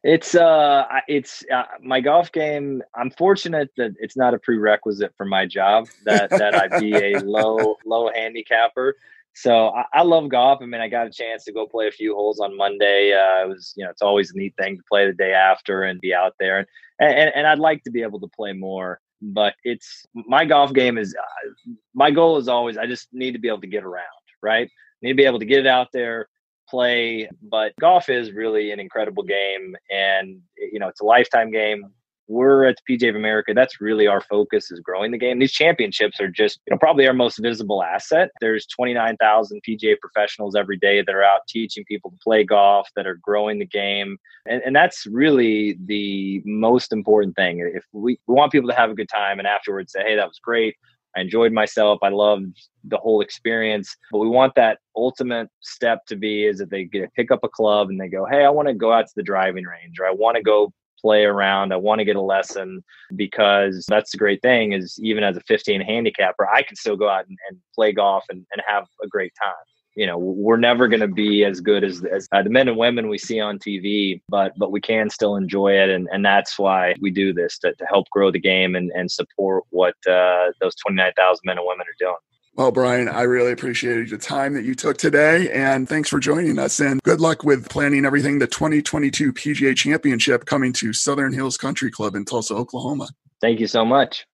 It's 0.04 0.34
uh, 0.34 0.86
it's 1.08 1.44
uh, 1.54 1.64
my 1.84 2.02
golf 2.02 2.32
game. 2.32 2.82
I'm 2.96 3.12
fortunate 3.12 3.70
that 3.78 3.94
it's 4.00 4.18
not 4.18 4.34
a 4.34 4.40
prerequisite 4.40 5.14
for 5.16 5.26
my 5.26 5.46
job 5.46 5.88
that 6.06 6.32
that 6.32 6.56
I 6.56 6.80
be 6.80 6.96
a 6.96 7.20
low 7.24 7.78
low 7.86 8.10
handicapper. 8.12 8.96
So 9.34 9.70
I, 9.70 9.86
I, 9.94 10.02
love 10.02 10.28
golf. 10.28 10.60
I 10.62 10.66
mean, 10.66 10.82
I 10.82 10.90
got 10.90 11.08
a 11.08 11.10
chance 11.10 11.46
to 11.46 11.54
go 11.54 11.66
play 11.66 11.88
a 11.88 11.92
few 11.92 12.14
holes 12.14 12.42
on 12.42 12.58
Monday. 12.58 13.14
Uh, 13.14 13.46
it 13.46 13.48
was, 13.48 13.74
you 13.78 13.86
know, 13.86 13.90
it's 13.90 14.02
always 14.02 14.32
a 14.32 14.38
neat 14.38 14.54
thing 14.58 14.76
to 14.76 14.84
play 14.90 15.06
the 15.06 15.14
day 15.14 15.32
after 15.32 15.84
and 15.84 16.02
be 16.02 16.14
out 16.14 16.34
there. 16.40 16.60
And 16.60 16.68
and, 17.00 17.32
and 17.36 17.48
I'd 17.48 17.60
like 17.60 17.84
to 17.84 17.92
be 17.92 18.02
able 18.02 18.20
to 18.22 18.28
play 18.28 18.54
more, 18.54 19.00
but 19.22 19.54
it's 19.64 20.06
my 20.14 20.46
golf 20.46 20.74
game 20.74 20.98
is 20.98 21.16
uh, 21.16 21.72
my 21.94 22.12
goal 22.12 22.38
is 22.38 22.48
always 22.48 22.78
I 22.78 22.88
just 22.88 23.08
need 23.14 23.34
to 23.34 23.40
be 23.40 23.48
able 23.48 23.62
to 23.62 23.68
get 23.68 23.84
around, 23.84 24.06
right? 24.42 24.68
I 24.68 24.98
need 25.02 25.12
to 25.12 25.18
be 25.18 25.26
able 25.26 25.40
to 25.40 25.46
get 25.46 25.60
it 25.60 25.68
out 25.68 25.90
there, 25.94 26.28
play, 26.72 27.30
but 27.44 27.74
golf 27.80 28.10
is 28.10 28.32
really 28.32 28.72
an 28.72 28.80
incredible 28.80 29.24
game, 29.24 29.76
and 29.92 30.40
you 30.58 30.80
know 30.80 30.88
it's 30.88 31.02
a 31.02 31.06
lifetime 31.06 31.52
game. 31.52 31.84
We're 32.28 32.64
at 32.64 32.78
the 32.88 32.98
PGA 32.98 33.10
of 33.10 33.18
America. 33.18 33.54
That's 33.54 33.82
really 33.82 34.08
our 34.08 34.22
focus 34.22 34.72
is 34.72 34.80
growing 34.80 35.12
the 35.12 35.18
game. 35.18 35.38
These 35.40 35.52
championships 35.52 36.22
are 36.22 36.30
just, 36.30 36.62
you 36.66 36.72
know, 36.72 36.78
probably 36.78 37.06
our 37.06 37.14
most 37.14 37.40
visible 37.40 37.84
asset. 37.84 38.30
There's 38.40 38.66
29,000 38.68 39.62
PGA 39.68 40.00
professionals 40.00 40.56
every 40.56 40.78
day 40.78 41.02
that 41.02 41.14
are 41.14 41.26
out 41.26 41.42
teaching 41.50 41.84
people 41.90 42.10
to 42.10 42.18
play 42.24 42.46
golf, 42.46 42.88
that 42.96 43.06
are 43.06 43.20
growing 43.22 43.60
the 43.60 43.66
game. 43.66 44.18
And, 44.48 44.62
and 44.66 44.74
that's 44.74 45.06
really 45.06 45.78
the 45.86 46.42
most 46.46 46.94
important 46.94 47.36
thing. 47.36 47.70
If 47.76 47.84
we, 47.92 48.18
we 48.28 48.34
want 48.34 48.54
people 48.54 48.70
to 48.70 48.76
have 48.76 48.92
a 48.92 48.96
good 48.96 49.10
time 49.10 49.40
and 49.40 49.48
afterwards 49.48 49.92
say, 49.92 50.02
hey, 50.02 50.16
that 50.16 50.28
was 50.28 50.40
great. 50.42 50.78
I 51.16 51.22
enjoyed 51.22 51.52
myself. 51.52 52.00
I 52.02 52.10
loved 52.10 52.46
the 52.84 52.98
whole 52.98 53.22
experience. 53.22 53.96
But 54.12 54.20
we 54.20 54.28
want 54.28 54.56
that 54.56 54.80
ultimate 54.96 55.50
step 55.60 56.06
to 56.08 56.16
be 56.16 56.46
is 56.46 56.60
that 56.60 56.70
they 56.70 56.86
get 56.86 57.14
pick 57.14 57.32
up 57.32 57.44
a 57.44 57.50
club 57.50 57.90
and 57.90 58.00
they 58.00 58.08
go, 58.08 58.26
Hey, 58.26 58.46
I 58.46 58.50
want 58.50 58.68
to 58.68 58.74
go 58.74 58.94
out 58.94 59.08
to 59.08 59.14
the 59.16 59.24
driving 59.24 59.66
range 59.66 60.00
or 60.00 60.08
I 60.08 60.12
want 60.12 60.38
to 60.38 60.44
go 60.44 60.74
play 61.00 61.24
around. 61.26 61.74
I 61.74 61.78
want 61.78 62.00
to 62.00 62.06
get 62.06 62.16
a 62.16 62.22
lesson 62.22 62.84
because 63.16 63.86
that's 63.88 64.12
the 64.12 64.18
great 64.18 64.42
thing 64.42 64.74
is 64.74 65.00
even 65.02 65.24
as 65.24 65.36
a 65.36 65.42
15 65.42 65.82
handicapper, 65.82 66.48
I 66.48 66.62
can 66.62 66.76
still 66.76 66.96
go 66.96 67.10
out 67.10 67.28
and, 67.28 67.38
and 67.50 67.58
play 67.74 67.92
golf 67.92 68.24
and, 68.30 68.46
and 68.52 68.62
have 68.68 68.86
a 69.04 69.08
great 69.08 69.34
time 69.42 69.54
you 69.96 70.06
know 70.06 70.18
we're 70.18 70.58
never 70.58 70.88
going 70.88 71.02
to 71.02 71.08
be 71.08 71.44
as 71.44 71.60
good 71.60 71.84
as, 71.84 72.04
as 72.06 72.28
uh, 72.32 72.42
the 72.42 72.50
men 72.50 72.68
and 72.68 72.78
women 72.78 73.10
we 73.10 73.18
see 73.18 73.40
on 73.40 73.60
tv 73.60 74.22
but 74.30 74.54
but 74.58 74.72
we 74.72 74.80
can 74.80 75.10
still 75.10 75.36
enjoy 75.36 75.72
it 75.72 75.90
and, 75.90 76.08
and 76.12 76.24
that's 76.24 76.58
why 76.58 76.96
we 77.02 77.12
do 77.12 77.34
this 77.34 77.58
to, 77.58 77.74
to 77.76 77.86
help 77.86 78.10
grow 78.10 78.32
the 78.32 78.40
game 78.40 78.76
and, 78.76 78.92
and 78.96 79.12
support 79.12 79.64
what 79.70 79.96
uh, 80.08 80.52
those 80.60 80.76
29000 80.76 81.42
men 81.46 81.58
and 81.58 81.68
women 81.68 81.86
are 81.86 82.00
doing 82.00 82.16
well, 82.54 82.72
Brian, 82.72 83.08
I 83.08 83.22
really 83.22 83.54
appreciated 83.54 84.10
the 84.10 84.18
time 84.18 84.54
that 84.56 84.66
you 84.66 84.76
took 84.76 84.98
today, 84.98 85.50
and 85.52 85.88
thanks 85.88 86.10
for 86.10 86.20
joining 86.20 86.60
us. 86.60 86.82
And 86.82 87.02
good 87.04 87.22
luck 87.22 87.46
with 87.46 87.70
planning 87.70 88.04
everything 88.04 88.40
the 88.40 88.48
2022 88.48 89.32
PGA 89.32 89.74
Championship 89.74 90.46
coming 90.46 90.74
to 90.74 90.92
Southern 90.92 91.32
Hills 91.32 91.56
Country 91.56 91.90
Club 91.90 92.14
in 92.14 92.26
Tulsa, 92.26 92.54
Oklahoma. 92.54 93.08
Thank 93.40 93.62
you 93.62 93.68
so 93.68 93.86
much. 93.86 94.28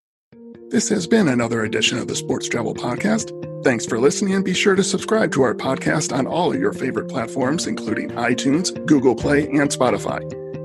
This 0.70 0.90
has 0.90 1.08
been 1.08 1.30
another 1.30 1.64
edition 1.64 1.98
of 1.98 2.10
the 2.10 2.16
Sports 2.16 2.50
Travel 2.50 2.76
Podcast. 2.76 3.32
Thanks 3.64 3.86
for 3.86 4.02
listening 4.02 4.34
and 4.34 4.44
be 4.44 4.54
sure 4.54 4.76
to 4.76 4.84
subscribe 4.84 5.32
to 5.32 5.44
our 5.44 5.56
podcast 5.56 6.14
on 6.14 6.28
all 6.28 6.54
of 6.54 6.60
your 6.60 6.74
favorite 6.74 7.08
platforms, 7.08 7.68
including 7.68 8.10
iTunes, 8.10 8.86
Google 8.86 9.16
Play, 9.16 9.48
and 9.48 9.70
Spotify. 9.70 10.22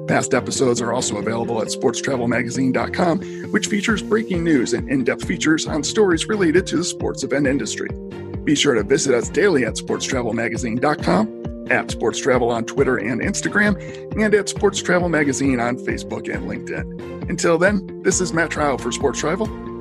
Past 0.09 0.35
episodes 0.35 0.81
are 0.81 0.93
also 0.93 1.19
available 1.19 1.63
at 1.63 1.69
sportstravelmagazine.com, 1.69 3.53
which 3.53 3.69
features 3.69 4.03
breaking 4.03 4.43
news 4.43 4.73
and 4.75 4.91
in 4.91 5.05
depth 5.05 5.25
features 5.25 5.69
on 5.69 5.85
stories 5.85 6.27
related 6.27 6.67
to 6.67 6.79
the 6.79 6.85
sports 6.85 7.23
event 7.23 7.47
industry. 7.47 7.89
Be 8.43 8.57
sure 8.57 8.75
to 8.75 8.83
visit 8.83 9.15
us 9.15 9.29
daily 9.29 9.65
at 9.65 9.75
sportstravelmagazine.com, 9.75 11.69
at 11.71 11.93
Sports 11.93 12.19
Travel 12.19 12.51
on 12.51 12.65
Twitter 12.65 12.97
and 12.97 13.21
Instagram, 13.21 13.81
and 14.21 14.35
at 14.35 14.49
Sports 14.49 14.83
Travel 14.83 15.09
Magazine 15.09 15.61
on 15.61 15.77
Facebook 15.77 16.29
and 16.29 16.51
LinkedIn. 16.51 17.31
Until 17.31 17.57
then, 17.57 18.03
this 18.03 18.21
is 18.21 18.33
Matt 18.33 18.51
Trout 18.51 18.81
for 18.81 18.91
Sports 18.91 19.21
Travel, 19.21 19.47